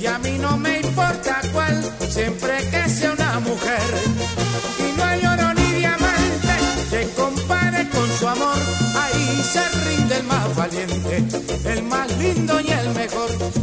Y 0.00 0.06
a 0.06 0.18
mí 0.18 0.36
no 0.40 0.56
me 0.56 0.80
importa 0.80 1.40
cuál, 1.52 1.84
siempre 2.08 2.58
que 2.70 2.88
sea 2.88 3.12
una 3.12 3.38
mujer. 3.40 3.82
Y 4.78 4.96
no 4.96 5.04
hay 5.04 5.24
oro 5.24 5.54
ni 5.54 5.78
diamante 5.78 6.54
que 6.90 7.08
compare 7.14 7.88
con 7.90 8.10
su 8.18 8.26
amor. 8.26 8.58
Ahí 9.02 9.42
se 9.52 9.68
rinde 9.88 10.16
el 10.16 10.24
más 10.24 10.56
valiente, 10.56 11.24
el 11.64 11.82
más 11.84 12.18
lindo 12.18 12.60
y 12.60 12.70
el 12.70 12.94
mejor. 12.94 13.57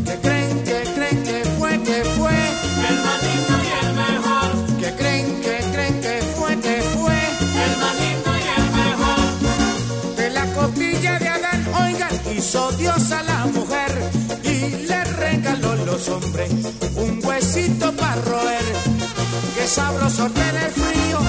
Sabroso 19.76 20.30
tener 20.30 20.72
frío 20.72 21.20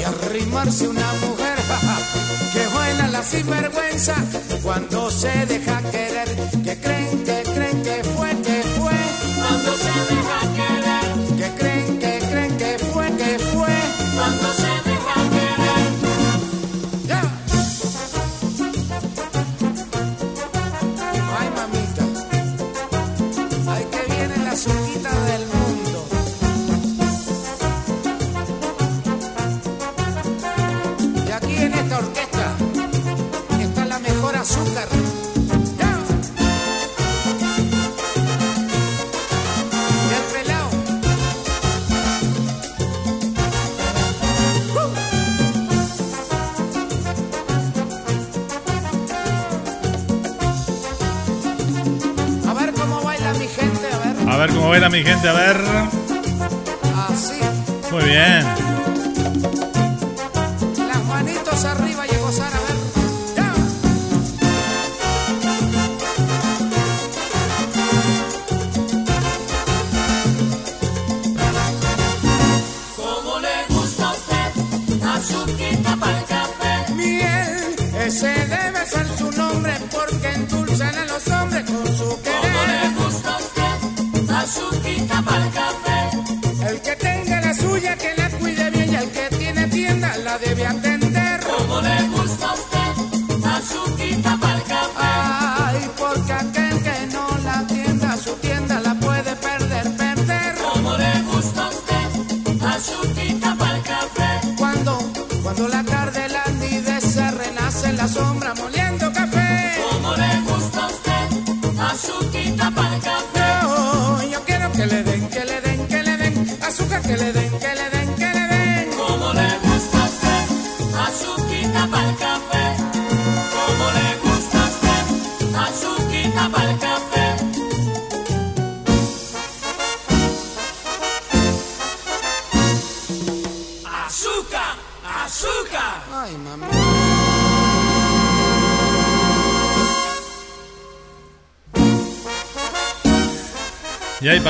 y 0.00 0.02
arrimarse 0.02 0.88
una 0.88 1.12
mujer. 1.24 1.58
que 2.52 2.66
buena 2.74 3.06
la 3.08 3.22
sinvergüenza 3.22 4.16
cuando 4.62 5.08
se 5.08 5.46
deja 5.46 5.80
querer. 5.92 6.51
Mi 54.92 55.02
gente, 55.02 55.26
a 55.26 55.32
ver. 55.32 55.56
Así. 57.08 57.40
Muy 57.90 58.04
bien. 58.04 58.51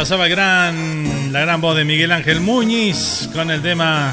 Pasaba 0.03 0.27
gran, 0.27 1.33
la 1.33 1.43
gran 1.43 1.61
voz 1.61 1.77
de 1.77 1.85
Miguel 1.85 2.11
Ángel 2.11 2.41
Muñiz 2.41 3.31
con 3.33 3.53
el 3.53 3.63
tema 3.63 4.13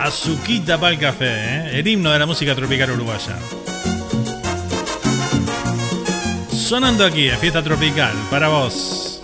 Azuquita 0.00 0.80
para 0.80 0.92
el 0.92 0.98
café, 0.98 1.28
¿eh? 1.28 1.78
el 1.78 1.86
himno 1.86 2.10
de 2.10 2.18
la 2.18 2.26
música 2.26 2.56
tropical 2.56 2.90
uruguaya. 2.90 3.36
Sonando 6.52 7.06
aquí 7.06 7.28
en 7.28 7.38
Fiesta 7.38 7.62
Tropical 7.62 8.14
para 8.32 8.48
vos. 8.48 9.20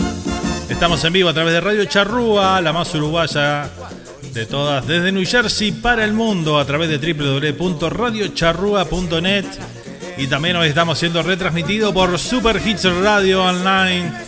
Estamos 0.69 1.03
en 1.03 1.13
vivo 1.13 1.31
a 1.31 1.35
través 1.35 1.53
de 1.53 1.61
Radio 1.61 1.85
Charrúa, 1.87 2.61
la 2.61 2.73
más 2.73 2.95
uruguaya 2.95 3.69
de 4.33 4.47
todas, 4.47 4.87
desde 4.87 5.11
New 5.11 5.27
Jersey 5.27 5.73
para 5.73 6.05
el 6.05 6.13
mundo 6.13 6.61
a 6.61 6.65
través 6.65 6.89
de 6.91 6.99
www.radiocharrua.net 6.99 9.47
y 10.17 10.29
también 10.29 10.55
hoy 10.55 10.69
estamos 10.69 10.97
siendo 10.97 11.25
retransmitido 11.25 11.93
por 11.93 12.17
Super 12.21 12.63
Hits 12.65 12.85
Radio 12.85 13.43
Online 13.43 14.26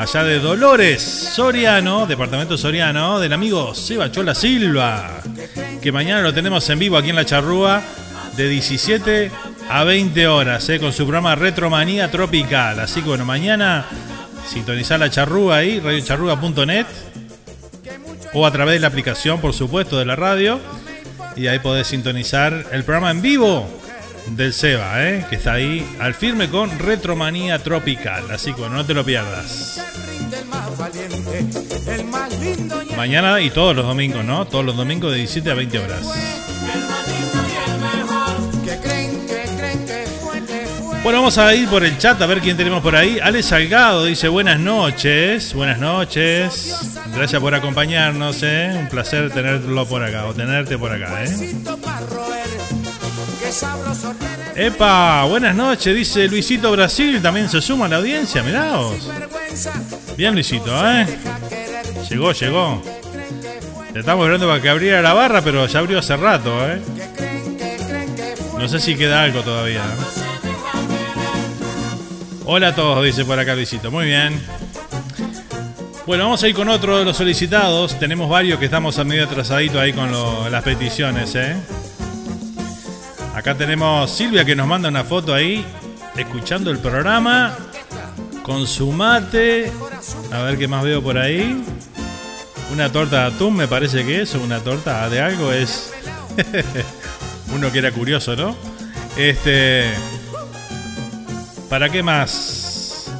allá 0.00 0.24
de 0.24 0.38
Dolores, 0.38 1.02
Soriano, 1.02 2.06
departamento 2.06 2.56
Soriano, 2.56 3.20
del 3.20 3.34
amigo 3.34 3.74
Seba 3.74 4.10
Chola 4.10 4.34
Silva, 4.34 5.20
que 5.82 5.92
mañana 5.92 6.22
lo 6.22 6.32
tenemos 6.32 6.66
en 6.70 6.78
vivo 6.78 6.96
aquí 6.96 7.10
en 7.10 7.16
la 7.16 7.26
Charrúa 7.26 7.82
de 8.34 8.48
17 8.48 9.30
a 9.68 9.84
20 9.84 10.26
horas, 10.26 10.66
eh, 10.70 10.80
con 10.80 10.94
su 10.94 11.04
programa 11.04 11.34
Retromanía 11.34 12.10
Tropical. 12.10 12.80
Así 12.80 13.02
que 13.02 13.08
bueno, 13.08 13.26
mañana 13.26 13.84
sintonizar 14.48 14.98
la 14.98 15.10
Charrúa 15.10 15.58
ahí, 15.58 15.80
radiocharrúa.net 15.80 16.86
o 18.32 18.46
a 18.46 18.50
través 18.50 18.76
de 18.76 18.80
la 18.80 18.86
aplicación, 18.86 19.38
por 19.42 19.52
supuesto, 19.52 19.98
de 19.98 20.06
la 20.06 20.16
radio. 20.16 20.60
Y 21.36 21.46
ahí 21.46 21.58
podés 21.58 21.88
sintonizar 21.88 22.68
el 22.72 22.84
programa 22.84 23.10
en 23.10 23.20
vivo 23.20 23.68
del 24.28 24.52
Seba, 24.52 25.06
¿eh? 25.06 25.26
que 25.28 25.36
está 25.36 25.54
ahí 25.54 25.86
al 26.00 26.14
firme 26.14 26.48
con 26.48 26.78
Retromanía 26.78 27.58
Tropical. 27.58 28.30
Así 28.30 28.52
que 28.52 28.60
bueno, 28.60 28.76
no 28.76 28.86
te 28.86 28.94
lo 28.94 29.04
pierdas. 29.04 29.80
Mañana 32.96 33.40
y 33.40 33.50
todos 33.50 33.74
los 33.74 33.86
domingos, 33.86 34.24
¿no? 34.24 34.46
Todos 34.46 34.64
los 34.64 34.76
domingos 34.76 35.12
de 35.12 35.18
17 35.18 35.50
a 35.50 35.54
20 35.54 35.78
horas. 35.78 36.06
Bueno, 41.02 41.20
vamos 41.20 41.38
a 41.38 41.54
ir 41.54 41.66
por 41.68 41.82
el 41.82 41.96
chat 41.96 42.20
a 42.20 42.26
ver 42.26 42.40
quién 42.40 42.58
tenemos 42.58 42.82
por 42.82 42.94
ahí. 42.94 43.18
Ale 43.20 43.42
Salgado 43.42 44.04
dice 44.04 44.28
buenas 44.28 44.60
noches. 44.60 45.54
Buenas 45.54 45.78
noches. 45.78 46.94
Gracias 47.14 47.40
por 47.40 47.54
acompañarnos, 47.54 48.42
¿eh? 48.42 48.76
Un 48.78 48.88
placer 48.88 49.30
tenerlo 49.30 49.86
por 49.86 50.04
acá, 50.04 50.26
o 50.26 50.34
tenerte 50.34 50.76
por 50.76 50.92
acá, 50.92 51.24
¿eh? 51.24 51.54
Epa, 54.54 55.24
buenas 55.24 55.56
noches, 55.56 55.94
dice 55.94 56.28
Luisito 56.28 56.70
Brasil, 56.70 57.20
también 57.20 57.48
se 57.48 57.60
suma 57.60 57.86
a 57.86 57.88
la 57.88 57.96
audiencia, 57.96 58.42
miraos. 58.42 59.08
Bien, 60.16 60.34
Luisito, 60.34 60.70
¿eh? 60.88 61.06
Llegó, 62.08 62.32
llegó. 62.32 62.82
Te 63.92 64.00
estamos 64.00 64.24
esperando 64.24 64.46
para 64.46 64.62
que 64.62 64.68
abriera 64.68 65.02
la 65.02 65.14
barra, 65.14 65.42
pero 65.42 65.66
ya 65.66 65.80
abrió 65.80 65.98
hace 65.98 66.16
rato, 66.16 66.52
¿eh? 66.64 66.80
No 68.56 68.68
sé 68.68 68.78
si 68.78 68.94
queda 68.94 69.24
algo 69.24 69.40
todavía. 69.40 69.82
Hola 72.44 72.68
a 72.68 72.74
todos, 72.74 73.04
dice 73.04 73.24
por 73.24 73.38
acá 73.38 73.54
Luisito. 73.54 73.90
Muy 73.90 74.06
bien. 74.06 74.40
Bueno, 76.06 76.24
vamos 76.24 76.42
a 76.42 76.48
ir 76.48 76.54
con 76.54 76.68
otro 76.68 76.98
de 76.98 77.04
los 77.04 77.16
solicitados. 77.16 77.98
Tenemos 77.98 78.28
varios 78.28 78.58
que 78.58 78.66
estamos 78.66 78.98
a 78.98 79.04
medio 79.04 79.24
atrasadito 79.24 79.80
ahí 79.80 79.92
con 79.92 80.12
las 80.52 80.62
peticiones, 80.62 81.34
¿eh? 81.34 81.56
Acá 83.40 83.54
tenemos 83.54 84.10
Silvia 84.10 84.44
que 84.44 84.54
nos 84.54 84.66
manda 84.66 84.90
una 84.90 85.02
foto 85.02 85.32
ahí, 85.32 85.64
escuchando 86.14 86.70
el 86.70 86.78
programa, 86.78 87.56
con 88.42 88.66
su 88.66 88.92
mate. 88.92 89.72
A 90.30 90.42
ver 90.42 90.58
qué 90.58 90.68
más 90.68 90.84
veo 90.84 91.02
por 91.02 91.16
ahí. 91.16 91.64
Una 92.70 92.92
torta 92.92 93.22
de 93.22 93.34
atún 93.34 93.56
me 93.56 93.66
parece 93.66 94.04
que 94.04 94.20
es, 94.20 94.34
una 94.34 94.60
torta 94.60 95.08
de 95.08 95.22
algo 95.22 95.52
es. 95.52 95.90
Uno 97.54 97.72
que 97.72 97.78
era 97.78 97.90
curioso, 97.92 98.36
¿no? 98.36 98.54
Este. 99.16 99.86
¿Para 101.70 101.88
qué 101.88 102.02
más? 102.02 103.10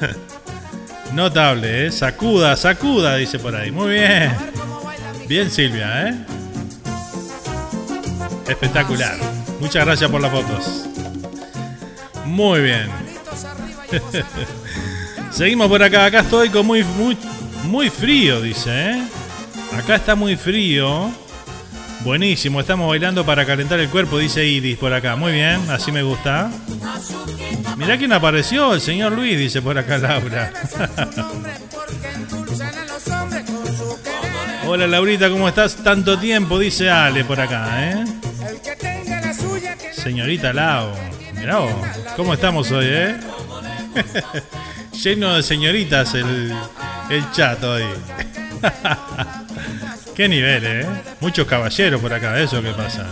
Notable, 1.12 1.86
¿eh? 1.86 1.92
Sacuda, 1.92 2.56
sacuda, 2.56 3.14
dice 3.14 3.38
por 3.38 3.54
ahí. 3.54 3.70
Muy 3.70 3.92
bien. 3.92 4.32
Bien, 5.28 5.48
Silvia, 5.48 6.08
¿eh? 6.08 6.26
Espectacular. 8.48 9.41
Muchas 9.62 9.86
gracias 9.86 10.10
por 10.10 10.20
las 10.20 10.32
fotos. 10.32 10.88
Muy 12.24 12.62
bien. 12.62 12.88
Seguimos 15.30 15.68
por 15.68 15.80
acá. 15.80 16.04
Acá 16.04 16.18
estoy 16.20 16.50
con 16.50 16.66
muy, 16.66 16.82
muy, 16.82 17.16
muy 17.66 17.88
frío, 17.88 18.40
dice, 18.40 18.90
¿eh? 18.90 19.02
Acá 19.78 19.94
está 19.94 20.16
muy 20.16 20.34
frío. 20.34 21.12
Buenísimo, 22.00 22.58
estamos 22.58 22.88
bailando 22.88 23.24
para 23.24 23.46
calentar 23.46 23.78
el 23.78 23.88
cuerpo, 23.88 24.18
dice 24.18 24.44
Iris 24.44 24.76
por 24.76 24.92
acá. 24.92 25.14
Muy 25.14 25.30
bien, 25.30 25.60
así 25.70 25.92
me 25.92 26.02
gusta. 26.02 26.50
Mirá 27.76 27.96
quién 27.96 28.12
apareció, 28.12 28.74
el 28.74 28.80
señor 28.80 29.12
Luis, 29.12 29.38
dice 29.38 29.62
por 29.62 29.78
acá 29.78 29.96
Laura. 29.98 30.52
Hola 34.66 34.88
Laurita, 34.88 35.30
¿cómo 35.30 35.48
estás? 35.48 35.76
Tanto 35.76 36.18
tiempo, 36.18 36.58
dice 36.58 36.90
Ale 36.90 37.24
por 37.24 37.40
acá, 37.40 37.90
¿eh? 37.90 38.04
Señorita 40.02 40.52
Lau. 40.52 40.90
Mirá 41.34 41.58
¿cómo 42.16 42.34
estamos 42.34 42.72
hoy, 42.72 42.86
eh? 42.88 43.16
Lleno 45.02 45.36
de 45.36 45.42
señoritas 45.44 46.14
el, 46.14 46.52
el 47.08 47.30
chat 47.30 47.62
hoy. 47.62 47.84
Qué 50.16 50.28
nivel, 50.28 50.64
¿eh? 50.66 50.86
Muchos 51.20 51.46
caballeros 51.46 52.00
por 52.00 52.12
acá, 52.12 52.38
eso 52.40 52.60
que 52.60 52.72
pasa. 52.72 53.06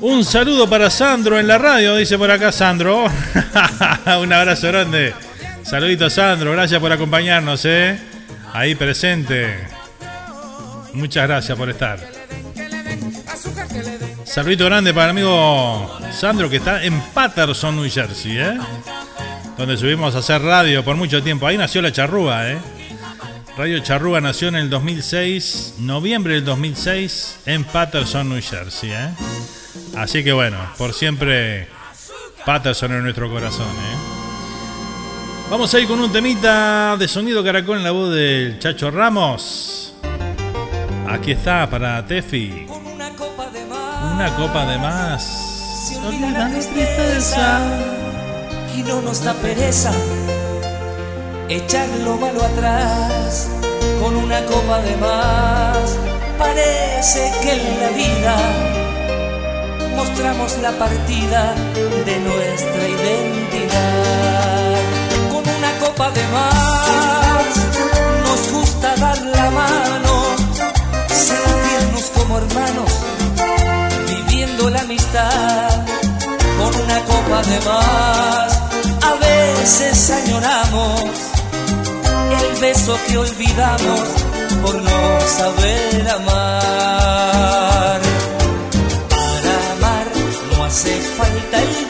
Un 0.00 0.24
saludo 0.24 0.70
para 0.70 0.88
Sandro 0.88 1.38
en 1.38 1.48
la 1.48 1.58
radio, 1.58 1.94
dice 1.94 2.16
por 2.16 2.30
acá 2.30 2.50
Sandro. 2.50 3.04
Un 4.20 4.32
abrazo 4.32 4.68
grande. 4.68 5.12
Saludito 5.64 6.08
Sandro, 6.08 6.52
gracias 6.52 6.80
por 6.80 6.90
acompañarnos, 6.92 7.62
¿eh? 7.66 7.98
Ahí 8.54 8.74
presente. 8.74 9.54
Muchas 10.94 11.28
gracias 11.28 11.58
por 11.58 11.68
estar. 11.68 12.17
Saludito 14.28 14.66
grande 14.66 14.92
para 14.92 15.06
el 15.06 15.10
amigo 15.10 15.98
Sandro 16.12 16.50
que 16.50 16.56
está 16.56 16.84
en 16.84 17.00
Patterson, 17.14 17.74
New 17.76 17.90
Jersey, 17.90 18.36
¿eh? 18.36 18.58
Donde 19.56 19.76
subimos 19.78 20.14
a 20.14 20.18
hacer 20.18 20.42
radio 20.42 20.84
por 20.84 20.96
mucho 20.96 21.22
tiempo. 21.22 21.46
Ahí 21.46 21.56
nació 21.56 21.80
la 21.80 21.90
charrúa, 21.90 22.50
¿eh? 22.50 22.58
Radio 23.56 23.80
Charrúa 23.80 24.20
nació 24.20 24.48
en 24.48 24.56
el 24.56 24.70
2006, 24.70 25.76
noviembre 25.78 26.34
del 26.34 26.44
2006, 26.44 27.40
en 27.46 27.64
Patterson, 27.64 28.28
New 28.28 28.40
Jersey. 28.40 28.92
¿eh? 28.92 29.08
Así 29.96 30.22
que 30.22 30.32
bueno, 30.32 30.58
por 30.76 30.92
siempre 30.92 31.66
Patterson 32.44 32.92
en 32.92 33.02
nuestro 33.02 33.30
corazón. 33.30 33.66
¿eh? 33.66 33.96
Vamos 35.50 35.72
a 35.72 35.80
ir 35.80 35.88
con 35.88 35.98
un 35.98 36.12
temita 36.12 36.96
de 36.98 37.08
sonido 37.08 37.42
caracol 37.42 37.78
en 37.78 37.84
la 37.84 37.90
voz 37.90 38.14
del 38.14 38.58
Chacho 38.58 38.90
Ramos. 38.90 39.94
Aquí 41.08 41.32
está 41.32 41.68
para 41.68 42.06
Tefi. 42.06 42.66
Una 44.18 44.34
copa 44.34 44.66
de 44.66 44.78
más. 44.78 45.22
Se 45.86 45.96
olvida 45.96 46.28
la 46.30 46.48
tristeza 46.48 47.60
y 48.76 48.82
no 48.82 49.00
nos 49.00 49.22
da 49.22 49.32
pereza 49.34 49.92
echar 51.48 51.88
lo 52.02 52.16
malo 52.16 52.42
atrás 52.42 53.48
con 54.02 54.16
una 54.16 54.44
copa 54.46 54.80
de 54.80 54.96
más. 54.96 55.96
Parece 56.36 57.32
que 57.42 57.52
en 57.52 57.80
la 57.80 57.90
vida 57.90 58.36
mostramos 59.94 60.58
la 60.62 60.72
partida 60.72 61.54
de 62.04 62.18
nuestra 62.18 62.88
identidad. 62.88 64.80
Con 65.30 65.44
una 65.48 65.72
copa 65.78 66.10
de 66.10 66.26
más 66.34 67.54
nos 68.24 68.52
gusta 68.52 68.96
dar 68.96 69.22
la 69.22 69.50
mano, 69.52 70.22
sentirnos 71.06 72.10
como 72.16 72.38
hermanos, 72.38 72.92
Con 76.58 76.74
una 76.82 76.98
copa 77.04 77.42
de 77.42 77.60
más 77.60 78.60
a 79.02 79.14
veces 79.14 80.10
añoramos 80.10 81.02
el 82.40 82.60
beso 82.60 82.98
que 83.06 83.16
olvidamos 83.16 84.00
por 84.62 84.74
no 84.74 85.20
saber 85.20 86.08
amar. 86.10 88.00
Para 89.08 89.72
amar 89.72 90.06
no 90.50 90.64
hace 90.64 90.94
falta 91.16 91.62
el 91.62 91.87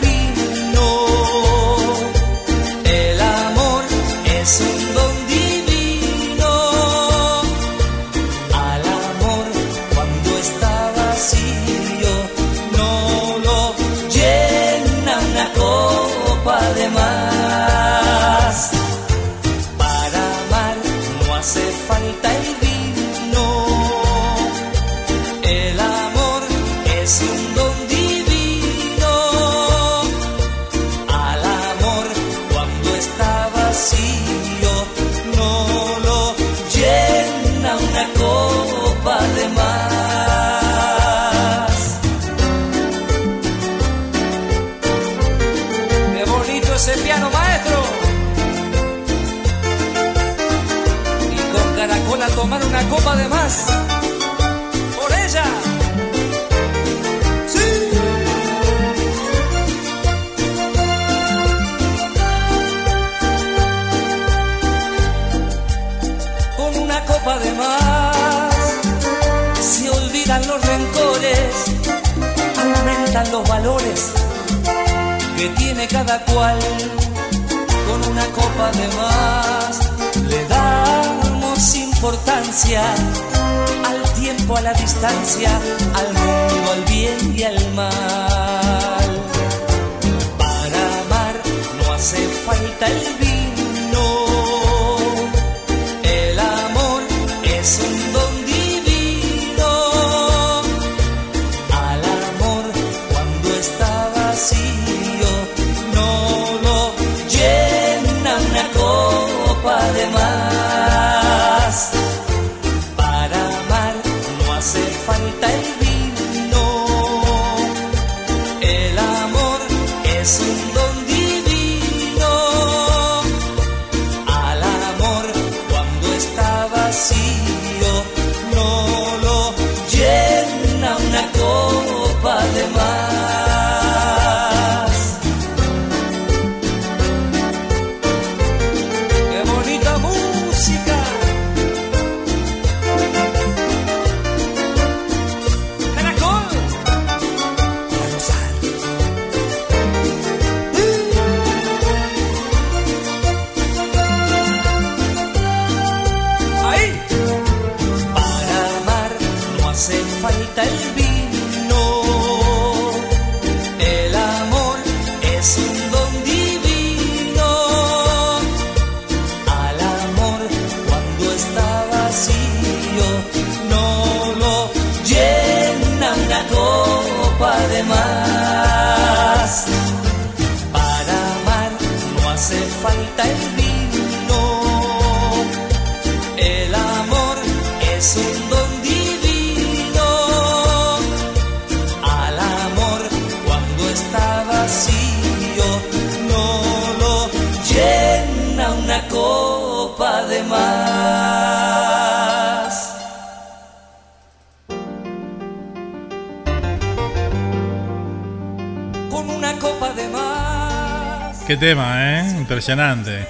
Impresionante. 212.58 213.24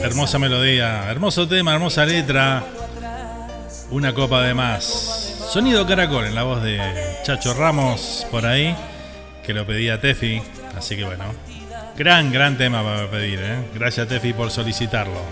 Hermosa 0.00 0.38
melodía, 0.38 1.10
hermoso 1.10 1.48
tema, 1.48 1.74
hermosa 1.74 2.06
letra. 2.06 2.62
Una 3.90 4.14
copa 4.14 4.40
de 4.42 4.54
más. 4.54 4.84
Sonido 5.52 5.84
caracol 5.84 6.26
en 6.26 6.34
la 6.36 6.44
voz 6.44 6.62
de 6.62 6.78
Chacho 7.24 7.54
Ramos 7.54 8.24
por 8.30 8.46
ahí, 8.46 8.72
que 9.44 9.52
lo 9.52 9.66
pedía 9.66 10.00
Tefi. 10.00 10.40
Así 10.78 10.96
que 10.96 11.04
bueno, 11.04 11.24
gran, 11.96 12.30
gran 12.30 12.56
tema 12.56 12.84
para 12.84 13.10
pedir, 13.10 13.40
¿eh? 13.42 13.56
Gracias 13.74 14.06
Tefi 14.06 14.32
por 14.32 14.52
solicitarlo. 14.52 15.22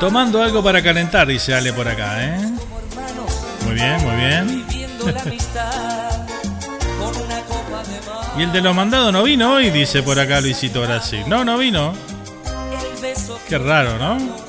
Tomando 0.00 0.42
algo 0.42 0.64
para 0.64 0.82
calentar, 0.82 1.26
dice 1.26 1.54
Ale 1.54 1.74
por 1.74 1.86
acá, 1.86 2.24
¿eh? 2.24 2.38
Muy 3.66 3.74
bien, 3.74 4.02
muy 4.02 4.16
bien. 4.16 4.66
Y 8.38 8.42
el 8.42 8.52
de 8.52 8.60
los 8.60 8.74
mandados 8.74 9.10
no 9.12 9.22
vino 9.22 9.54
hoy, 9.54 9.70
dice 9.70 10.02
por 10.02 10.18
acá 10.20 10.42
Luisito 10.42 10.82
Brasil. 10.82 11.22
No, 11.26 11.42
no 11.44 11.56
vino. 11.56 11.94
Qué 13.48 13.56
raro, 13.58 13.96
¿no? 13.98 14.16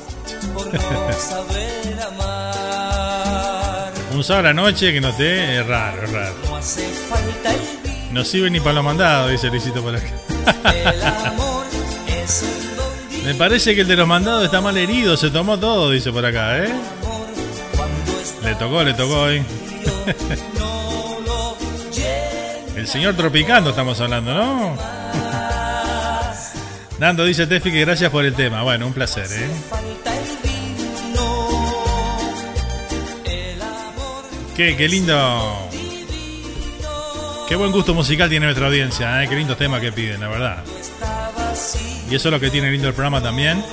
Un 4.13 4.23
sábado 4.23 4.47
a 4.47 4.53
la 4.53 4.53
noche 4.53 4.91
que 4.91 4.99
no 4.99 5.13
te 5.13 5.59
es 5.59 5.67
raro, 5.67 6.03
es 6.03 6.11
raro. 6.11 6.35
No 8.11 8.25
sirve 8.25 8.49
ni 8.49 8.59
para 8.59 8.73
los 8.73 8.83
mandados, 8.83 9.31
dice 9.31 9.47
Luisito 9.47 9.81
por 9.81 9.95
acá. 9.95 10.07
Me 13.23 13.35
parece 13.35 13.75
que 13.75 13.81
el 13.81 13.87
de 13.87 13.95
los 13.95 14.07
mandados 14.07 14.43
está 14.45 14.59
mal 14.59 14.75
herido, 14.77 15.15
se 15.15 15.29
tomó 15.29 15.57
todo, 15.59 15.91
dice 15.91 16.11
por 16.11 16.25
acá, 16.25 16.57
¿eh? 16.63 16.73
Le 18.43 18.55
tocó, 18.55 18.83
le 18.83 18.93
tocó 18.93 19.21
hoy. 19.21 19.43
señor 22.87 23.15
Tropicando 23.15 23.71
estamos 23.71 23.99
hablando, 23.99 24.33
¿no? 24.33 24.77
Nando 26.99 27.25
dice 27.25 27.45
Tefi 27.45 27.71
que 27.71 27.81
gracias 27.81 28.09
por 28.09 28.23
el 28.25 28.33
tema. 28.33 28.63
Bueno, 28.63 28.87
un 28.87 28.93
placer, 28.93 29.27
¿eh? 29.29 29.49
Qué, 34.55 34.75
qué 34.75 34.87
lindo. 34.87 35.69
Qué 37.47 37.55
buen 37.55 37.71
gusto 37.71 37.93
musical 37.93 38.29
tiene 38.29 38.45
nuestra 38.47 38.67
audiencia, 38.67 39.23
¿eh? 39.23 39.27
Qué 39.27 39.35
lindos 39.35 39.57
temas 39.57 39.81
que 39.81 39.91
piden, 39.91 40.21
la 40.21 40.29
verdad. 40.29 40.63
Y 42.09 42.15
eso 42.15 42.29
es 42.29 42.31
lo 42.31 42.39
que 42.39 42.49
tiene 42.49 42.71
lindo 42.71 42.87
el 42.87 42.93
programa 42.93 43.21
también. 43.21 43.63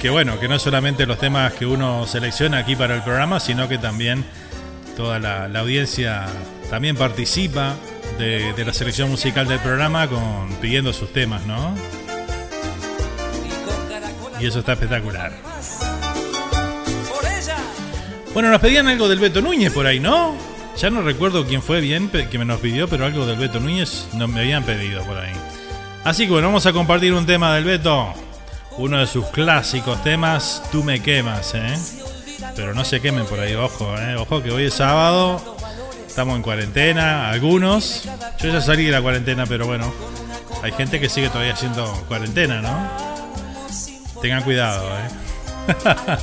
Que 0.00 0.08
bueno, 0.08 0.38
que 0.38 0.48
no 0.48 0.58
solamente 0.58 1.04
los 1.04 1.18
temas 1.18 1.52
que 1.52 1.66
uno 1.66 2.06
selecciona 2.06 2.58
aquí 2.58 2.76
para 2.76 2.94
el 2.94 3.02
programa, 3.02 3.40
sino 3.40 3.68
que 3.68 3.76
también 3.76 4.24
toda 4.96 5.18
la 5.18 5.58
audiencia 5.58 6.26
también 6.70 6.96
participa 6.96 7.76
de, 8.18 8.64
la 8.64 8.72
selección 8.72 9.10
musical 9.10 9.46
del 9.46 9.58
programa 9.60 10.08
con 10.08 10.48
pidiendo 10.60 10.92
sus 10.92 11.12
temas, 11.12 11.46
¿no? 11.46 11.74
Y 14.40 14.46
eso 14.46 14.60
está 14.60 14.72
espectacular. 14.72 15.32
Bueno, 18.34 18.50
nos 18.50 18.60
pedían 18.60 18.86
algo 18.86 19.08
del 19.08 19.18
Beto 19.18 19.40
Núñez 19.40 19.72
por 19.72 19.86
ahí, 19.86 19.98
¿no? 19.98 20.36
Ya 20.76 20.90
no 20.90 21.02
recuerdo 21.02 21.44
quién 21.44 21.60
fue 21.60 21.80
bien 21.80 22.08
que 22.08 22.38
me 22.38 22.44
nos 22.44 22.60
pidió, 22.60 22.88
pero 22.88 23.04
algo 23.04 23.26
del 23.26 23.36
Beto 23.36 23.58
Núñez 23.58 24.06
no 24.14 24.28
me 24.28 24.40
habían 24.40 24.62
pedido 24.62 25.02
por 25.04 25.16
ahí. 25.18 25.32
Así 26.04 26.26
que 26.26 26.32
bueno, 26.32 26.48
vamos 26.48 26.66
a 26.66 26.72
compartir 26.72 27.12
un 27.14 27.26
tema 27.26 27.54
del 27.54 27.64
Beto. 27.64 28.14
Uno 28.76 28.98
de 28.98 29.06
sus 29.08 29.26
clásicos 29.26 30.02
temas, 30.04 30.62
Tú 30.70 30.84
me 30.84 31.02
quemas, 31.02 31.52
¿eh? 31.54 31.74
Pero 32.54 32.74
no 32.74 32.84
se 32.84 33.00
quemen 33.00 33.26
por 33.26 33.40
ahí, 33.40 33.54
ojo, 33.56 33.92
¿eh? 33.98 34.14
Ojo 34.14 34.40
que 34.40 34.52
hoy 34.52 34.66
es 34.66 34.74
sábado, 34.74 35.57
estamos 36.18 36.34
en 36.34 36.42
cuarentena, 36.42 37.30
algunos. 37.30 38.02
Yo 38.40 38.48
ya 38.52 38.60
salí 38.60 38.86
de 38.86 38.90
la 38.90 39.00
cuarentena, 39.00 39.46
pero 39.46 39.68
bueno, 39.68 39.94
hay 40.64 40.72
gente 40.72 40.98
que 40.98 41.08
sigue 41.08 41.28
todavía 41.28 41.52
haciendo 41.52 41.86
cuarentena, 42.08 42.60
¿no? 42.60 42.90
Tengan 44.20 44.42
cuidado, 44.42 44.84
¿eh? 44.98 45.08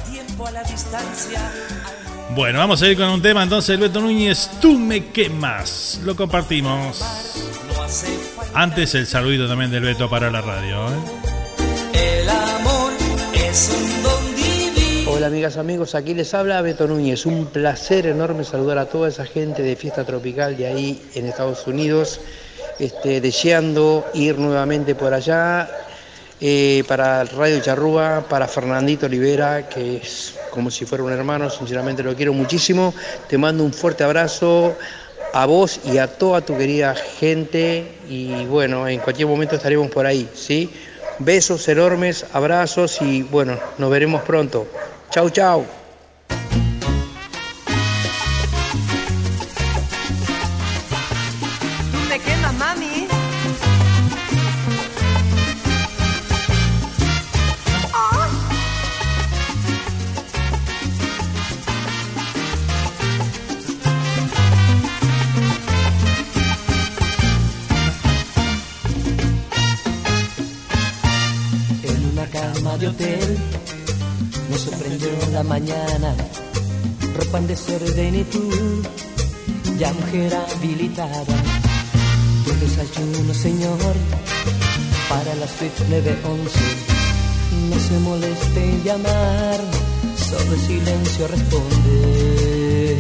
Bueno, 2.36 2.60
vamos 2.60 2.82
a 2.82 2.88
ir 2.88 2.98
con 2.98 3.08
un 3.08 3.22
tema 3.22 3.44
entonces, 3.44 3.80
Beto 3.80 4.02
Núñez, 4.02 4.50
Tú 4.60 4.78
me 4.78 5.06
quemas. 5.06 6.02
Lo 6.04 6.14
compartimos. 6.14 7.02
Antes 8.54 8.96
el 8.96 9.08
saludito 9.08 9.48
también 9.48 9.72
del 9.72 9.84
Beto 9.84 10.10
para 10.10 10.30
la 10.30 10.42
radio. 10.42 10.90
¿eh? 10.90 10.92
El 11.94 12.30
amor 12.30 12.92
es 13.34 13.72
un. 13.80 13.85
Amigas, 15.26 15.58
amigos, 15.58 15.96
aquí 15.96 16.14
les 16.14 16.34
habla 16.34 16.62
Beto 16.62 16.88
Núñez. 16.88 17.26
Un 17.26 17.48
placer 17.48 18.06
enorme 18.06 18.44
saludar 18.44 18.78
a 18.78 18.86
toda 18.86 19.10
esa 19.10 19.26
gente 19.26 19.64
de 19.64 19.76
fiesta 19.76 20.04
tropical 20.06 20.56
de 20.56 20.68
ahí 20.68 21.02
en 21.16 21.26
Estados 21.26 21.66
Unidos, 21.68 22.22
este, 22.80 23.22
deseando 23.22 24.06
ir 24.14 24.38
nuevamente 24.38 24.94
por 24.96 25.14
allá. 25.14 25.70
eh, 26.42 26.84
para 26.88 27.24
Radio 27.24 27.60
Charrúa, 27.62 28.26
para 28.30 28.48
Fernandito 28.48 29.06
Olivera, 29.08 29.68
que 29.70 29.98
es 29.98 30.34
como 30.50 30.70
si 30.70 30.86
fuera 30.86 31.04
un 31.04 31.12
hermano, 31.14 31.50
sinceramente 31.50 32.04
lo 32.04 32.16
quiero 32.16 32.34
muchísimo. 32.34 32.94
Te 33.28 33.38
mando 33.38 33.64
un 33.64 33.74
fuerte 33.74 34.04
abrazo 34.04 34.78
a 35.32 35.46
vos 35.46 35.80
y 35.86 35.98
a 35.98 36.08
toda 36.18 36.42
tu 36.46 36.56
querida 36.58 36.94
gente 36.96 38.02
y 38.08 38.46
bueno, 38.46 38.88
en 38.88 39.00
cualquier 39.02 39.28
momento 39.28 39.56
estaremos 39.56 39.90
por 39.90 40.06
ahí, 40.06 40.30
¿sí? 40.34 40.72
Besos 41.18 41.68
enormes, 41.70 42.26
abrazos 42.34 43.02
y 43.02 43.24
bueno, 43.24 43.60
nos 43.78 43.90
veremos 43.92 44.22
pronto. 44.24 44.68
Chau, 45.16 45.30
chau. 45.30 45.66
Mujer 80.16 80.36
habilitada. 80.36 81.36
Tu 82.46 82.52
desayuno, 82.60 83.34
señor, 83.34 83.96
para 85.10 85.36
las 85.36 85.50
suite 85.52 85.84
911. 85.90 86.60
No 87.70 87.80
se 87.80 88.00
moleste 88.00 88.64
en 88.64 88.84
llamar, 88.84 89.60
solo 90.30 90.54
en 90.54 90.62
silencio 90.68 91.28
responde. 91.28 92.98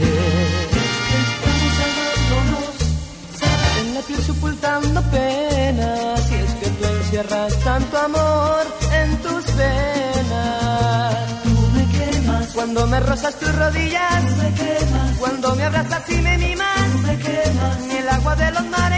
En 3.79 3.93
la 3.93 4.01
piel 4.01 4.21
sepultando 4.21 5.01
penas, 5.11 6.21
si 6.27 6.35
es 6.35 6.53
que 6.59 6.69
tú 6.69 6.85
encierras 6.85 7.59
tanto 7.63 7.97
amor 7.97 8.63
en 9.01 9.17
tus 9.17 9.45
venas. 9.55 11.15
Tú 11.43 11.55
me 11.75 11.85
quemas 11.97 12.47
cuando 12.53 12.87
me 12.87 12.99
rozas 12.99 13.39
tus 13.39 13.55
rodillas, 13.55 14.23
me 14.37 14.53
quemas 14.53 14.94
cuando 15.19 15.55
me 15.55 15.63
abrazas 15.63 16.09
y 16.09 16.21
me 16.21 16.37
mimas, 16.37 16.95
me 17.01 17.17
quemas 17.17 17.79
ni 17.87 17.95
el 17.95 18.09
agua 18.09 18.35
de 18.35 18.51
los 18.51 18.65
mares 18.65 18.94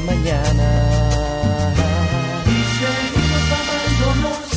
mañana. 0.00 0.68
Amándonos, 3.58 4.48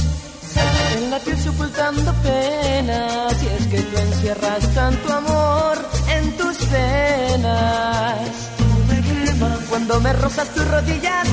en 0.95 1.11
la 1.11 1.19
piel 1.19 1.37
sepultando 1.37 2.13
penas, 2.23 3.43
y 3.43 3.47
es 3.47 3.67
que 3.67 3.81
tú 3.81 3.97
encierras 3.97 4.73
tanto 4.73 5.13
amor 5.13 5.77
en 6.15 6.37
tus 6.37 6.57
venas. 6.71 8.19
Cuando 9.69 9.99
me 10.01 10.13
rozas 10.13 10.49
tus 10.49 10.67
rodillas, 10.67 11.27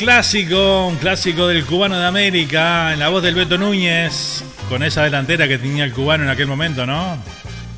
clásico, 0.00 0.86
un 0.86 0.96
clásico 0.96 1.46
del 1.46 1.66
cubano 1.66 1.98
de 1.98 2.06
América, 2.06 2.94
en 2.94 3.00
la 3.00 3.10
voz 3.10 3.22
del 3.22 3.34
Beto 3.34 3.58
Núñez, 3.58 4.42
con 4.70 4.82
esa 4.82 5.02
delantera 5.02 5.46
que 5.46 5.58
tenía 5.58 5.84
el 5.84 5.92
cubano 5.92 6.24
en 6.24 6.30
aquel 6.30 6.46
momento, 6.46 6.86
¿no? 6.86 7.22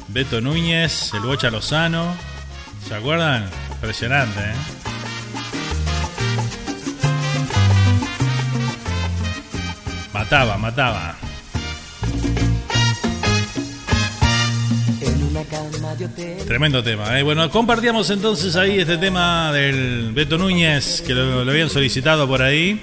Beto 0.06 0.40
Núñez, 0.40 1.12
el 1.14 1.22
Bocha 1.22 1.50
Lozano, 1.50 2.14
¿se 2.86 2.94
acuerdan? 2.94 3.50
Impresionante, 3.72 4.38
¿eh? 4.38 4.54
Mataba, 10.12 10.56
mataba. 10.58 11.16
Tremendo 16.46 16.82
tema. 16.82 17.18
¿eh? 17.18 17.22
Bueno, 17.22 17.50
compartíamos 17.50 18.10
entonces 18.10 18.56
ahí 18.56 18.80
este 18.80 18.96
tema 18.96 19.52
del 19.52 20.12
Beto 20.12 20.38
Núñez, 20.38 21.02
que 21.02 21.14
lo, 21.14 21.40
habían 21.40 21.70
solicitado 21.70 22.26
por 22.26 22.42
ahí. 22.42 22.80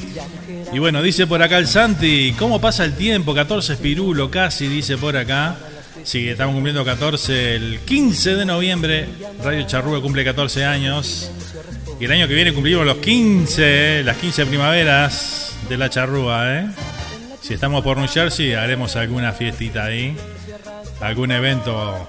Y 0.71 0.79
bueno, 0.79 1.01
dice 1.01 1.27
por 1.27 1.41
acá 1.41 1.57
el 1.57 1.67
Santi, 1.67 2.33
¿cómo 2.37 2.61
pasa 2.61 2.85
el 2.85 2.95
tiempo? 2.95 3.33
14 3.33 3.73
espirulo 3.73 4.29
casi, 4.29 4.67
dice 4.67 4.97
por 4.97 5.17
acá. 5.17 5.57
Sí, 6.03 6.29
estamos 6.29 6.53
cumpliendo 6.53 6.85
14 6.85 7.55
el 7.55 7.79
15 7.79 8.35
de 8.35 8.45
noviembre. 8.45 9.07
Radio 9.43 9.63
Charrúa 9.63 10.01
cumple 10.01 10.23
14 10.23 10.65
años. 10.65 11.31
Y 11.99 12.05
el 12.05 12.11
año 12.11 12.27
que 12.27 12.33
viene 12.33 12.53
cumplimos 12.53 12.85
los 12.85 12.97
15, 12.97 14.03
las 14.03 14.17
15 14.17 14.45
primaveras 14.45 15.53
de 15.67 15.77
la 15.77 15.89
charrúa, 15.89 16.59
¿eh? 16.59 16.67
Si 17.41 17.53
estamos 17.53 17.83
por 17.83 17.97
New 17.97 18.07
Jersey, 18.07 18.53
haremos 18.53 18.95
alguna 18.95 19.33
fiestita 19.33 19.85
ahí. 19.85 20.15
Algún 21.01 21.31
evento 21.31 22.07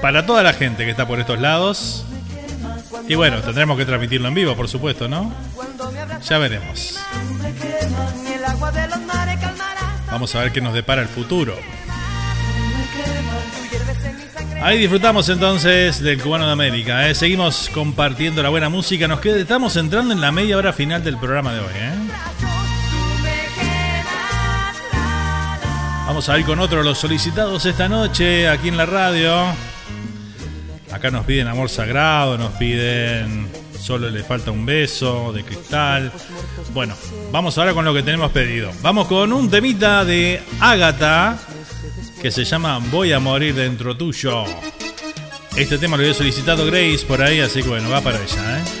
para 0.00 0.26
toda 0.26 0.42
la 0.42 0.52
gente 0.52 0.84
que 0.84 0.90
está 0.90 1.06
por 1.06 1.20
estos 1.20 1.38
lados. 1.38 2.04
Y 3.08 3.14
bueno, 3.14 3.40
tendremos 3.40 3.76
que 3.76 3.84
transmitirlo 3.84 4.28
en 4.28 4.34
vivo, 4.34 4.54
por 4.54 4.68
supuesto, 4.68 5.08
¿no? 5.08 5.32
Ya 6.22 6.38
veremos. 6.38 6.98
Vamos 10.10 10.34
a 10.34 10.40
ver 10.40 10.52
qué 10.52 10.60
nos 10.60 10.74
depara 10.74 11.02
el 11.02 11.08
futuro. 11.08 11.56
Ahí 14.62 14.78
disfrutamos 14.78 15.26
entonces 15.30 16.02
del 16.02 16.20
Cubano 16.22 16.46
de 16.46 16.52
América. 16.52 17.08
¿eh? 17.08 17.14
Seguimos 17.14 17.70
compartiendo 17.72 18.42
la 18.42 18.50
buena 18.50 18.68
música. 18.68 19.08
Nos 19.08 19.20
queda, 19.20 19.38
estamos 19.38 19.74
entrando 19.76 20.12
en 20.12 20.20
la 20.20 20.32
media 20.32 20.58
hora 20.58 20.72
final 20.72 21.02
del 21.02 21.16
programa 21.16 21.54
de 21.54 21.60
hoy. 21.60 21.72
¿eh? 21.74 21.92
Vamos 26.06 26.28
a 26.28 26.38
ir 26.38 26.44
con 26.44 26.58
otro 26.60 26.78
de 26.78 26.84
los 26.84 26.98
solicitados 26.98 27.64
esta 27.64 27.88
noche 27.88 28.48
aquí 28.48 28.68
en 28.68 28.76
la 28.76 28.84
radio. 28.84 29.69
Acá 30.92 31.10
nos 31.10 31.24
piden 31.24 31.48
amor 31.48 31.68
sagrado, 31.68 32.36
nos 32.36 32.52
piden 32.52 33.48
solo 33.80 34.10
le 34.10 34.22
falta 34.22 34.50
un 34.50 34.66
beso 34.66 35.32
de 35.32 35.42
cristal. 35.44 36.12
Bueno, 36.72 36.94
vamos 37.32 37.56
ahora 37.58 37.72
con 37.72 37.84
lo 37.84 37.94
que 37.94 38.02
tenemos 38.02 38.30
pedido. 38.30 38.70
Vamos 38.82 39.06
con 39.08 39.32
un 39.32 39.50
temita 39.50 40.04
de 40.04 40.42
Ágata 40.60 41.38
que 42.20 42.30
se 42.30 42.44
llama 42.44 42.78
Voy 42.90 43.12
a 43.12 43.20
morir 43.20 43.54
dentro 43.54 43.96
tuyo. 43.96 44.44
Este 45.56 45.78
tema 45.78 45.96
lo 45.96 46.02
había 46.02 46.14
solicitado 46.14 46.66
Grace 46.66 47.04
por 47.06 47.22
ahí, 47.22 47.40
así 47.40 47.62
que 47.62 47.68
bueno, 47.68 47.90
va 47.90 48.00
para 48.00 48.18
ella, 48.18 48.58
¿eh? 48.58 48.79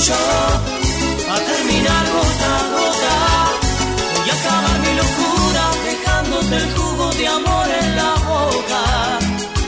A 0.00 1.38
terminar 1.40 2.04
gota 2.12 2.50
a 2.54 2.68
gota. 2.72 3.14
Voy 4.14 4.30
a 4.30 4.34
acabar 4.38 4.78
mi 4.78 4.94
locura 4.94 5.64
dejándote 5.88 6.56
el 6.56 6.76
jugo 6.76 7.10
de 7.14 7.26
amor 7.26 7.68
en 7.80 7.96
la 7.96 8.14
boca. 8.30 9.18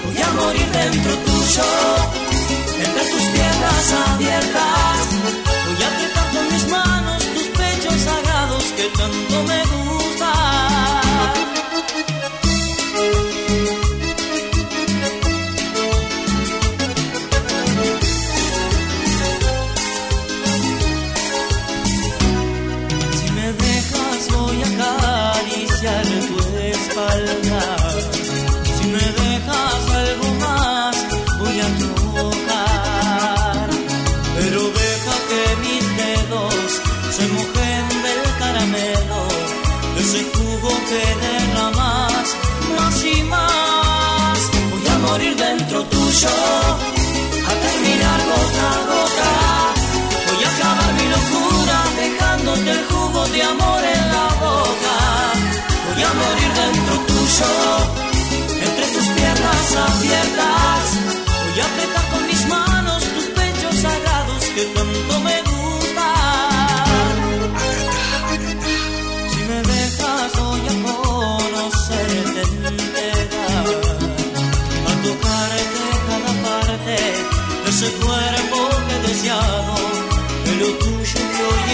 Voy 0.04 0.22
a 0.22 0.30
morir 0.40 0.70
dentro 0.70 1.12
tuyo, 1.26 1.64
entre 2.78 3.04
tus 3.10 3.22
piernas 3.32 3.92
abiertas. 4.06 4.69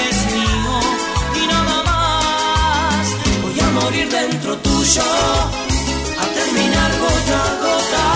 Es 0.08 0.16
mío 0.36 0.74
y 1.40 1.46
nada 1.46 1.76
más. 1.90 3.04
Voy 3.42 3.58
a 3.60 3.68
morir 3.78 4.08
dentro 4.08 4.56
tuyo, 4.58 5.08
a 6.22 6.26
terminar 6.38 6.90
gota 7.02 7.38
a 7.50 7.54
gota. 7.64 8.06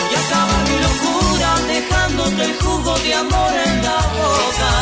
Voy 0.00 0.14
a 0.18 0.20
acabar 0.26 0.62
mi 0.70 0.76
locura 0.86 1.50
dejándote 1.74 2.42
el 2.48 2.54
jugo 2.62 2.92
de 3.04 3.14
amor 3.14 3.52
en 3.66 3.74
la 3.86 3.98
boca. 4.18 4.72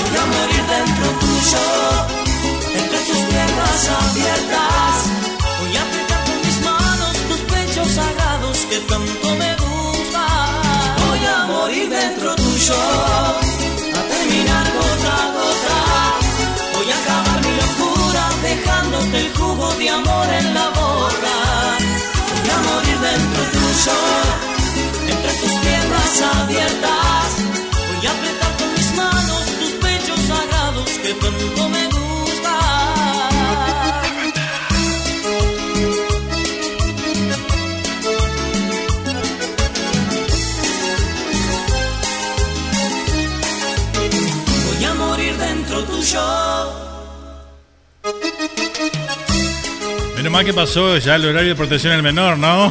Voy 0.00 0.16
a 0.22 0.26
morir 0.34 0.64
dentro 0.76 1.06
tuyo, 1.22 1.64
entre 2.80 2.98
tus 3.08 3.20
piernas 3.30 3.80
abiertas. 4.00 4.96
Voy 5.60 5.76
a 5.76 5.82
apretar 5.86 6.22
con 6.28 6.38
mis 6.46 6.58
manos 6.70 7.14
tus 7.28 7.40
pechos 7.52 7.88
sagrados 7.98 8.56
que 8.70 8.78
tanto 8.90 9.25
Mal 50.36 50.44
que 50.44 50.52
pasó 50.52 50.98
ya 50.98 51.14
el 51.14 51.24
horario 51.24 51.48
de 51.48 51.54
protección 51.54 51.94
del 51.94 52.02
menor, 52.02 52.36
¿no? 52.36 52.70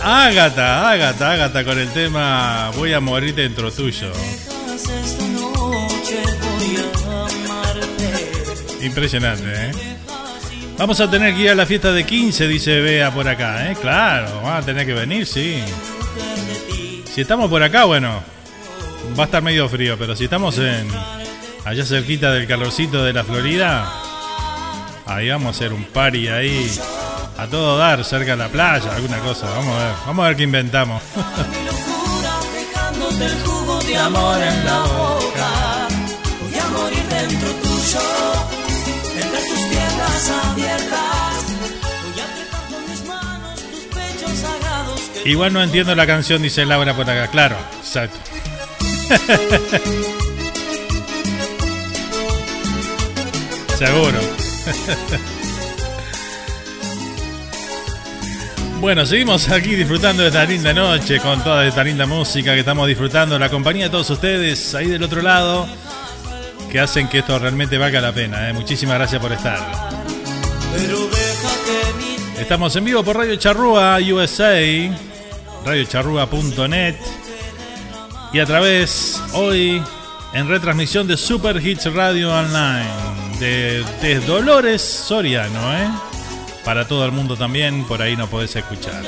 Ágata, 0.00 0.88
Ágata, 0.88 1.32
Ágata 1.32 1.64
con 1.64 1.76
el 1.76 1.88
tema 1.88 2.70
Voy 2.76 2.92
a 2.92 3.00
morir 3.00 3.34
dentro 3.34 3.72
tuyo. 3.72 4.12
Impresionante, 8.80 9.52
¿eh? 9.52 9.72
Vamos 10.78 11.00
a 11.00 11.10
tener 11.10 11.34
que 11.34 11.40
ir 11.40 11.50
a 11.50 11.56
la 11.56 11.66
fiesta 11.66 11.90
de 11.90 12.06
15, 12.06 12.46
dice 12.46 12.80
Bea 12.80 13.10
por 13.12 13.26
acá, 13.26 13.72
¿eh? 13.72 13.76
Claro, 13.80 14.40
van 14.40 14.58
a 14.58 14.62
tener 14.64 14.86
que 14.86 14.94
venir, 14.94 15.26
sí. 15.26 15.64
Si 17.12 17.22
estamos 17.22 17.50
por 17.50 17.60
acá, 17.60 17.82
bueno, 17.86 18.22
va 19.18 19.24
a 19.24 19.26
estar 19.26 19.42
medio 19.42 19.68
frío, 19.68 19.96
pero 19.98 20.14
si 20.14 20.22
estamos 20.22 20.56
en 20.58 20.86
allá 21.66 21.84
cerquita 21.84 22.30
del 22.30 22.46
calorcito 22.46 23.02
de 23.02 23.12
la 23.12 23.24
Florida, 23.24 23.92
ahí 25.04 25.28
vamos 25.28 25.48
a 25.48 25.50
hacer 25.50 25.72
un 25.72 25.82
party 25.82 26.28
ahí 26.28 26.70
a 27.36 27.48
todo 27.48 27.76
dar, 27.76 28.04
cerca 28.04 28.30
de 28.30 28.36
la 28.36 28.48
playa, 28.48 28.94
alguna 28.94 29.18
cosa. 29.18 29.50
Vamos 29.50 29.74
a 29.74 29.78
ver, 29.78 29.94
vamos 30.06 30.24
a 30.24 30.28
ver 30.28 30.36
qué 30.36 30.42
inventamos. 30.44 31.02
dejándote 32.54 33.26
el 33.26 33.42
jugo 33.42 33.80
de 33.80 33.96
amor 33.96 34.40
en 34.40 34.64
la 34.64 34.78
boca. 34.78 35.88
Voy 36.40 36.56
a 36.56 36.68
morir 36.68 37.02
dentro 37.10 37.48
tuyo, 37.48 38.00
entre 39.16 39.40
tus 39.40 39.60
piernas 39.68 40.30
abiertas. 40.44 41.44
Voy 42.04 42.20
a 42.20 42.24
apretar 42.24 42.64
con 42.70 42.90
mis 42.90 43.04
manos 43.06 43.60
tus 43.60 43.80
pechos 43.92 44.38
sagrados 44.38 45.00
que 45.12 45.28
Igual 45.30 45.52
no 45.52 45.60
entiendo 45.60 45.96
la 45.96 46.06
canción, 46.06 46.42
dice 46.42 46.64
Laura 46.64 46.94
por 46.94 47.10
acá. 47.10 47.26
Claro, 47.26 47.56
exacto. 47.82 48.18
Seguro. 53.76 54.18
Bueno, 58.80 59.06
seguimos 59.06 59.48
aquí 59.48 59.74
disfrutando 59.74 60.22
de 60.22 60.28
esta 60.28 60.44
linda 60.44 60.72
noche 60.72 61.18
con 61.18 61.42
toda 61.42 61.66
esta 61.66 61.82
linda 61.82 62.06
música 62.06 62.52
que 62.52 62.60
estamos 62.60 62.86
disfrutando, 62.86 63.38
la 63.38 63.48
compañía 63.48 63.84
de 63.84 63.90
todos 63.90 64.10
ustedes 64.10 64.74
ahí 64.74 64.86
del 64.86 65.02
otro 65.02 65.22
lado, 65.22 65.66
que 66.70 66.78
hacen 66.78 67.08
que 67.08 67.18
esto 67.18 67.38
realmente 67.38 67.78
valga 67.78 68.00
la 68.00 68.12
pena. 68.12 68.48
¿eh? 68.48 68.52
Muchísimas 68.52 68.96
gracias 68.96 69.20
por 69.20 69.32
estar. 69.32 69.58
Estamos 72.38 72.76
en 72.76 72.84
vivo 72.84 73.02
por 73.02 73.16
Radio 73.16 73.36
Charrúa 73.36 73.98
USA, 73.98 74.60
radiocharrúa.net 75.64 76.96
y 78.32 78.38
a 78.38 78.46
través 78.46 79.20
hoy 79.32 79.82
en 80.34 80.48
retransmisión 80.48 81.06
de 81.06 81.16
Super 81.16 81.66
Hits 81.66 81.92
Radio 81.92 82.32
Online 82.32 83.25
de, 83.38 83.84
de 84.02 84.20
Dolores 84.20 84.82
Soriano, 84.82 85.72
¿eh? 85.76 85.88
Para 86.64 86.86
todo 86.86 87.04
el 87.04 87.12
mundo 87.12 87.36
también, 87.36 87.84
por 87.84 88.02
ahí 88.02 88.16
no 88.16 88.28
podés 88.28 88.56
escuchar. 88.56 89.02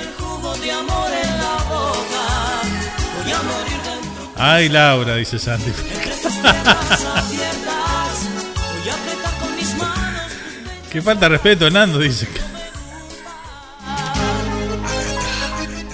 Ay, 4.36 4.68
Laura, 4.68 5.16
dice 5.16 5.38
Santi. 5.38 5.70
Qué 10.90 11.02
falta 11.02 11.26
de 11.26 11.30
respeto, 11.30 11.68
Nando, 11.70 11.98
dice. 11.98 12.28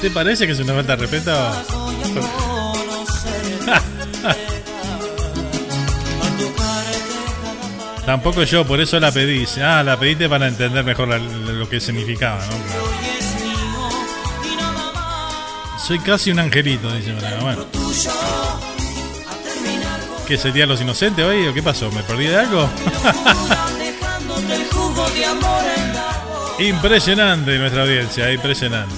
¿Te 0.01 0.11
parece 0.11 0.47
que 0.47 0.52
es 0.52 0.61
una 0.61 0.74
falta 0.74 0.97
de 0.97 1.06
respeto? 1.06 1.32
Tampoco 8.07 8.43
yo, 8.43 8.67
por 8.67 8.81
eso 8.81 9.01
la 9.01 9.11
pedí. 9.11 9.47
Ah, 9.63 9.83
la 9.83 9.99
pediste 9.99 10.29
para 10.29 10.47
entender 10.49 10.85
mejor 10.85 11.09
lo 11.09 11.69
que 11.69 11.81
significaba, 11.81 12.39
¿no? 12.47 12.53
Soy 15.79 15.99
casi 15.99 16.31
un 16.31 16.39
angelito, 16.39 16.91
dice 16.93 17.13
Braga. 17.13 17.41
Bueno. 17.41 17.67
¿Qué 20.27 20.39
sería 20.39 20.67
los 20.67 20.81
inocentes 20.81 21.25
hoy 21.25 21.47
o 21.47 21.55
qué 21.55 21.63
pasó? 21.63 21.91
¿Me 21.91 22.03
perdí 22.03 22.27
de 22.27 22.39
algo? 22.39 22.69
impresionante 26.59 27.59
nuestra 27.59 27.83
audiencia, 27.83 28.33
impresionante. 28.33 28.95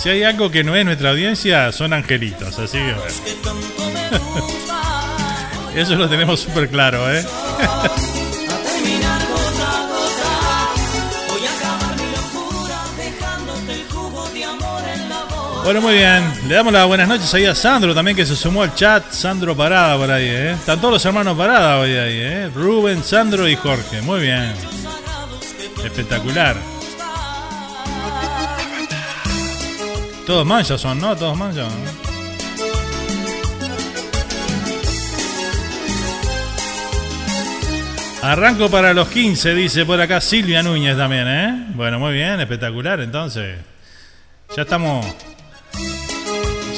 Si 0.00 0.08
hay 0.08 0.22
algo 0.22 0.50
que 0.50 0.64
no 0.64 0.74
es 0.76 0.84
nuestra 0.84 1.10
audiencia, 1.10 1.72
son 1.72 1.92
angelitos, 1.92 2.58
así 2.58 2.78
que. 2.78 2.94
Eso 5.74 5.94
lo 5.94 6.08
tenemos 6.08 6.40
súper 6.40 6.68
claro, 6.68 7.12
¿eh? 7.12 7.24
Bueno, 15.64 15.82
muy 15.82 15.92
bien. 15.94 16.24
Le 16.48 16.54
damos 16.54 16.72
las 16.72 16.86
buenas 16.86 17.06
noches 17.06 17.32
ahí 17.34 17.44
a 17.44 17.54
Sandro 17.54 17.94
también 17.94 18.16
que 18.16 18.26
se 18.26 18.34
sumó 18.34 18.62
al 18.62 18.74
chat. 18.74 19.12
Sandro 19.12 19.56
Parada 19.56 19.96
por 19.96 20.10
ahí, 20.10 20.26
¿eh? 20.26 20.52
Están 20.52 20.80
todos 20.80 20.94
los 20.94 21.04
hermanos 21.04 21.36
Parada 21.36 21.78
hoy 21.78 21.92
ahí, 21.92 22.18
¿eh? 22.20 22.50
Rubén, 22.52 23.04
Sandro 23.04 23.48
y 23.48 23.54
Jorge. 23.54 24.02
Muy 24.02 24.20
bien. 24.20 24.52
Espectacular. 25.84 26.56
Todos 30.26 30.44
manchas 30.44 30.80
son, 30.80 30.98
¿no? 30.98 31.16
Todos 31.16 31.36
manchas. 31.36 31.68
¿no? 31.72 31.99
Arranco 38.22 38.70
para 38.70 38.92
los 38.92 39.08
15, 39.08 39.54
dice 39.54 39.86
por 39.86 39.98
acá 39.98 40.20
Silvia 40.20 40.62
Núñez 40.62 40.96
también, 40.96 41.26
¿eh? 41.26 41.66
Bueno, 41.74 41.98
muy 41.98 42.12
bien, 42.12 42.38
espectacular 42.38 43.00
entonces. 43.00 43.58
Ya 44.54 44.62
estamos. 44.62 45.06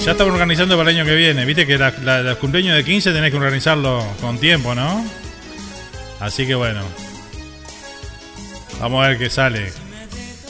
Ya 0.05 0.13
estamos 0.13 0.33
organizando 0.33 0.77
para 0.77 0.91
el 0.91 0.99
año 0.99 1.05
que 1.05 1.17
viene. 1.17 1.45
Viste 1.45 1.67
que 1.67 1.79
la, 1.79 2.23
los 2.23 2.39
cumpleaños 2.39 2.77
de 2.77 2.85
15 2.85 3.13
tenés 3.13 3.33
que 3.33 3.37
organizarlo 3.37 4.05
con 4.21 4.39
tiempo, 4.39 4.75
¿no? 4.75 5.05
Así 6.21 6.47
que 6.47 6.55
bueno. 6.55 6.83
Vamos 8.81 9.05
a 9.05 9.09
ver 9.09 9.19
qué 9.19 9.29
sale. 9.29 9.73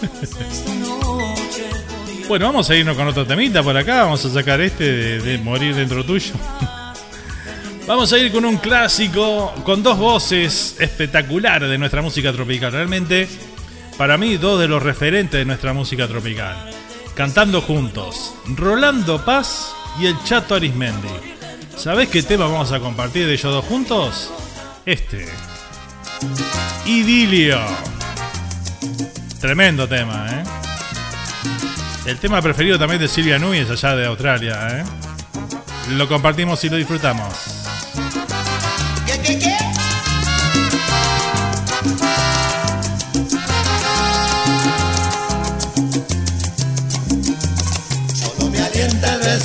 bueno, 2.28 2.46
vamos 2.46 2.68
a 2.68 2.76
irnos 2.76 2.96
con 2.96 3.08
otro 3.08 3.26
temita 3.26 3.62
por 3.62 3.76
acá. 3.76 4.02
Vamos 4.02 4.22
a 4.26 4.30
sacar 4.30 4.60
este 4.60 5.20
de 5.20 5.38
Morir 5.38 5.74
dentro 5.74 6.04
tuyo. 6.04 6.34
Vamos 7.86 8.12
a 8.12 8.18
ir 8.18 8.30
con 8.30 8.44
un 8.44 8.58
clásico, 8.58 9.52
con 9.64 9.82
dos 9.82 9.98
voces 9.98 10.76
espectaculares 10.78 11.68
de 11.68 11.78
nuestra 11.78 12.00
música 12.00 12.32
tropical. 12.32 12.70
Realmente, 12.70 13.28
para 13.98 14.16
mí, 14.16 14.36
dos 14.36 14.60
de 14.60 14.68
los 14.68 14.82
referentes 14.82 15.38
de 15.38 15.44
nuestra 15.44 15.72
música 15.72 16.06
tropical. 16.06 16.70
Cantando 17.14 17.60
juntos, 17.60 18.34
Rolando 18.56 19.24
Paz 19.24 19.74
y 20.00 20.06
el 20.06 20.16
Chato 20.24 20.54
Arismendi. 20.54 21.08
¿Sabés 21.76 22.08
qué 22.08 22.22
tema 22.22 22.46
vamos 22.46 22.70
a 22.70 22.78
compartir 22.78 23.26
de 23.26 23.32
ellos 23.32 23.52
dos 23.52 23.64
juntos? 23.64 24.30
Este. 24.86 25.26
Idilio. 26.86 27.58
Tremendo 29.40 29.88
tema, 29.88 30.26
¿eh? 30.30 30.44
El 32.06 32.18
tema 32.18 32.40
preferido 32.40 32.78
también 32.78 33.00
de 33.00 33.08
Silvia 33.08 33.40
Núñez 33.40 33.68
allá 33.68 33.96
de 33.96 34.06
Australia, 34.06 34.68
¿eh? 34.70 34.84
Lo 35.96 36.08
compartimos 36.08 36.62
y 36.62 36.70
lo 36.70 36.76
disfrutamos. 36.76 37.61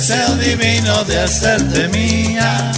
Deseo 0.08 0.36
divino 0.36 1.04
de 1.04 1.20
hacerte 1.20 1.86
mía. 1.88 2.72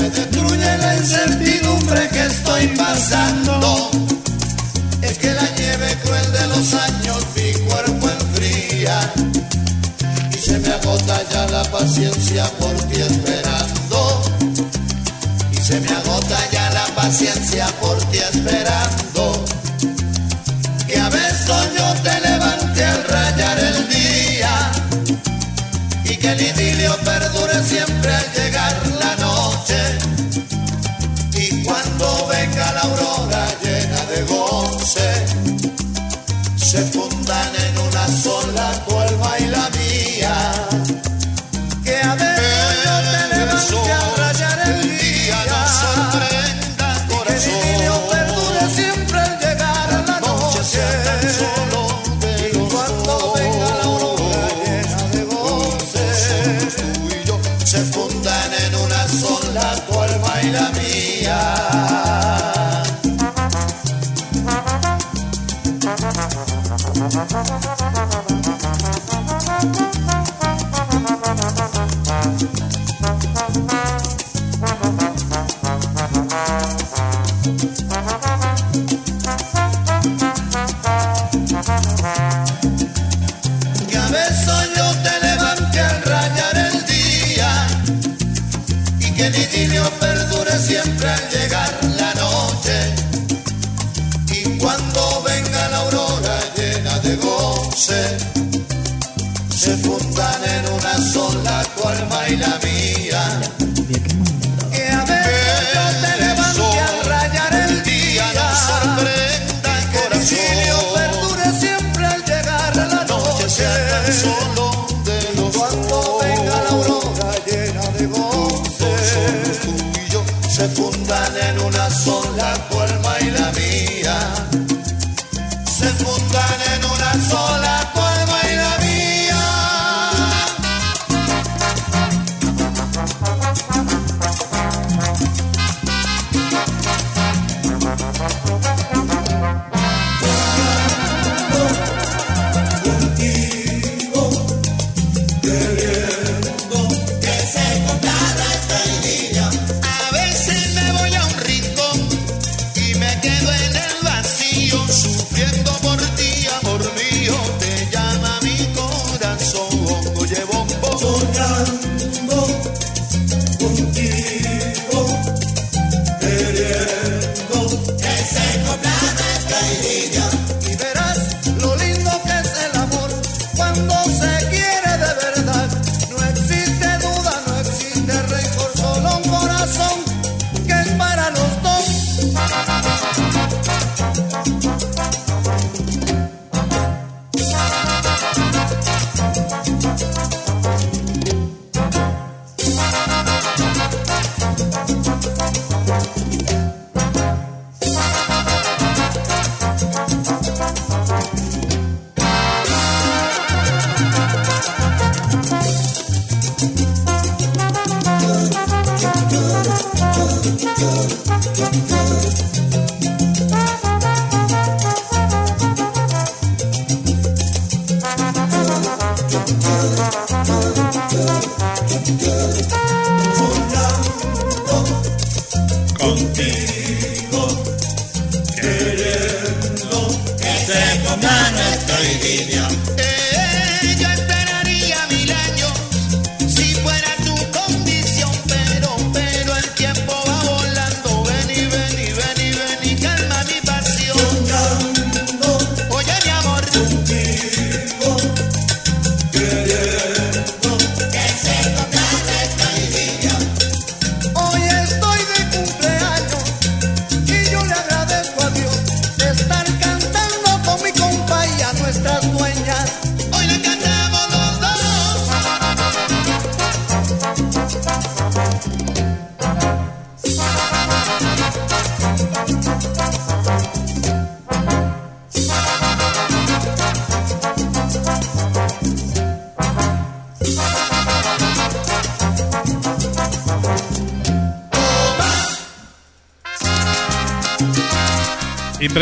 Me 0.00 0.10
destruye 0.10 0.78
la 0.78 0.96
incertidumbre 0.96 2.08
que 2.08 2.26
estoy 2.26 2.66
pasando. 2.76 3.90
Es 5.00 5.16
que 5.18 5.32
la 5.32 5.48
nieve 5.56 5.96
cruel 6.02 6.32
de 6.32 6.46
los 6.48 6.74
años 6.74 7.24
mi 7.36 7.52
cuerpo 7.66 8.08
enfría. 8.20 9.12
Y 10.32 10.38
se 10.38 10.58
me 10.58 10.72
agota 10.72 11.22
ya 11.30 11.46
la 11.52 11.62
paciencia 11.70 12.46
por 12.58 12.74
ti 12.88 13.00
esperando. 13.02 14.22
Y 15.52 15.56
se 15.56 15.80
me 15.80 15.88
agota 15.88 16.38
ya 16.50 16.68
la 16.70 16.86
paciencia 16.96 17.66
por 17.80 17.96
ti 18.10 18.18
esperando. 18.18 19.05
El 26.26 26.40
idilio 26.40 26.96
perdure 27.04 27.62
siempre 27.62 28.12
al 28.12 28.32
llegar 28.32 28.74
la 28.98 29.16
noche. 29.16 29.98
Y 31.34 31.62
cuando 31.62 32.26
venga 32.28 32.72
la 32.72 32.80
aurora 32.80 33.46
llena 33.62 34.00
de 34.06 34.22
goce 34.24 35.26
se 36.56 36.82
fundan 36.86 37.15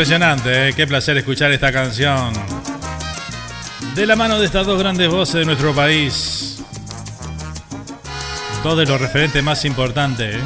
Impresionante, 0.05 0.69
¿eh? 0.69 0.73
qué 0.73 0.85
placer 0.85 1.17
escuchar 1.17 1.51
esta 1.51 1.71
canción. 1.71 2.31
De 3.95 4.05
la 4.05 4.15
mano 4.15 4.37
de 4.37 4.45
estas 4.45 4.67
dos 4.67 4.77
grandes 4.77 5.09
voces 5.09 5.33
de 5.33 5.45
nuestro 5.45 5.73
país. 5.73 6.59
Dos 8.63 8.77
de 8.77 8.85
los 8.85 9.01
referentes 9.01 9.43
más 9.43 9.65
importantes 9.65 10.35
¿eh? 10.35 10.39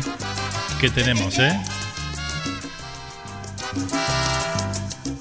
que 0.80 0.90
tenemos, 0.90 1.38
¿eh? 1.40 1.60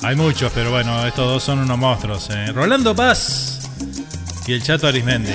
Hay 0.02 0.14
muchos, 0.14 0.52
pero 0.54 0.70
bueno, 0.70 1.04
estos 1.04 1.26
dos 1.26 1.42
son 1.42 1.58
unos 1.58 1.76
monstruos. 1.76 2.28
¿eh? 2.30 2.52
Rolando 2.52 2.94
Paz 2.94 3.68
y 4.46 4.52
el 4.52 4.62
Chato 4.62 4.86
Arismendi. 4.86 5.32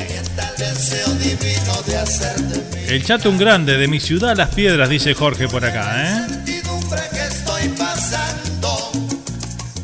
El 2.87 3.03
Chato 3.03 3.29
un 3.29 3.37
grande, 3.37 3.77
de 3.77 3.87
mi 3.89 3.99
ciudad 3.99 4.33
Las 4.37 4.55
Piedras, 4.55 4.87
dice 4.87 5.13
Jorge 5.13 5.49
por 5.49 5.65
acá, 5.65 6.05
¿eh? 6.05 6.32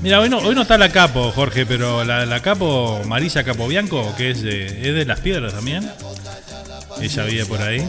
Mira, 0.01 0.21
hoy 0.21 0.30
no, 0.30 0.38
hoy 0.38 0.55
no 0.55 0.61
está 0.61 0.77
la 0.77 0.89
Capo, 0.89 1.31
Jorge, 1.31 1.65
pero 1.65 2.05
la, 2.05 2.26
la 2.26 2.41
Capo, 2.41 3.01
Marisa 3.05 3.43
Capobianco, 3.43 4.15
que 4.15 4.31
es 4.31 4.41
de, 4.41 4.65
es 4.65 4.95
de 4.95 5.05
Las 5.05 5.19
Piedras 5.19 5.53
también. 5.53 5.89
Ella 7.01 7.23
vive 7.26 7.45
por 7.45 7.61
ahí. 7.61 7.85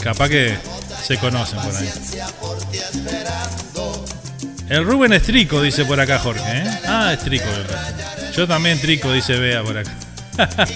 Capaz 0.00 0.28
que 0.28 0.56
se 1.02 1.18
conocen 1.18 1.58
por 1.60 1.74
ahí. 1.74 1.90
El 4.68 4.84
Rubén 4.86 5.12
es 5.12 5.24
trico, 5.24 5.60
dice 5.60 5.84
por 5.84 6.00
acá 6.00 6.20
Jorge. 6.20 6.42
¿eh? 6.46 6.64
Ah, 6.86 7.12
es 7.12 7.18
trico. 7.18 7.44
Yo 8.36 8.46
también 8.46 8.80
trico, 8.80 9.12
dice 9.12 9.36
Bea 9.38 9.62
por 9.62 9.76
acá. 9.76 9.92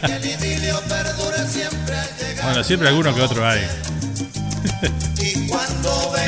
bueno, 2.42 2.64
siempre 2.64 2.88
alguno 2.88 3.14
que 3.14 3.22
otro 3.22 3.46
hay. 3.46 3.60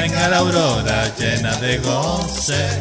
Venga 0.09 0.29
la 0.31 0.39
aurora 0.39 1.13
llena 1.19 1.55
de 1.57 1.77
goce. 1.79 2.81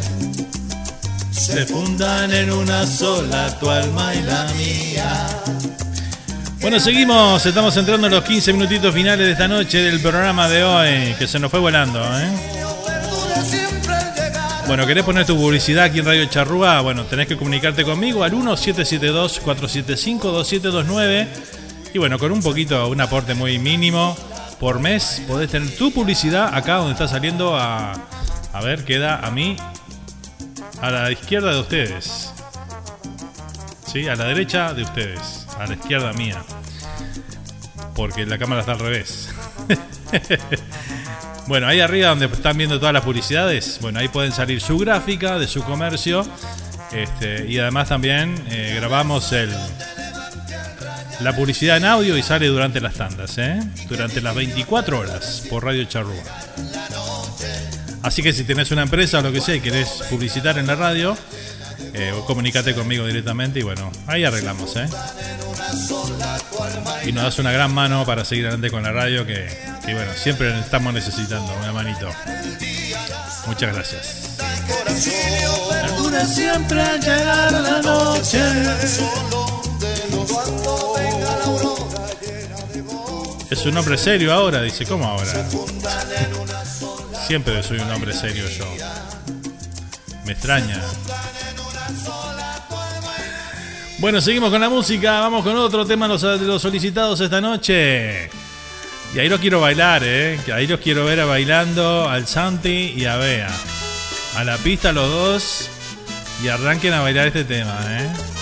Se 1.29 1.65
fundan 1.65 2.31
en 2.31 2.53
una 2.53 2.87
sola 2.87 3.53
tu 3.59 3.69
alma 3.69 4.15
y 4.15 4.23
la 4.23 4.45
mía. 4.53 5.27
Bueno, 6.61 6.79
seguimos, 6.79 7.45
estamos 7.45 7.75
entrando 7.75 8.07
en 8.07 8.13
los 8.13 8.23
15 8.23 8.53
minutitos 8.53 8.93
finales 8.93 9.25
de 9.25 9.33
esta 9.33 9.49
noche 9.49 9.81
del 9.81 9.99
programa 9.99 10.47
de 10.47 10.63
hoy, 10.63 11.15
que 11.19 11.27
se 11.27 11.37
nos 11.37 11.51
fue 11.51 11.59
volando, 11.59 12.01
¿eh? 12.01 12.29
Bueno, 14.67 14.87
¿querés 14.87 15.03
poner 15.03 15.25
tu 15.25 15.35
publicidad 15.35 15.83
aquí 15.85 15.99
en 15.99 16.05
Radio 16.05 16.23
Charrúa? 16.27 16.79
Bueno, 16.79 17.03
tenés 17.03 17.27
que 17.27 17.35
comunicarte 17.35 17.83
conmigo 17.83 18.23
al 18.23 18.31
1772-475-2729. 18.31 21.27
Y 21.93 21.97
bueno, 21.97 22.17
con 22.19 22.31
un 22.31 22.41
poquito, 22.41 22.87
un 22.87 23.01
aporte 23.01 23.33
muy 23.33 23.59
mínimo 23.59 24.15
por 24.59 24.79
mes, 24.79 25.21
podés 25.27 25.51
tener 25.51 25.75
tu 25.77 25.91
publicidad 25.91 26.53
acá 26.53 26.75
donde 26.75 26.93
está 26.93 27.07
saliendo 27.07 27.55
a... 27.55 27.93
A 28.53 28.61
ver, 28.61 28.85
queda 28.85 29.19
a 29.19 29.29
mí, 29.29 29.55
a 30.81 30.89
la 30.89 31.11
izquierda 31.11 31.53
de 31.53 31.59
ustedes. 31.59 32.34
¿Sí? 33.85 34.07
A 34.07 34.15
la 34.15 34.25
derecha 34.25 34.73
de 34.73 34.84
ustedes, 34.84 35.45
a 35.59 35.67
la 35.67 35.75
izquierda 35.75 36.11
mía. 36.13 36.43
Porque 37.95 38.25
la 38.25 38.38
cámara 38.38 38.61
está 38.61 38.73
al 38.73 38.79
revés. 38.79 39.29
Bueno, 41.47 41.65
ahí 41.67 41.79
arriba 41.79 42.09
donde 42.09 42.25
están 42.25 42.57
viendo 42.57 42.77
todas 42.77 42.93
las 42.93 43.05
publicidades, 43.05 43.79
bueno, 43.81 43.99
ahí 43.99 44.09
pueden 44.09 44.34
salir 44.34 44.59
su 44.59 44.77
gráfica 44.77 45.39
de 45.39 45.47
su 45.47 45.63
comercio. 45.63 46.27
Este, 46.91 47.47
y 47.47 47.57
además 47.57 47.88
también 47.88 48.35
eh, 48.49 48.73
grabamos 48.75 49.31
el, 49.31 49.49
la 51.22 51.35
publicidad 51.35 51.77
en 51.77 51.85
audio 51.85 52.18
y 52.18 52.23
sale 52.23 52.48
durante 52.48 52.80
las 52.80 52.94
tandas, 52.95 53.38
¿eh? 53.38 53.60
durante 53.89 54.22
las 54.22 54.35
24 54.35 54.99
horas 54.99 55.44
por 55.49 55.64
Radio 55.64 55.84
Charrúa. 55.85 56.23
Así 58.03 58.22
que 58.22 58.34
si 58.34 58.44
tenés 58.44 58.72
una 58.72 58.84
empresa 58.84 59.19
o 59.19 59.22
lo 59.22 59.31
que 59.31 59.41
sea 59.41 59.56
y 59.56 59.60
querés 59.60 59.89
publicitar 60.10 60.57
en 60.57 60.68
la 60.68 60.76
radio, 60.76 61.18
eh, 61.94 62.14
comunícate 62.26 62.73
conmigo 62.73 63.06
directamente 63.06 63.60
y 63.60 63.64
bueno, 63.64 63.91
ahí 64.06 64.23
arreglamos. 64.23 64.76
¿eh? 64.77 64.88
Y 67.06 67.11
nos 67.11 67.23
das 67.23 67.39
una 67.39 67.52
gran 67.52 67.73
mano 67.73 68.06
para 68.06 68.23
seguir 68.23 68.45
adelante 68.45 68.69
con 68.69 68.84
la 68.84 68.91
radio 68.91 69.26
que, 69.26 69.48
que 69.85 69.94
bueno, 69.94 70.11
siempre 70.15 70.57
estamos 70.60 70.94
necesitando 70.94 71.53
una 71.57 71.73
manito. 71.73 72.10
Muchas 73.48 73.73
gracias. 73.73 74.38
Es 83.49 83.65
un 83.65 83.77
hombre 83.77 83.97
serio 83.97 84.33
ahora, 84.33 84.61
dice, 84.61 84.85
¿cómo 84.85 85.05
ahora? 85.05 85.47
Siempre 87.25 87.63
soy 87.63 87.79
un 87.79 87.89
hombre 87.91 88.13
serio 88.13 88.47
yo. 88.49 88.65
Me 90.25 90.33
extraña. 90.33 90.81
Bueno, 93.99 94.21
seguimos 94.21 94.51
con 94.51 94.61
la 94.61 94.69
música, 94.69 95.21
vamos 95.21 95.43
con 95.43 95.55
otro 95.55 95.85
tema 95.85 96.07
de 96.07 96.37
los, 96.45 96.61
solicitados 96.61 97.19
esta 97.19 97.41
noche. 97.41 98.29
Y 99.15 99.19
ahí 99.19 99.29
los 99.29 99.39
quiero 99.39 99.61
bailar, 99.61 100.03
¿eh? 100.05 100.39
Ahí 100.53 100.67
los 100.67 100.79
quiero 100.79 101.05
ver 101.05 101.21
a 101.21 101.25
bailando 101.25 102.07
al 102.07 102.27
Santi 102.27 102.93
y 102.95 103.05
a 103.05 103.15
Bea. 103.15 103.49
A 104.35 104.43
la 104.43 104.57
pista 104.57 104.91
los 104.91 105.09
dos 105.09 105.69
y 106.43 106.49
arranquen 106.49 106.93
a 106.93 107.01
bailar 107.01 107.27
este 107.27 107.43
tema, 107.43 107.75
¿eh? 107.87 108.36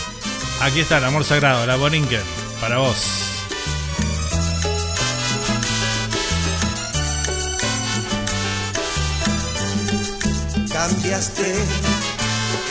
Aquí 0.62 0.80
está 0.80 0.98
el 0.98 1.06
amor 1.06 1.24
sagrado, 1.24 1.66
la 1.66 1.76
Borinquen, 1.76 2.24
para 2.60 2.78
vos. 2.80 2.98
Cambiaste 10.72 11.56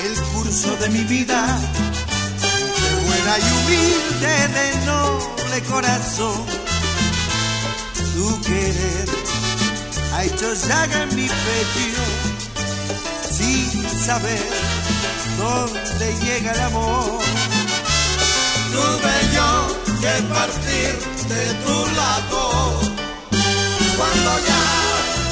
el 0.04 0.20
curso 0.32 0.76
de 0.76 0.88
mi 0.90 1.04
vida, 1.04 1.58
de 2.40 3.06
buena 3.06 3.38
y 3.38 3.42
humilde, 3.52 4.48
de 4.48 4.86
noble 4.86 5.62
corazón. 5.70 6.44
Tu 8.14 8.40
querer 8.42 9.08
ha 10.14 10.24
hecho 10.24 10.54
llaga 10.54 11.02
en 11.02 11.16
mi 11.16 11.26
pecho, 11.26 12.02
sin 13.30 13.90
saber 14.00 14.48
dónde 15.38 16.14
llega 16.24 16.52
el 16.52 16.60
amor. 16.60 17.20
Tuve 18.74 19.16
yo 19.36 19.50
que 20.02 20.14
partir 20.34 20.92
de 21.32 21.44
tu 21.64 21.76
lado 22.00 22.42
cuando 23.96 24.30
ya 24.50 24.64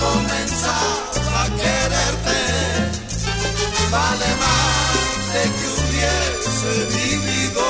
comenzaba 0.05 1.43
a 1.43 1.47
quererte. 1.60 2.40
Vale 3.90 4.31
más 4.43 4.94
de 5.35 5.43
que 5.56 5.66
hubiese 5.74 6.73
vivido 6.98 7.66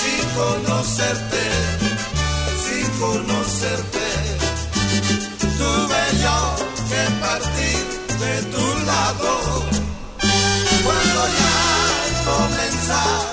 sin 0.00 0.22
conocerte, 0.40 1.44
sin 2.64 2.86
conocerte. 3.00 4.06
Tuve 5.60 6.02
yo 6.24 6.38
que 6.90 7.02
partir 7.24 7.82
de 8.22 8.34
tu 8.52 8.66
lado 8.84 9.30
cuando 10.84 11.20
ya 11.40 11.56
comenzaba 12.30 13.31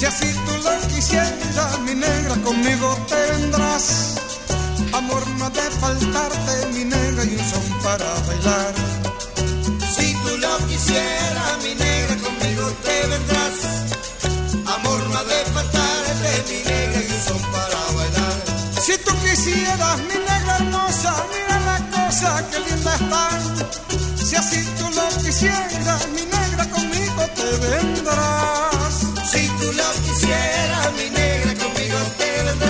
Si 0.00 0.06
así 0.06 0.32
tú 0.32 0.56
lo 0.64 0.88
quisieras, 0.88 1.78
mi 1.80 1.94
negra, 1.94 2.34
conmigo 2.36 2.96
tendrás. 3.06 4.14
Amor 4.94 5.28
no 5.36 5.44
ha 5.44 5.50
de 5.50 5.70
faltarte, 5.78 6.66
mi 6.72 6.86
negra, 6.86 7.22
y 7.22 7.36
un 7.36 7.44
son 7.50 7.66
para 7.84 8.10
bailar. 8.26 8.74
Si 9.94 10.14
tú 10.14 10.38
lo 10.38 10.56
quisieras, 10.68 11.52
mi 11.62 11.74
negra, 11.74 12.16
conmigo 12.16 12.72
te 12.82 13.06
vendrás. 13.08 13.56
Amor 14.74 15.00
no 15.10 15.18
ha 15.18 15.24
de 15.24 15.44
faltarte, 15.52 16.44
mi 16.48 16.58
negra, 16.64 17.02
y 17.02 17.12
un 17.12 17.20
son 17.28 17.42
para 17.52 17.80
bailar. 17.98 18.36
Si 18.80 18.96
tú 19.04 19.12
quisieras, 19.20 19.98
mi 19.98 20.14
negra 20.14 20.56
hermosa, 20.60 21.14
mira 21.30 21.60
la 21.60 21.78
cosa 21.90 22.48
que 22.48 22.58
linda 22.60 22.94
están. 22.94 23.40
Si 24.16 24.34
así 24.34 24.64
tú 24.78 24.86
lo 24.96 25.08
quisieras, 25.22 26.08
mi 26.14 26.22
negra, 26.22 26.70
conmigo 26.70 27.22
te 27.36 27.68
vendrás. 27.68 28.79
Lo 29.76 30.02
quisieras, 30.02 30.92
mi 30.94 31.10
negra, 31.10 31.54
conmigo 31.54 31.98
te 32.18 32.42
vendrás. 32.42 32.69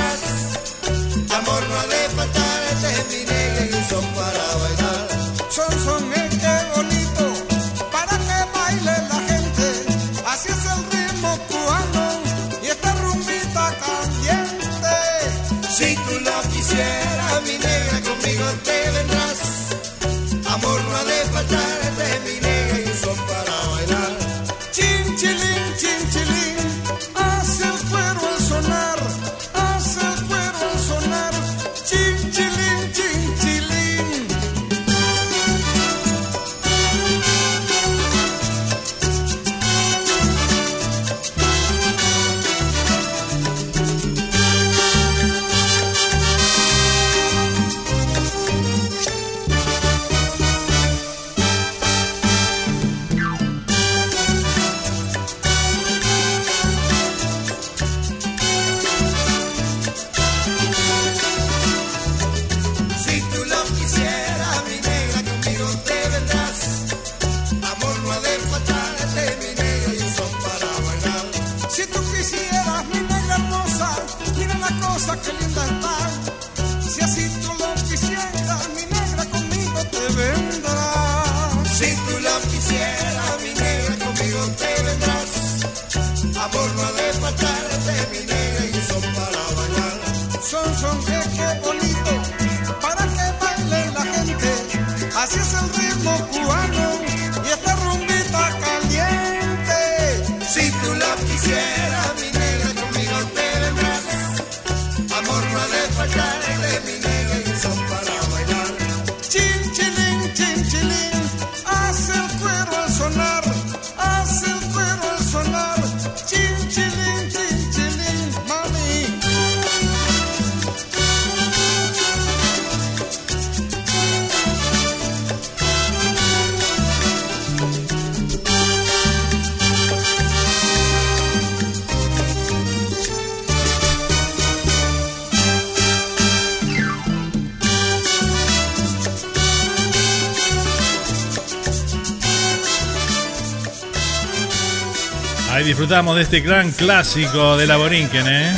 Disfrutamos 145.90 146.14
de 146.14 146.22
este 146.22 146.38
gran 146.38 146.70
clásico 146.70 147.56
de 147.56 147.66
la 147.66 147.76
Borinquen, 147.76 148.24
¿eh? 148.28 148.52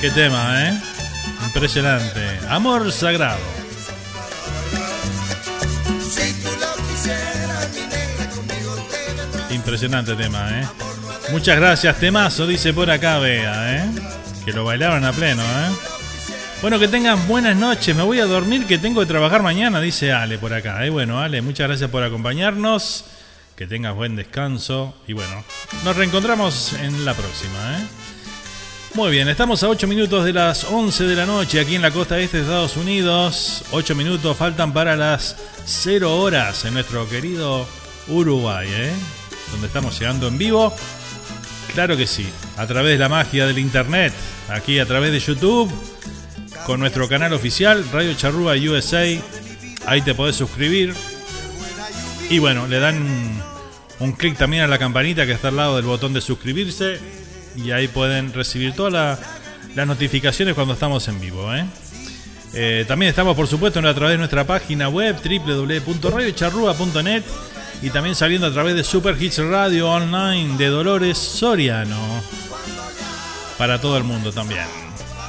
Qué 0.00 0.10
tema, 0.10 0.68
¿eh? 0.68 0.80
Impresionante. 1.46 2.40
Amor 2.48 2.90
sagrado. 2.90 3.38
Impresionante 9.48 10.16
tema, 10.16 10.60
¿eh? 10.60 10.66
Muchas 11.30 11.56
gracias, 11.56 11.96
temazo, 11.98 12.48
dice 12.48 12.74
por 12.74 12.90
acá, 12.90 13.20
vea, 13.20 13.76
¿eh? 13.76 13.88
Que 14.44 14.52
lo 14.52 14.64
bailaron 14.64 15.04
a 15.04 15.12
pleno, 15.12 15.42
¿eh? 15.44 15.70
Bueno, 16.62 16.80
que 16.80 16.88
tengan 16.88 17.28
buenas 17.28 17.54
noches. 17.54 17.94
Me 17.94 18.02
voy 18.02 18.18
a 18.18 18.26
dormir 18.26 18.66
que 18.66 18.78
tengo 18.78 19.02
que 19.02 19.06
trabajar 19.06 19.44
mañana, 19.44 19.80
dice 19.80 20.10
Ale 20.10 20.36
por 20.36 20.52
acá. 20.52 20.84
¿eh? 20.84 20.90
Bueno, 20.90 21.20
Ale, 21.20 21.42
muchas 21.42 21.68
gracias 21.68 21.90
por 21.90 22.02
acompañarnos. 22.02 23.04
Que 23.54 23.68
tengas 23.68 23.94
buen 23.94 24.16
descanso. 24.16 24.96
Y 25.06 25.12
bueno, 25.12 25.44
nos 25.84 25.96
reencontramos 25.96 26.74
en 26.74 27.04
la 27.04 27.14
próxima, 27.14 27.78
¿eh? 27.78 27.86
Muy 28.94 29.10
bien, 29.10 29.26
estamos 29.28 29.62
a 29.62 29.70
8 29.70 29.86
minutos 29.86 30.24
de 30.24 30.34
las 30.34 30.64
11 30.64 31.04
de 31.04 31.16
la 31.16 31.24
noche 31.24 31.60
aquí 31.60 31.76
en 31.76 31.82
la 31.82 31.90
costa 31.90 32.18
este 32.18 32.36
de 32.36 32.42
Estados 32.42 32.76
Unidos. 32.76 33.64
8 33.70 33.94
minutos 33.94 34.36
faltan 34.36 34.74
para 34.74 34.96
las 34.96 35.36
0 35.64 36.18
horas 36.20 36.66
en 36.66 36.74
nuestro 36.74 37.08
querido 37.08 37.66
Uruguay, 38.08 38.68
¿eh? 38.70 38.92
Donde 39.50 39.68
estamos 39.68 39.98
llegando 39.98 40.28
en 40.28 40.36
vivo. 40.36 40.74
Claro 41.72 41.96
que 41.96 42.06
sí, 42.06 42.28
a 42.58 42.66
través 42.66 42.92
de 42.92 42.98
la 42.98 43.08
magia 43.08 43.46
del 43.46 43.58
internet, 43.58 44.12
aquí 44.50 44.78
a 44.78 44.84
través 44.84 45.10
de 45.10 45.20
YouTube, 45.20 45.72
con 46.66 46.78
nuestro 46.78 47.08
canal 47.08 47.32
oficial, 47.32 47.84
Radio 47.92 48.12
Charrúa 48.12 48.56
USA. 48.56 49.04
Ahí 49.86 50.02
te 50.02 50.14
podés 50.14 50.36
suscribir. 50.36 50.94
Y 52.28 52.38
bueno, 52.40 52.66
le 52.66 52.78
dan 52.78 53.42
un, 54.02 54.12
clic 54.12 54.36
también 54.36 54.64
a 54.64 54.66
la 54.66 54.78
campanita 54.78 55.26
que 55.26 55.32
está 55.32 55.48
al 55.48 55.56
lado 55.56 55.76
del 55.76 55.84
botón 55.84 56.12
de 56.12 56.20
suscribirse. 56.20 56.98
Y 57.56 57.70
ahí 57.70 57.88
pueden 57.88 58.32
recibir 58.32 58.74
todas 58.74 58.92
la- 58.92 59.18
las 59.74 59.86
notificaciones 59.86 60.54
cuando 60.54 60.74
estamos 60.74 61.06
en 61.08 61.20
vivo. 61.20 61.54
¿eh? 61.54 61.64
Eh, 62.54 62.84
también 62.86 63.10
estamos, 63.10 63.36
por 63.36 63.46
supuesto, 63.46 63.78
a 63.80 63.94
través 63.94 64.12
de 64.12 64.18
nuestra 64.18 64.46
página 64.46 64.88
web 64.88 65.16
www.radiocharrúa.net 65.22 67.22
y 67.82 67.90
también 67.90 68.14
saliendo 68.14 68.46
a 68.46 68.52
través 68.52 68.74
de 68.74 68.84
Super 68.84 69.20
Hits 69.20 69.38
Radio 69.38 69.90
Online 69.90 70.56
de 70.56 70.66
Dolores 70.68 71.18
Soriano. 71.18 72.22
Para 73.58 73.80
todo 73.80 73.96
el 73.96 74.04
mundo 74.04 74.32
también. 74.32 74.64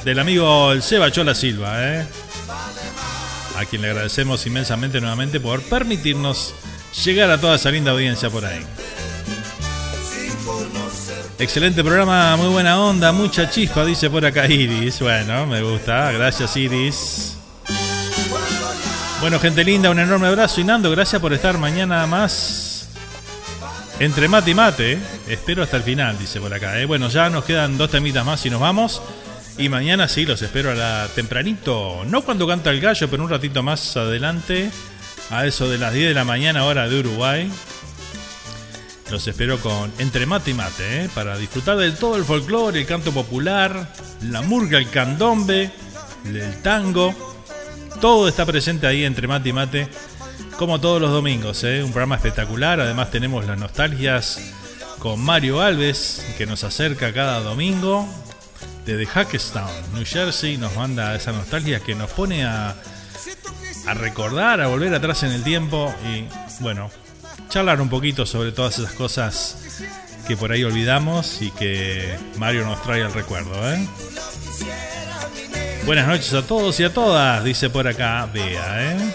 Del 0.04 0.18
amigo 0.18 0.72
el 0.72 0.82
Seba 0.82 1.10
Chola 1.10 1.34
Silva, 1.34 1.76
¿eh? 1.82 2.06
a 3.56 3.64
quien 3.64 3.82
le 3.82 3.90
agradecemos 3.90 4.44
inmensamente 4.46 5.00
nuevamente 5.00 5.40
por 5.40 5.62
permitirnos 5.62 6.54
llegar 7.02 7.30
a 7.30 7.40
toda 7.40 7.56
esa 7.56 7.70
linda 7.70 7.92
audiencia 7.92 8.30
por 8.30 8.44
ahí. 8.44 8.64
Excelente 11.38 11.82
programa, 11.82 12.36
muy 12.36 12.48
buena 12.48 12.80
onda, 12.80 13.12
mucha 13.12 13.50
chispa, 13.50 13.84
dice 13.84 14.08
por 14.08 14.24
acá 14.24 14.46
Iris. 14.46 15.00
Bueno, 15.00 15.46
me 15.46 15.62
gusta, 15.62 16.12
gracias 16.12 16.56
Iris. 16.56 17.36
Bueno, 19.20 19.40
gente 19.40 19.64
linda, 19.64 19.90
un 19.90 19.98
enorme 19.98 20.28
abrazo 20.28 20.60
y 20.60 20.64
Nando, 20.64 20.90
gracias 20.90 21.20
por 21.20 21.32
estar 21.32 21.58
mañana 21.58 22.06
más 22.06 22.74
entre 24.00 24.28
mate 24.28 24.50
y 24.50 24.54
mate. 24.54 24.98
Espero 25.28 25.62
hasta 25.62 25.76
el 25.76 25.82
final, 25.82 26.18
dice 26.18 26.40
por 26.40 26.52
acá. 26.52 26.80
¿eh? 26.80 26.84
Bueno, 26.84 27.08
ya 27.08 27.30
nos 27.30 27.44
quedan 27.44 27.78
dos 27.78 27.90
temitas 27.90 28.24
más 28.24 28.44
y 28.46 28.50
nos 28.50 28.60
vamos. 28.60 29.02
Y 29.56 29.68
mañana 29.68 30.08
sí, 30.08 30.26
los 30.26 30.42
espero 30.42 30.72
a 30.72 30.74
la 30.74 31.08
tempranito. 31.14 32.04
No 32.06 32.22
cuando 32.22 32.46
canta 32.46 32.70
el 32.70 32.80
gallo, 32.80 33.08
pero 33.08 33.22
un 33.22 33.30
ratito 33.30 33.62
más 33.62 33.96
adelante. 33.96 34.70
A 35.34 35.46
eso 35.46 35.68
de 35.68 35.78
las 35.78 35.92
10 35.92 36.10
de 36.10 36.14
la 36.14 36.22
mañana, 36.22 36.64
hora 36.64 36.88
de 36.88 37.00
Uruguay. 37.00 37.50
Los 39.10 39.26
espero 39.26 39.58
con 39.58 39.92
Entre 39.98 40.26
Mate 40.26 40.52
y 40.52 40.54
Mate, 40.54 41.02
¿eh? 41.02 41.10
para 41.12 41.36
disfrutar 41.36 41.76
de 41.76 41.90
todo 41.90 42.14
el 42.14 42.24
folclore, 42.24 42.78
el 42.78 42.86
canto 42.86 43.10
popular, 43.10 43.92
la 44.22 44.42
murga, 44.42 44.78
el 44.78 44.88
candombe, 44.90 45.72
el 46.24 46.62
tango. 46.62 47.34
Todo 48.00 48.28
está 48.28 48.46
presente 48.46 48.86
ahí 48.86 49.02
entre 49.02 49.26
Mate 49.26 49.48
y 49.48 49.52
Mate, 49.52 49.88
como 50.56 50.80
todos 50.80 51.00
los 51.00 51.10
domingos. 51.10 51.64
¿eh? 51.64 51.82
Un 51.82 51.90
programa 51.90 52.14
espectacular. 52.14 52.78
Además, 52.78 53.10
tenemos 53.10 53.44
las 53.44 53.58
nostalgias 53.58 54.38
con 55.00 55.18
Mario 55.18 55.60
Alves, 55.60 56.24
que 56.38 56.46
nos 56.46 56.62
acerca 56.62 57.12
cada 57.12 57.40
domingo 57.40 58.08
desde 58.86 59.04
Hackestown, 59.04 59.94
New 59.94 60.04
Jersey. 60.06 60.58
Nos 60.58 60.76
manda 60.76 61.16
esa 61.16 61.32
nostalgia 61.32 61.80
que 61.80 61.96
nos 61.96 62.10
pone 62.10 62.44
a, 62.44 62.76
a 63.86 63.94
recordar, 63.94 64.60
a 64.60 64.66
volver 64.66 64.94
atrás 64.94 65.22
en 65.22 65.32
el 65.32 65.42
tiempo 65.42 65.94
y, 66.04 66.26
bueno, 66.62 66.90
charlar 67.48 67.80
un 67.80 67.88
poquito 67.88 68.26
sobre 68.26 68.52
todas 68.52 68.78
esas 68.78 68.92
cosas 68.92 69.58
que 70.26 70.36
por 70.36 70.52
ahí 70.52 70.64
olvidamos 70.64 71.42
y 71.42 71.50
que 71.50 72.16
Mario 72.38 72.64
nos 72.64 72.82
trae 72.82 73.02
al 73.02 73.12
recuerdo. 73.12 73.52
¿eh? 73.72 73.86
Buenas 75.84 76.08
noches 76.08 76.32
a 76.32 76.42
todos 76.42 76.80
y 76.80 76.84
a 76.84 76.92
todas, 76.92 77.44
dice 77.44 77.68
por 77.68 77.86
acá 77.86 78.26
Bea. 78.32 78.92
¿eh? 78.92 79.14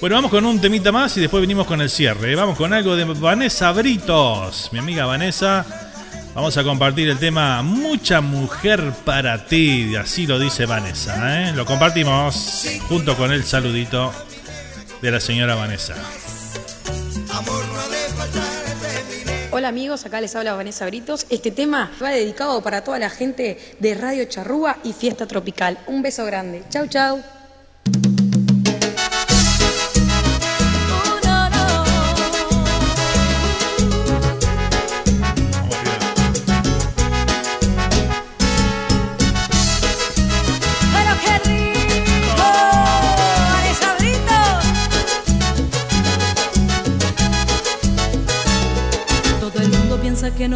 Bueno, 0.00 0.16
vamos 0.16 0.30
con 0.30 0.46
un 0.46 0.58
temita 0.60 0.90
más 0.90 1.14
y 1.18 1.20
después 1.20 1.42
venimos 1.42 1.66
con 1.66 1.82
el 1.82 1.90
cierre. 1.90 2.34
Vamos 2.34 2.56
con 2.56 2.72
algo 2.72 2.96
de 2.96 3.04
Vanessa 3.04 3.70
Britos, 3.72 4.70
mi 4.72 4.78
amiga 4.78 5.04
Vanessa. 5.04 5.89
Vamos 6.34 6.56
a 6.56 6.62
compartir 6.62 7.08
el 7.08 7.18
tema 7.18 7.60
Mucha 7.62 8.20
mujer 8.20 8.92
para 9.04 9.46
ti, 9.46 9.96
así 9.96 10.26
lo 10.26 10.38
dice 10.38 10.64
Vanessa. 10.64 11.48
¿eh? 11.48 11.52
Lo 11.52 11.66
compartimos 11.66 12.66
junto 12.88 13.16
con 13.16 13.32
el 13.32 13.44
saludito 13.44 14.12
de 15.02 15.10
la 15.10 15.20
señora 15.20 15.56
Vanessa. 15.56 15.94
Hola 19.50 19.68
amigos, 19.68 20.06
acá 20.06 20.20
les 20.20 20.36
habla 20.36 20.54
Vanessa 20.54 20.86
Britos. 20.86 21.26
Este 21.30 21.50
tema 21.50 21.90
va 22.00 22.10
dedicado 22.10 22.62
para 22.62 22.84
toda 22.84 23.00
la 23.00 23.10
gente 23.10 23.58
de 23.80 23.94
Radio 23.94 24.24
Charrúa 24.26 24.78
y 24.84 24.92
Fiesta 24.92 25.26
Tropical. 25.26 25.78
Un 25.88 26.02
beso 26.02 26.24
grande. 26.24 26.62
Chau, 26.70 26.86
chau. 26.86 27.39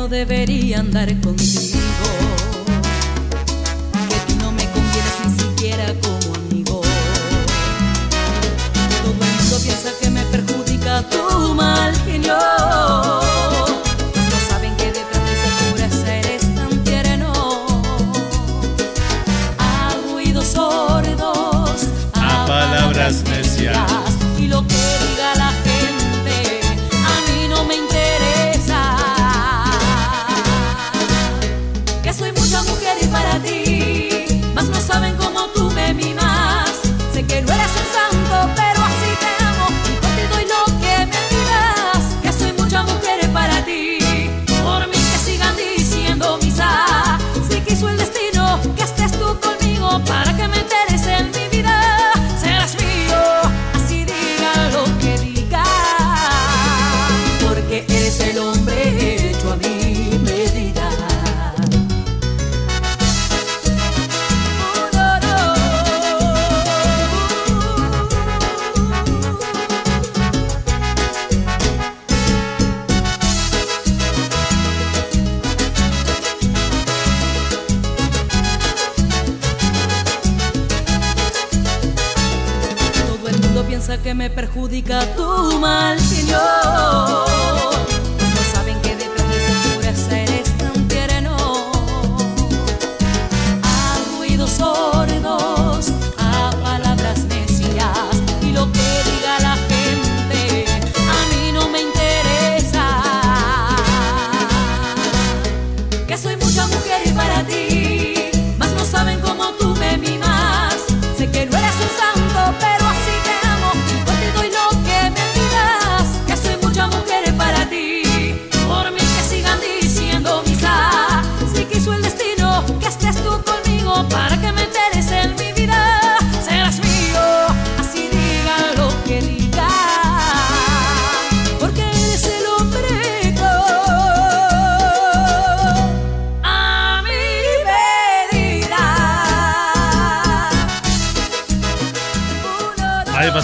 Debería 0.08 0.80
andar 0.80 1.08
contigo. 1.20 1.33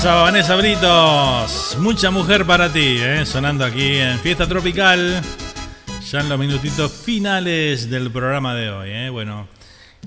Pasaba 0.02 0.22
Vanessa 0.22 0.56
Britos. 0.56 1.76
Mucha 1.78 2.10
mujer 2.10 2.46
para 2.46 2.72
ti, 2.72 2.96
¿eh? 3.02 3.26
sonando 3.26 3.66
aquí 3.66 3.98
en 3.98 4.18
Fiesta 4.20 4.48
Tropical. 4.48 5.20
Ya 6.10 6.20
en 6.20 6.28
los 6.30 6.38
minutitos 6.38 6.90
finales 6.90 7.90
del 7.90 8.10
programa 8.10 8.54
de 8.54 8.70
hoy. 8.70 8.88
¿eh? 8.90 9.10
Bueno, 9.10 9.46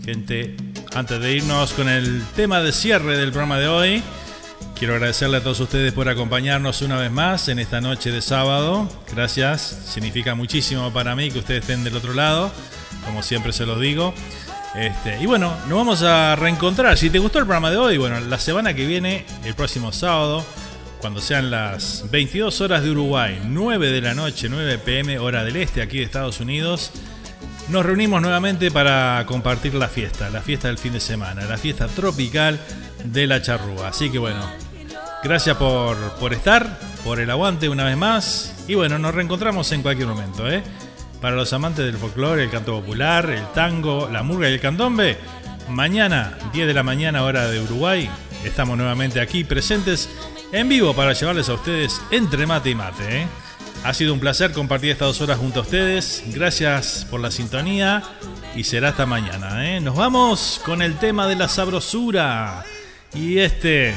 gente, 0.04 0.56
antes 0.96 1.22
de 1.22 1.34
irnos 1.34 1.74
con 1.74 1.90
el 1.90 2.24
tema 2.36 2.62
de 2.62 2.72
cierre 2.72 3.20
del 3.20 3.30
programa 3.30 3.60
de 3.60 3.68
hoy, 3.68 4.04
quiero 4.74 4.96
agradecerle 4.96 5.38
a 5.38 5.44
todos 5.44 5.60
ustedes 5.60 5.94
por 5.94 6.10
acompañarnos 6.10 6.82
una 6.82 6.98
vez 6.98 7.12
más 7.12 7.48
en 7.48 7.60
esta 7.60 7.80
noche 7.80 8.10
de 8.10 8.24
sábado. 8.24 8.90
Gracias, 9.14 9.62
significa 9.62 10.34
muchísimo 10.34 10.92
para 10.92 11.16
mí 11.16 11.30
que 11.30 11.38
ustedes 11.38 11.62
estén 11.62 11.84
del 11.84 11.96
otro 11.96 12.16
lado, 12.16 12.52
como 13.06 13.22
siempre 13.22 13.54
se 13.54 13.68
los 13.68 13.80
digo. 13.80 14.16
Este, 14.76 15.22
y 15.22 15.26
bueno, 15.26 15.56
nos 15.68 15.78
vamos 15.78 16.02
a 16.02 16.36
reencontrar. 16.36 16.98
Si 16.98 17.10
te 17.10 17.20
gustó 17.20 17.40
el 17.40 17.46
programa 17.46 17.70
de 17.70 17.78
hoy, 17.78 17.98
bueno, 17.98 18.20
la 18.20 18.40
semana 18.40 18.74
que 18.74 18.88
viene, 18.88 19.26
el 19.46 19.54
próximo 19.54 19.92
sábado, 19.92 20.44
cuando 21.00 21.22
sean 21.22 21.52
las 21.52 22.10
22 22.10 22.62
horas 22.62 22.82
de 22.82 22.92
Uruguay, 22.92 23.40
9 23.46 23.92
de 23.92 24.02
la 24.02 24.16
noche, 24.16 24.50
9 24.50 24.80
pm, 24.80 25.20
hora 25.20 25.44
del 25.44 25.58
este, 25.58 25.82
aquí 25.82 25.98
de 25.98 26.04
Estados 26.04 26.40
Unidos, 26.40 26.92
nos 27.70 27.86
reunimos 27.86 28.22
nuevamente 28.22 28.72
para 28.72 29.24
compartir 29.28 29.76
la 29.76 29.90
fiesta, 29.90 30.30
la 30.30 30.42
fiesta 30.42 30.70
del 30.70 30.78
fin 30.78 30.94
de 30.94 31.00
semana, 31.00 31.46
la 31.46 31.58
fiesta 31.58 31.88
tropical 31.88 32.60
de 33.04 33.28
la 33.28 33.42
charrúa. 33.42 33.90
Así 33.90 34.10
que 34.10 34.18
bueno, 34.18 34.42
gracias 35.24 35.56
por, 35.58 35.98
por 36.14 36.34
estar, 36.34 36.80
por 37.04 37.20
el 37.20 37.30
aguante 37.30 37.70
una 37.70 37.84
vez 37.84 37.98
más. 37.98 38.56
Y 38.68 38.74
bueno, 38.74 38.98
nos 38.98 39.14
reencontramos 39.14 39.72
en 39.72 39.82
cualquier 39.82 40.08
momento, 40.08 40.50
¿eh? 40.50 40.64
Para 41.24 41.38
los 41.38 41.54
amantes 41.54 41.86
del 41.86 41.96
folclore, 41.96 42.44
el 42.44 42.50
canto 42.50 42.78
popular, 42.82 43.30
el 43.30 43.50
tango, 43.54 44.10
la 44.12 44.24
murga 44.24 44.50
y 44.50 44.54
el 44.56 44.60
candombe, 44.60 45.18
mañana, 45.70 46.38
10 46.52 46.68
de 46.68 46.74
la 46.74 46.84
mañana, 46.84 47.24
hora 47.24 47.50
de 47.50 47.62
Uruguay, 47.62 48.10
estamos 48.44 48.78
nuevamente 48.78 49.22
aquí 49.22 49.46
presentes 49.46 50.10
en 50.52 50.68
vivo 50.68 50.94
para 50.94 51.14
llevarles 51.14 51.48
a 51.48 51.54
ustedes 51.54 52.02
entre 52.12 52.46
mate 52.46 52.72
y 52.72 52.76
mate. 52.76 53.22
¿eh? 53.22 53.28
Ha 53.86 53.94
sido 53.94 54.14
un 54.14 54.20
placer 54.20 54.52
compartir 54.52 54.90
estas 54.90 55.08
dos 55.08 55.22
horas 55.22 55.38
junto 55.38 55.62
a 55.62 55.64
ustedes. 55.64 56.24
Gracias 56.28 57.08
por 57.10 57.22
la 57.22 57.32
sintonía 57.32 58.04
y 58.54 58.66
será 58.66 58.90
hasta 58.90 59.06
mañana. 59.06 59.66
¿eh? 59.66 59.80
Nos 59.80 59.96
vamos 59.96 60.60
con 60.66 60.82
el 60.82 60.98
tema 60.98 61.26
de 61.30 61.38
la 61.38 61.48
sabrosura. 61.48 62.66
Y 63.14 63.38
este, 63.38 63.94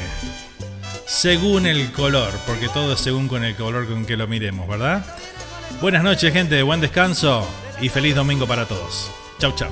según 1.07 1.67
el 1.67 1.91
color, 1.91 2.33
porque 2.47 2.69
todo 2.69 2.93
es 2.93 3.01
según 3.01 3.27
con 3.27 3.43
el 3.43 3.57
color 3.57 3.89
con 3.89 4.07
que 4.07 4.17
lo 4.17 4.29
miremos, 4.29 4.69
¿verdad? 4.69 5.05
Buenas 5.81 6.03
noches, 6.03 6.33
gente. 6.33 6.63
Buen 6.63 6.81
descanso 6.81 7.47
y 7.81 7.89
feliz 7.89 8.15
domingo 8.15 8.47
para 8.47 8.67
todos. 8.67 9.11
Chau, 9.39 9.53
chau. 9.55 9.71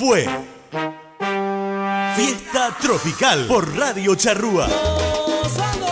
Fue 0.00 0.26
Fiesta 2.16 2.74
Tropical 2.80 3.46
por 3.46 3.76
Radio 3.76 4.14
Charrúa. 4.14 4.66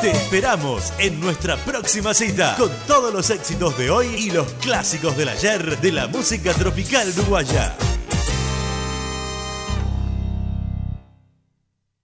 Te 0.00 0.12
esperamos 0.12 0.94
en 0.98 1.20
nuestra 1.20 1.58
próxima 1.58 2.14
cita 2.14 2.54
con 2.56 2.70
todos 2.86 3.12
los 3.12 3.28
éxitos 3.28 3.76
de 3.76 3.90
hoy 3.90 4.06
y 4.16 4.30
los 4.30 4.50
clásicos 4.62 5.14
del 5.14 5.28
ayer 5.28 5.78
de 5.78 5.92
la 5.92 6.06
música 6.06 6.54
tropical 6.54 7.06
uruguaya. 7.18 7.76